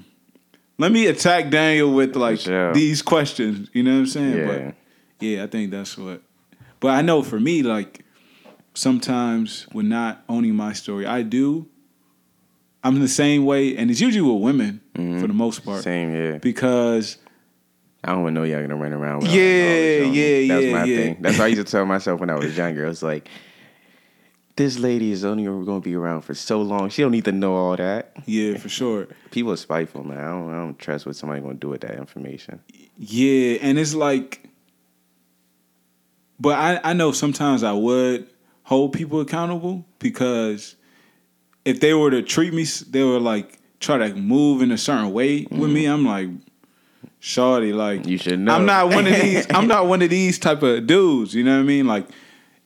Let 0.77 0.91
me 0.91 1.07
attack 1.07 1.49
Daniel 1.49 1.91
with 1.91 2.15
like 2.15 2.39
sure. 2.41 2.71
these 2.73 3.01
questions. 3.01 3.69
You 3.73 3.81
know 3.81 3.93
what 3.93 3.99
I'm 4.01 4.05
saying? 4.05 4.37
Yeah. 4.37 4.45
But 4.45 4.75
yeah, 5.25 5.43
I 5.43 5.47
think 5.47 5.71
that's 5.71 5.97
what. 5.97 6.21
But 6.79 6.89
I 6.89 7.01
know 7.01 7.23
for 7.23 7.39
me, 7.39 7.63
like 7.63 8.05
sometimes 8.75 9.63
when 9.71 9.89
not 9.89 10.23
owning 10.29 10.55
my 10.55 10.73
story, 10.73 11.05
I 11.05 11.23
do. 11.23 11.67
I'm 12.83 12.95
in 12.95 13.01
the 13.01 13.07
same 13.07 13.45
way, 13.45 13.75
and 13.75 13.89
it's 13.89 13.99
usually 13.99 14.21
with 14.31 14.41
women 14.41 14.81
Mm-hmm. 14.95 15.19
for 15.21 15.27
the 15.27 15.33
most 15.33 15.63
part 15.63 15.83
Same, 15.83 16.15
yeah. 16.15 16.37
because 16.39 17.17
I 18.03 18.13
don't 18.13 18.33
know 18.33 18.43
y'all 18.43 18.61
gonna 18.61 18.75
run 18.75 18.93
around 18.93 19.19
with 19.23 19.31
Yeah, 19.31 19.35
all 19.35 19.41
this 19.43 20.05
on 20.07 20.11
me. 20.11 20.45
yeah, 20.45 20.53
That's 20.55 20.65
yeah, 20.65 20.71
my 20.73 20.83
yeah. 20.85 20.97
thing. 20.97 21.17
That's 21.21 21.37
what 21.37 21.43
I 21.45 21.47
used 21.47 21.65
to 21.65 21.71
tell 21.71 21.85
myself 21.85 22.19
when 22.19 22.29
I 22.31 22.35
was 22.35 22.57
younger. 22.57 22.85
I 22.85 22.87
was 22.89 23.03
like, 23.03 23.29
this 24.57 24.77
lady 24.79 25.11
is 25.11 25.23
only 25.23 25.45
gonna 25.45 25.79
be 25.79 25.95
around 25.95 26.21
for 26.21 26.33
so 26.33 26.61
long. 26.61 26.89
She 26.89 27.01
don't 27.03 27.11
need 27.11 27.25
to 27.25 27.31
know 27.31 27.55
all 27.55 27.75
that. 27.77 28.11
yeah, 28.25 28.57
for 28.57 28.69
sure. 28.69 29.07
People 29.31 29.53
are 29.53 29.57
spiteful, 29.57 30.03
man. 30.03 30.17
I 30.17 30.27
don't, 30.27 30.49
I 30.51 30.55
don't 30.55 30.77
trust 30.77 31.05
what 31.05 31.15
somebody 31.15 31.41
gonna 31.41 31.53
do 31.53 31.69
with 31.69 31.81
that 31.81 31.95
information. 31.95 32.59
Yeah, 32.97 33.59
and 33.61 33.79
it's 33.79 33.93
like, 33.93 34.49
but 36.39 36.57
I 36.57 36.79
I 36.83 36.93
know 36.93 37.11
sometimes 37.11 37.63
I 37.63 37.71
would 37.73 38.27
hold 38.63 38.93
people 38.93 39.21
accountable 39.21 39.85
because 39.99 40.75
if 41.63 41.79
they 41.79 41.93
were 41.93 42.11
to 42.11 42.21
treat 42.21 42.53
me, 42.53 42.63
they 42.89 43.03
were 43.03 43.19
like 43.19 43.59
try 43.79 43.97
to 43.97 44.15
move 44.15 44.61
in 44.61 44.71
a 44.71 44.77
certain 44.77 45.13
way 45.13 45.45
with 45.51 45.69
me. 45.69 45.83
Mm-hmm. 45.83 45.93
I'm 45.93 46.05
like, 46.05 46.29
shorty, 47.19 47.73
like 47.73 48.07
You 48.07 48.17
should 48.17 48.39
know. 48.39 48.55
I'm 48.55 48.65
not 48.65 48.89
one 48.89 49.05
of 49.05 49.13
these. 49.21 49.45
I'm 49.51 49.67
not 49.67 49.87
one 49.87 50.01
of 50.01 50.09
these 50.09 50.39
type 50.39 50.63
of 50.63 50.87
dudes. 50.87 51.35
You 51.35 51.43
know 51.43 51.55
what 51.55 51.59
I 51.61 51.63
mean? 51.63 51.85
Like, 51.85 52.07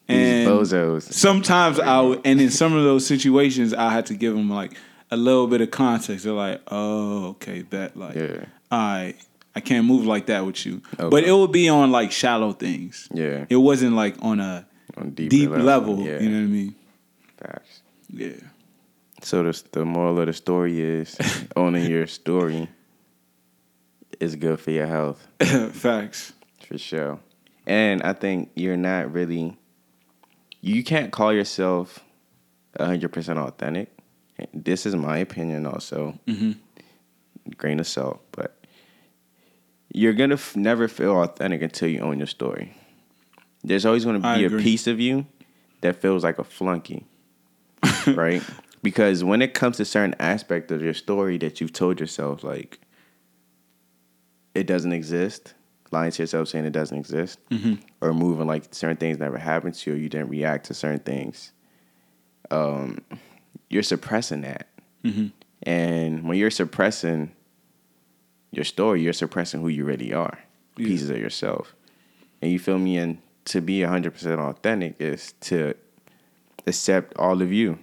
These 0.08 0.16
and 0.18 0.48
bozos. 0.48 1.12
sometimes 1.12 1.78
I 1.78 2.00
would, 2.00 2.20
and 2.24 2.40
in 2.40 2.50
some 2.50 2.74
of 2.74 2.82
those 2.84 3.06
situations, 3.06 3.72
I 3.72 3.90
had 3.90 4.06
to 4.06 4.14
give 4.14 4.34
them 4.34 4.50
like 4.50 4.72
a 5.10 5.16
little 5.16 5.46
bit 5.46 5.60
of 5.60 5.70
context. 5.70 6.24
They're 6.24 6.32
like, 6.32 6.60
oh, 6.68 7.28
okay, 7.30 7.62
that 7.70 7.96
like, 7.96 8.14
Yeah. 8.16 8.44
right, 8.70 9.14
I 9.54 9.60
can't 9.60 9.86
move 9.86 10.06
like 10.06 10.26
that 10.26 10.44
with 10.44 10.64
you. 10.66 10.82
Okay. 10.98 11.08
But 11.08 11.24
it 11.24 11.32
would 11.32 11.52
be 11.52 11.68
on 11.68 11.92
like 11.92 12.10
shallow 12.12 12.52
things. 12.52 13.08
Yeah. 13.14 13.46
It 13.48 13.56
wasn't 13.56 13.94
like 13.94 14.16
on 14.22 14.40
a 14.40 14.66
On 14.96 15.10
deep 15.10 15.50
level. 15.50 16.00
Yeah. 16.00 16.20
You 16.20 16.28
know 16.30 16.38
what 16.38 16.44
I 16.44 16.48
mean? 16.48 16.74
Facts. 17.38 17.82
Yeah. 18.10 18.32
So 19.22 19.42
the 19.44 19.62
the 19.72 19.84
moral 19.84 20.18
of 20.18 20.26
the 20.26 20.32
story 20.32 20.80
is 20.80 21.16
owning 21.56 21.88
your 21.90 22.06
story 22.06 22.68
is 24.20 24.36
good 24.36 24.58
for 24.60 24.70
your 24.70 24.86
health. 24.86 25.26
Facts. 25.72 26.32
For 26.66 26.78
sure. 26.78 27.18
And 27.66 28.02
I 28.02 28.12
think 28.12 28.50
you're 28.56 28.76
not 28.76 29.12
really 29.12 29.56
you 30.62 30.82
can't 30.82 31.10
call 31.12 31.32
yourself 31.32 31.98
100% 32.78 33.36
authentic 33.38 33.90
this 34.54 34.86
is 34.86 34.96
my 34.96 35.18
opinion 35.18 35.66
also, 35.66 36.18
Mhm. 36.26 36.56
grain 37.58 37.78
of 37.78 37.86
salt, 37.86 38.22
but 38.32 38.56
you're 39.92 40.14
gonna 40.14 40.34
f- 40.34 40.56
never 40.56 40.88
feel 40.88 41.20
authentic 41.22 41.62
until 41.62 41.88
you 41.88 42.00
own 42.00 42.18
your 42.18 42.26
story. 42.26 42.72
There's 43.62 43.84
always 43.86 44.04
gonna 44.04 44.18
be 44.20 44.44
a 44.44 44.50
piece 44.62 44.86
of 44.86 44.98
you 44.98 45.26
that 45.82 46.00
feels 46.00 46.24
like 46.24 46.38
a 46.38 46.44
flunky, 46.44 47.04
right? 48.06 48.42
Because 48.82 49.22
when 49.22 49.42
it 49.42 49.54
comes 49.54 49.76
to 49.76 49.84
certain 49.84 50.16
aspect 50.18 50.72
of 50.72 50.82
your 50.82 50.94
story 50.94 51.36
that 51.38 51.60
you've 51.60 51.72
told 51.72 52.00
yourself, 52.00 52.42
like 52.42 52.80
it 54.54 54.66
doesn't 54.66 54.92
exist, 54.92 55.54
lying 55.92 56.10
to 56.12 56.22
yourself 56.22 56.48
saying 56.48 56.64
it 56.64 56.72
doesn't 56.72 56.96
exist, 56.98 57.38
Mhm. 57.50 57.78
or 58.00 58.12
moving 58.12 58.46
like 58.46 58.74
certain 58.74 58.96
things 58.96 59.18
never 59.18 59.38
happened 59.38 59.74
to 59.74 59.90
you, 59.90 59.96
or 59.96 60.00
you 60.00 60.08
didn't 60.08 60.28
react 60.28 60.66
to 60.66 60.74
certain 60.74 61.00
things, 61.00 61.52
um, 62.50 62.98
you're 63.68 63.82
suppressing 63.82 64.40
that. 64.42 64.68
Mhm. 65.04 65.32
And 65.62 66.24
when 66.24 66.38
you're 66.38 66.50
suppressing 66.50 67.32
your 68.50 68.64
story, 68.64 69.02
you're 69.02 69.12
suppressing 69.12 69.60
who 69.60 69.68
you 69.68 69.84
really 69.84 70.12
are, 70.12 70.38
Yeah. 70.76 70.86
pieces 70.86 71.10
of 71.10 71.18
yourself. 71.18 71.74
And 72.40 72.50
you 72.50 72.58
feel 72.58 72.78
me? 72.78 72.98
And 72.98 73.18
to 73.46 73.60
be 73.60 73.82
100% 73.82 74.40
authentic 74.40 74.96
is 75.00 75.32
to 75.42 75.74
accept 76.66 77.16
all 77.16 77.40
of 77.42 77.52
you. 77.52 77.78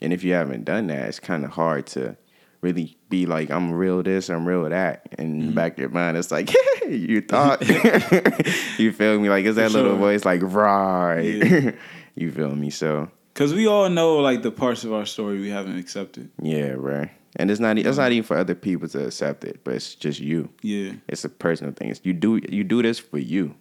And 0.00 0.12
if 0.12 0.24
you 0.24 0.32
haven't 0.32 0.64
done 0.64 0.86
that, 0.88 1.08
it's 1.08 1.20
kind 1.20 1.44
of 1.44 1.52
hard 1.52 1.86
to 1.88 2.16
really 2.64 2.96
be 3.10 3.26
like, 3.26 3.50
I'm 3.50 3.72
real 3.72 4.02
this, 4.02 4.28
I'm 4.28 4.48
real 4.48 4.68
that. 4.68 5.08
And 5.18 5.40
the 5.40 5.46
mm-hmm. 5.46 5.54
back 5.54 5.74
of 5.74 5.78
your 5.78 5.88
mind, 5.90 6.16
it's 6.16 6.32
like, 6.32 6.52
you 6.88 7.20
thought. 7.20 7.60
you 8.78 8.92
feel 8.92 9.20
me? 9.20 9.28
Like, 9.28 9.44
it's 9.44 9.56
that 9.56 9.70
For 9.70 9.78
little 9.78 9.96
voice, 9.96 10.24
like, 10.24 10.40
right. 10.42 11.22
Yeah. 11.22 11.70
you 12.16 12.32
feel 12.32 12.54
me? 12.54 12.70
So, 12.70 13.10
Cause 13.34 13.52
we 13.52 13.66
all 13.66 13.88
know 13.90 14.16
like 14.18 14.42
the 14.42 14.52
parts 14.52 14.84
of 14.84 14.92
our 14.92 15.04
story 15.06 15.40
we 15.40 15.50
haven't 15.50 15.78
accepted. 15.78 16.30
yeah, 16.40 16.74
right. 16.76 17.10
And 17.36 17.50
it's 17.50 17.58
not, 17.58 17.78
it's 17.78 17.88
mm-hmm. 17.88 18.00
not 18.00 18.12
even 18.12 18.24
for 18.24 18.36
other 18.38 18.54
people 18.54 18.88
to 18.88 19.06
accept 19.06 19.44
it, 19.44 19.60
but 19.64 19.74
it's 19.74 19.94
just 19.96 20.20
you. 20.20 20.50
Yeah. 20.62 20.92
It's 21.08 21.24
a 21.24 21.28
personal 21.28 21.72
thing. 21.72 21.90
It's, 21.90 22.00
you 22.04 22.12
do 22.12 22.40
you 22.48 22.62
do 22.62 22.80
this 22.80 23.00
for 23.00 23.18
you. 23.18 23.56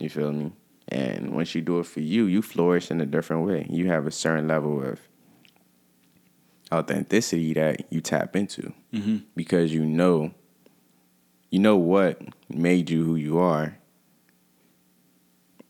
You 0.00 0.10
feel 0.10 0.32
me? 0.32 0.52
And 0.88 1.34
once 1.34 1.54
you 1.54 1.62
do 1.62 1.78
it 1.78 1.86
for 1.86 2.00
you, 2.00 2.24
you 2.24 2.42
flourish 2.42 2.90
in 2.90 3.00
a 3.00 3.06
different 3.06 3.46
way. 3.46 3.66
You 3.70 3.88
have 3.88 4.06
a 4.06 4.10
certain 4.10 4.48
level 4.48 4.82
of 4.82 5.00
authenticity 6.72 7.54
that 7.54 7.90
you 7.92 8.00
tap 8.00 8.34
into 8.36 8.72
hmm 8.92 9.18
because 9.36 9.72
you 9.72 9.84
know 9.86 10.32
you 11.50 11.58
know 11.60 11.76
what 11.76 12.20
made 12.48 12.90
you 12.90 13.04
who 13.04 13.14
you 13.16 13.38
are 13.38 13.78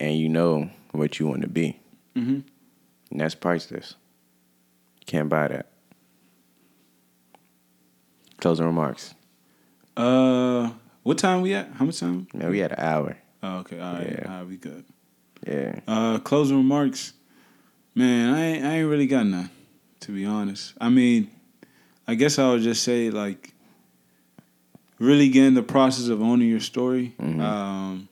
and 0.01 0.17
you 0.17 0.29
know 0.29 0.71
what 0.93 1.19
you 1.19 1.27
want 1.27 1.43
to 1.43 1.49
be. 1.49 1.79
hmm 2.15 2.41
And 3.11 3.21
that's 3.21 3.35
priceless. 3.35 3.95
Can't 5.07 5.29
buy 5.29 5.49
that. 5.49 5.67
Closing 8.41 8.67
remarks. 8.67 9.15
Uh, 9.97 10.71
what 11.03 11.19
time 11.19 11.41
we 11.43 11.55
at? 11.55 11.71
How 11.73 11.85
much 11.85 12.01
time? 12.01 12.27
Man, 12.35 12.51
we 12.51 12.59
had 12.59 12.73
an 12.73 12.81
hour. 12.81 13.17
Oh, 13.43 13.59
okay. 13.59 13.79
All 13.81 13.95
right. 13.95 14.11
Yeah. 14.11 14.31
All 14.31 14.39
right. 14.39 14.47
We 14.49 14.57
good. 14.57 14.85
Yeah. 15.47 15.81
Uh, 15.87 16.19
closing 16.19 16.57
remarks. 16.57 17.13
Man, 17.95 18.35
I 18.35 18.43
ain't, 18.45 18.65
I 18.65 18.69
ain't 18.79 18.89
really 18.91 19.07
got 19.07 19.25
none, 19.27 19.49
to 20.01 20.13
be 20.13 20.25
honest. 20.25 20.75
I 20.81 20.89
mean, 20.89 21.31
I 22.07 22.15
guess 22.15 22.39
I 22.39 22.51
would 22.51 22.63
just 22.63 22.83
say 22.83 23.11
like, 23.11 23.53
really 24.99 25.29
getting 25.29 25.55
the 25.55 25.63
process 25.63 26.09
of 26.09 26.23
owning 26.23 26.49
your 26.49 26.61
story. 26.61 27.15
Mhm. 27.21 27.41
Um, 27.41 28.09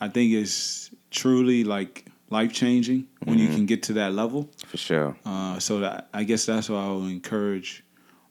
I 0.00 0.08
think 0.08 0.32
it's 0.32 0.90
truly 1.10 1.62
like 1.64 2.06
life 2.30 2.52
changing 2.52 3.06
when 3.24 3.38
you 3.38 3.48
Mhm. 3.48 3.54
can 3.54 3.66
get 3.66 3.82
to 3.84 3.92
that 3.94 4.12
level. 4.12 4.50
For 4.66 4.76
sure. 4.76 5.16
Uh, 5.24 5.58
so 5.60 5.80
that 5.80 6.08
I 6.12 6.24
guess 6.24 6.46
that's 6.46 6.68
what 6.68 6.78
I 6.78 6.88
will 6.88 7.06
encourage 7.06 7.84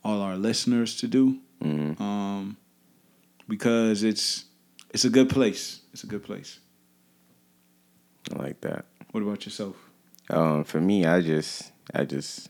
all 0.04 0.20
our 0.22 0.38
listeners 0.38 0.98
to 0.98 1.08
do, 1.08 1.40
hmm 1.62 1.94
um, 2.02 2.58
because 3.48 4.04
it's 4.04 4.46
it's 4.94 5.06
a 5.06 5.10
good 5.10 5.30
place. 5.30 5.80
It's 5.94 6.04
a 6.04 6.08
good 6.08 6.24
place. 6.24 6.60
I 8.34 8.38
like 8.44 8.62
that. 8.62 8.86
What 9.12 9.24
about 9.24 9.46
yourself? 9.46 9.76
Um, 10.30 10.64
for 10.66 10.82
me, 10.82 11.06
I 11.06 11.22
just 11.22 11.72
I 11.94 12.04
just 12.04 12.50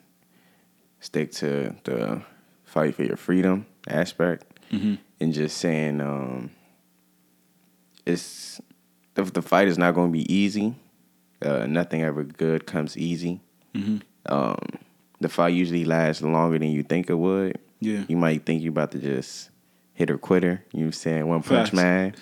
stick 1.03 1.31
to 1.33 1.75
the 1.83 2.21
fight 2.63 2.95
for 2.95 3.03
your 3.03 3.17
freedom 3.17 3.65
aspect 3.87 4.45
Mhm. 4.71 4.97
and 5.19 5.33
just 5.33 5.57
saying 5.57 5.99
um, 6.01 6.49
it's 8.05 8.59
the, 9.15 9.23
the 9.23 9.41
fight 9.41 9.67
is 9.67 9.77
not 9.77 9.93
going 9.93 10.09
to 10.11 10.13
be 10.13 10.31
easy. 10.33 10.75
Uh, 11.41 11.65
nothing 11.67 12.01
ever 12.01 12.23
good 12.23 12.65
comes 12.65 12.97
easy. 12.97 13.41
hmm 13.75 13.97
Um, 14.25 14.57
the 15.19 15.29
fight 15.29 15.53
usually 15.53 15.85
lasts 15.85 16.21
longer 16.21 16.57
than 16.57 16.69
you 16.71 16.83
think 16.83 17.09
it 17.09 17.15
would. 17.15 17.57
Yeah. 17.79 18.03
You 18.07 18.17
might 18.17 18.45
think 18.45 18.61
you're 18.63 18.71
about 18.71 18.91
to 18.91 18.99
just 18.99 19.49
hit 19.93 20.09
or 20.09 20.17
quitter. 20.17 20.63
You 20.73 20.91
saying 20.91 21.27
one 21.27 21.43
punch 21.43 21.69
Facts. 21.69 21.73
man. 21.73 22.15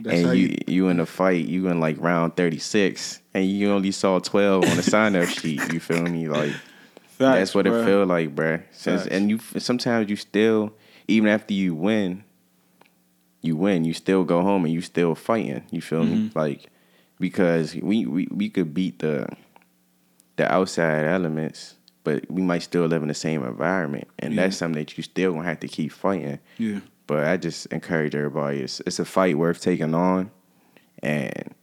That's 0.00 0.20
and 0.22 0.36
you, 0.38 0.46
you- 0.48 0.58
you 0.66 0.88
in 0.88 0.96
the 0.96 1.06
fight, 1.06 1.46
you 1.46 1.68
in 1.68 1.78
like 1.80 1.96
round 2.00 2.34
thirty 2.36 2.58
six, 2.58 3.20
and 3.32 3.48
you 3.48 3.70
only 3.70 3.92
saw 3.92 4.18
twelve 4.18 4.64
on 4.64 4.76
the 4.76 4.82
sign 4.82 5.14
up 5.14 5.28
sheet. 5.38 5.72
You 5.72 5.78
feel 5.78 6.02
me? 6.02 6.28
Like 6.28 6.52
that's 7.18 7.54
what 7.54 7.66
bruh. 7.66 7.82
it 7.82 7.86
feel 7.86 8.06
like, 8.06 8.34
bruh. 8.34 8.62
Since 8.72 9.06
and 9.06 9.30
you 9.30 9.38
sometimes 9.58 10.10
you 10.10 10.16
still, 10.16 10.72
even 11.08 11.28
after 11.28 11.54
you 11.54 11.74
win, 11.74 12.24
you 13.42 13.56
win. 13.56 13.84
You 13.84 13.92
still 13.94 14.24
go 14.24 14.42
home 14.42 14.64
and 14.64 14.72
you 14.72 14.80
still 14.80 15.14
fighting. 15.14 15.62
You 15.70 15.80
feel 15.80 16.04
me? 16.04 16.28
Mhm. 16.30 16.34
Like 16.36 16.66
because 17.20 17.74
we, 17.74 18.06
we 18.06 18.26
we 18.30 18.48
could 18.48 18.74
beat 18.74 18.98
the 18.98 19.28
the 20.36 20.50
outside 20.52 21.06
elements, 21.06 21.74
but 22.02 22.28
we 22.30 22.42
might 22.42 22.62
still 22.62 22.86
live 22.86 23.02
in 23.02 23.08
the 23.08 23.14
same 23.14 23.44
environment, 23.44 24.08
and 24.18 24.34
Yeah. 24.34 24.42
that's 24.42 24.56
something 24.56 24.80
that 24.84 24.96
you 24.96 25.02
still 25.02 25.32
gonna 25.32 25.44
have 25.48 25.60
to 25.60 25.68
keep 25.68 25.92
fighting. 25.92 26.38
Yeah. 26.58 26.80
But 27.06 27.24
I 27.26 27.36
just 27.36 27.66
encourage 27.66 28.14
everybody. 28.14 28.60
It's 28.60 28.80
it's 28.80 28.98
a 28.98 29.04
fight 29.04 29.36
worth 29.38 29.60
taking 29.60 29.94
on, 29.94 30.30
and 31.02 31.54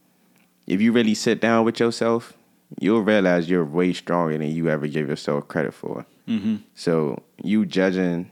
if 0.66 0.80
you 0.80 0.92
really 0.92 1.14
sit 1.14 1.40
down 1.40 1.64
with 1.64 1.80
yourself, 1.80 2.32
you'll 2.80 3.02
realize 3.02 3.48
you're 3.50 3.64
way 3.64 3.92
stronger 3.92 4.36
than 4.38 4.50
you 4.50 4.68
ever 4.68 4.86
give 4.86 5.08
yourself 5.08 5.48
credit 5.48 5.74
for. 5.74 6.06
hmm 6.26 6.56
So 6.74 7.22
you 7.42 7.66
judging 7.66 8.30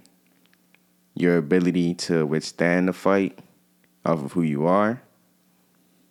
your 1.15 1.37
ability 1.37 1.95
to 1.95 2.25
withstand 2.27 2.89
the 2.89 2.93
fight 2.93 3.39
off 4.05 4.23
of 4.25 4.33
who 4.33 4.43
you 4.43 4.67
are, 4.67 5.03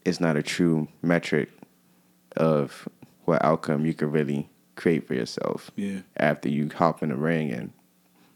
it's 0.06 0.20
not 0.20 0.36
a 0.36 0.44
true 0.44 0.88
metric 1.02 1.50
of 2.38 2.88
what 3.26 3.44
outcome 3.44 3.86
you 3.86 3.94
can 3.94 4.12
really 4.12 4.50
create 4.76 5.08
for 5.08 5.14
yourself 5.14 5.72
Yeah. 5.76 6.00
after 6.18 6.50
you 6.50 6.70
hop 6.74 7.02
in 7.04 7.10
the 7.10 7.16
ring 7.16 7.52
and 7.52 7.72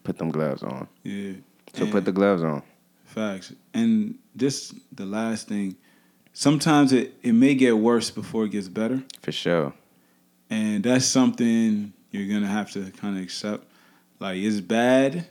put 0.03 0.17
them 0.17 0.29
gloves 0.29 0.63
on. 0.63 0.87
Yeah. 1.03 1.33
So 1.73 1.83
And- 1.83 1.91
put 1.91 2.05
the 2.05 2.11
gloves 2.11 2.43
on. 2.43 2.63
Facts. 3.05 3.53
And 3.73 4.15
this 4.35 4.73
the 4.91 5.05
last 5.05 5.47
thing. 5.47 5.75
Sometimes 6.33 6.91
it, 6.91 7.13
it 7.21 7.33
may 7.33 7.53
get 7.53 7.77
worse 7.77 8.09
before 8.09 8.45
it 8.45 8.49
gets 8.49 8.67
better. 8.67 9.03
For 9.21 9.31
sure. 9.31 9.73
And 10.49 10.83
that's 10.83 11.05
something 11.05 11.93
you're 12.11 12.31
gonna 12.33 12.51
have 12.51 12.71
to 12.73 12.91
kind 12.91 13.17
of 13.17 13.23
accept. 13.23 13.65
Like 14.19 14.37
it's 14.37 14.59
bad 14.61 15.25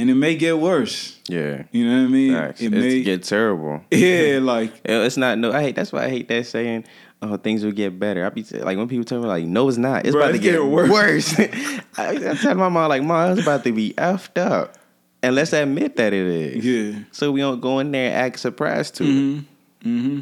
and 0.00 0.08
it 0.08 0.14
may 0.14 0.34
get 0.34 0.58
worse. 0.58 1.18
Yeah. 1.28 1.64
You 1.72 1.86
know 1.86 1.98
what 1.98 2.04
I 2.04 2.08
mean? 2.08 2.32
It 2.32 2.56
It's 2.60 2.70
may 2.70 3.02
get 3.02 3.22
terrible. 3.22 3.84
Yeah, 3.90 4.38
like 4.40 4.72
It's 4.84 5.16
not 5.18 5.38
no. 5.38 5.52
I 5.52 5.60
hate. 5.62 5.76
That's 5.76 5.92
why 5.92 6.04
I 6.04 6.08
hate 6.08 6.28
that 6.28 6.46
saying. 6.46 6.84
Oh, 7.22 7.36
things 7.36 7.62
will 7.62 7.72
get 7.72 7.98
better. 7.98 8.24
I 8.24 8.30
be 8.30 8.42
like 8.44 8.78
when 8.78 8.88
people 8.88 9.04
tell 9.04 9.20
me 9.20 9.26
like, 9.26 9.44
no, 9.44 9.68
it's 9.68 9.76
not. 9.76 10.06
It's 10.06 10.16
Bruh, 10.16 10.20
about 10.20 10.28
to 10.28 10.34
it's 10.36 10.42
get 10.44 10.64
worse. 10.64 10.90
worse. 10.90 11.38
I, 11.98 12.30
I 12.30 12.34
tell 12.34 12.54
my 12.54 12.70
mom 12.70 12.88
like, 12.88 13.02
mom, 13.02 13.32
it's 13.32 13.42
about 13.42 13.62
to 13.64 13.72
be 13.72 13.92
effed 13.92 14.40
up. 14.40 14.78
And 15.22 15.34
let's 15.34 15.52
admit 15.52 15.96
that 15.96 16.14
it 16.14 16.26
is. 16.26 16.64
Yeah. 16.64 17.02
So 17.12 17.30
we 17.30 17.40
don't 17.40 17.60
go 17.60 17.78
in 17.80 17.92
there 17.92 18.06
and 18.06 18.14
act 18.14 18.38
surprised 18.38 18.94
to 18.96 19.04
it. 19.04 19.08
Mm-hmm. 19.08 19.88
Mm-hmm. 19.98 20.20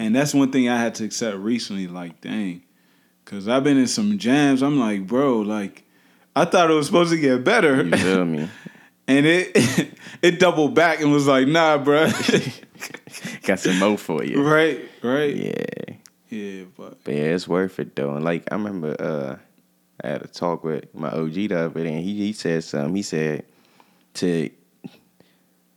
And 0.00 0.14
that's 0.14 0.34
one 0.34 0.52
thing 0.52 0.68
I 0.68 0.78
had 0.78 0.94
to 0.96 1.04
accept 1.04 1.38
recently. 1.38 1.86
Like, 1.86 2.20
dang, 2.20 2.62
because 3.28 3.46
I've 3.46 3.62
been 3.62 3.76
in 3.76 3.86
some 3.86 4.16
jams. 4.16 4.62
I'm 4.62 4.80
like, 4.80 5.06
bro, 5.06 5.40
like, 5.40 5.84
I 6.34 6.46
thought 6.46 6.70
it 6.70 6.74
was 6.74 6.86
supposed 6.86 7.10
to 7.10 7.18
get 7.18 7.44
better, 7.44 7.82
You 7.84 7.90
feel 7.96 8.24
me? 8.24 8.48
and 9.08 9.26
it 9.26 9.92
it 10.22 10.38
doubled 10.40 10.74
back 10.74 11.00
and 11.02 11.12
was 11.12 11.26
like, 11.26 11.46
nah, 11.46 11.76
bro. 11.76 12.08
Got 13.42 13.58
some 13.60 13.78
mo 13.78 13.96
for 13.96 14.24
you. 14.24 14.42
right, 14.42 14.80
right. 15.02 15.34
Yeah. 15.34 15.94
Yeah, 16.30 16.64
but 16.76 17.02
But 17.04 17.14
yeah, 17.14 17.22
it's 17.34 17.48
worth 17.48 17.78
it 17.80 17.96
though. 17.96 18.14
And 18.14 18.24
like 18.24 18.44
I 18.50 18.54
remember 18.54 18.96
uh 18.98 19.36
I 20.02 20.08
had 20.08 20.22
a 20.22 20.28
talk 20.28 20.62
with 20.64 20.94
my 20.94 21.08
OG 21.10 21.32
the 21.34 21.52
other 21.54 21.82
day 21.82 21.92
and 21.94 22.04
he, 22.04 22.14
he 22.18 22.32
said 22.32 22.62
something. 22.64 22.94
He 22.94 23.02
said 23.02 23.44
to 24.14 24.48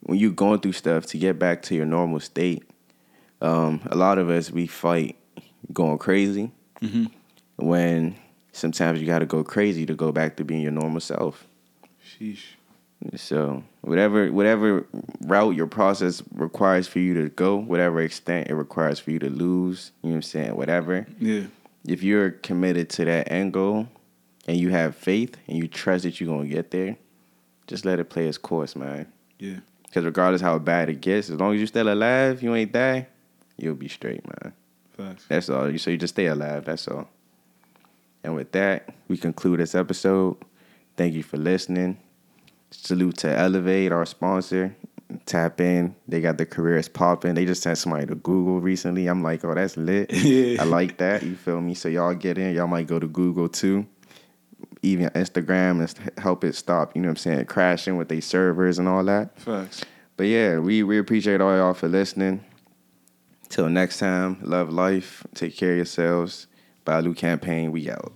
when 0.01 0.19
you're 0.19 0.31
going 0.31 0.59
through 0.59 0.73
stuff 0.73 1.05
to 1.07 1.17
get 1.17 1.39
back 1.39 1.63
to 1.63 1.75
your 1.75 1.85
normal 1.85 2.19
state, 2.19 2.63
um, 3.41 3.81
a 3.89 3.95
lot 3.95 4.17
of 4.17 4.29
us 4.29 4.51
we 4.51 4.67
fight 4.67 5.15
going 5.73 5.97
crazy 5.97 6.51
Mhm. 6.81 7.11
When 7.61 8.15
sometimes 8.51 8.99
you 8.99 9.07
gotta 9.07 9.25
go 9.25 9.43
crazy 9.43 9.85
to 9.85 9.93
go 9.93 10.11
back 10.11 10.37
to 10.37 10.43
being 10.43 10.61
your 10.61 10.71
normal 10.71 10.99
self. 11.01 11.45
sheesh. 12.03 12.43
So 13.15 13.63
whatever 13.81 14.31
whatever 14.31 14.85
route 15.21 15.55
your 15.55 15.67
process 15.67 16.21
requires 16.35 16.87
for 16.87 16.99
you 16.99 17.15
to 17.15 17.29
go, 17.29 17.55
whatever 17.55 17.99
extent 18.01 18.49
it 18.49 18.53
requires 18.53 18.99
for 18.99 19.11
you 19.11 19.19
to 19.19 19.29
lose, 19.29 19.91
you 20.03 20.09
know 20.09 20.13
what 20.13 20.17
I'm 20.17 20.21
saying, 20.21 20.55
whatever 20.55 21.07
Yeah, 21.19 21.45
if 21.87 22.03
you're 22.03 22.31
committed 22.31 22.89
to 22.91 23.05
that 23.05 23.31
end 23.31 23.53
goal, 23.53 23.87
and 24.47 24.57
you 24.57 24.69
have 24.69 24.95
faith 24.95 25.37
and 25.47 25.57
you 25.57 25.67
trust 25.67 26.03
that 26.03 26.19
you're 26.19 26.35
gonna 26.35 26.47
get 26.47 26.71
there, 26.71 26.97
just 27.67 27.85
let 27.85 27.99
it 27.99 28.09
play 28.09 28.27
its 28.27 28.37
course, 28.37 28.75
man. 28.75 29.07
Yeah. 29.39 29.57
Because 29.83 30.05
regardless 30.05 30.41
how 30.41 30.57
bad 30.59 30.89
it 30.89 31.01
gets, 31.01 31.29
as 31.29 31.39
long 31.39 31.53
as 31.53 31.59
you're 31.59 31.67
still 31.67 31.91
alive, 31.91 32.41
you 32.41 32.53
ain't 32.55 32.71
die, 32.71 33.07
you'll 33.57 33.75
be 33.75 33.87
straight, 33.87 34.23
man. 34.25 34.53
Facts. 34.95 35.25
That's 35.27 35.49
all. 35.49 35.75
So 35.77 35.89
you 35.91 35.97
just 35.97 36.15
stay 36.15 36.27
alive. 36.27 36.65
That's 36.65 36.87
all. 36.87 37.09
And 38.23 38.35
with 38.35 38.51
that, 38.51 38.93
we 39.07 39.17
conclude 39.17 39.59
this 39.59 39.75
episode. 39.75 40.37
Thank 40.95 41.13
you 41.13 41.23
for 41.23 41.37
listening. 41.37 41.97
Salute 42.69 43.17
to 43.17 43.27
Elivade, 43.27 43.91
our 43.91 44.05
sponsor. 44.05 44.75
Tap 45.25 45.59
in. 45.59 45.95
They 46.07 46.21
got 46.21 46.37
the 46.37 46.45
careers 46.45 46.87
popping. 46.87 47.33
They 47.33 47.45
just 47.45 47.63
sent 47.63 47.77
somebody 47.77 48.05
to 48.05 48.15
Google 48.15 48.61
recently. 48.61 49.07
I'm 49.07 49.21
like, 49.21 49.43
oh, 49.43 49.53
that's 49.53 49.75
lit. 49.75 50.09
I 50.59 50.63
like 50.63 50.97
that. 50.97 51.23
You 51.23 51.35
feel 51.35 51.59
me? 51.59 51.73
So 51.73 51.89
y'all 51.89 52.13
get 52.13 52.37
in. 52.37 52.55
Y'all 52.55 52.67
might 52.67 52.87
go 52.87 52.99
to 52.99 53.07
Google 53.07 53.49
too. 53.49 53.85
Even 54.83 55.09
Instagram 55.09 55.81
and 55.81 56.17
help 56.17 56.43
it 56.43 56.55
stop. 56.55 56.95
You 56.95 57.01
know 57.01 57.07
what 57.07 57.11
I'm 57.11 57.17
saying? 57.17 57.45
Crashing 57.45 57.97
with 57.97 58.07
their 58.07 58.21
servers 58.21 58.79
and 58.79 58.87
all 58.87 59.03
that. 59.03 59.37
Facts. 59.39 59.83
But 60.15 60.27
yeah, 60.27 60.59
we, 60.59 60.83
we 60.83 60.97
appreciate 60.97 61.41
all 61.41 61.55
y'all 61.55 61.73
for 61.73 61.87
listening. 61.87 62.45
Till 63.49 63.69
next 63.69 63.99
time, 63.99 64.37
love 64.41 64.71
life. 64.71 65.25
Take 65.35 65.57
care 65.57 65.71
of 65.71 65.77
yourselves. 65.77 66.47
BYLU 66.85 67.15
campaign, 67.15 67.71
we 67.71 67.89
out. 67.89 68.13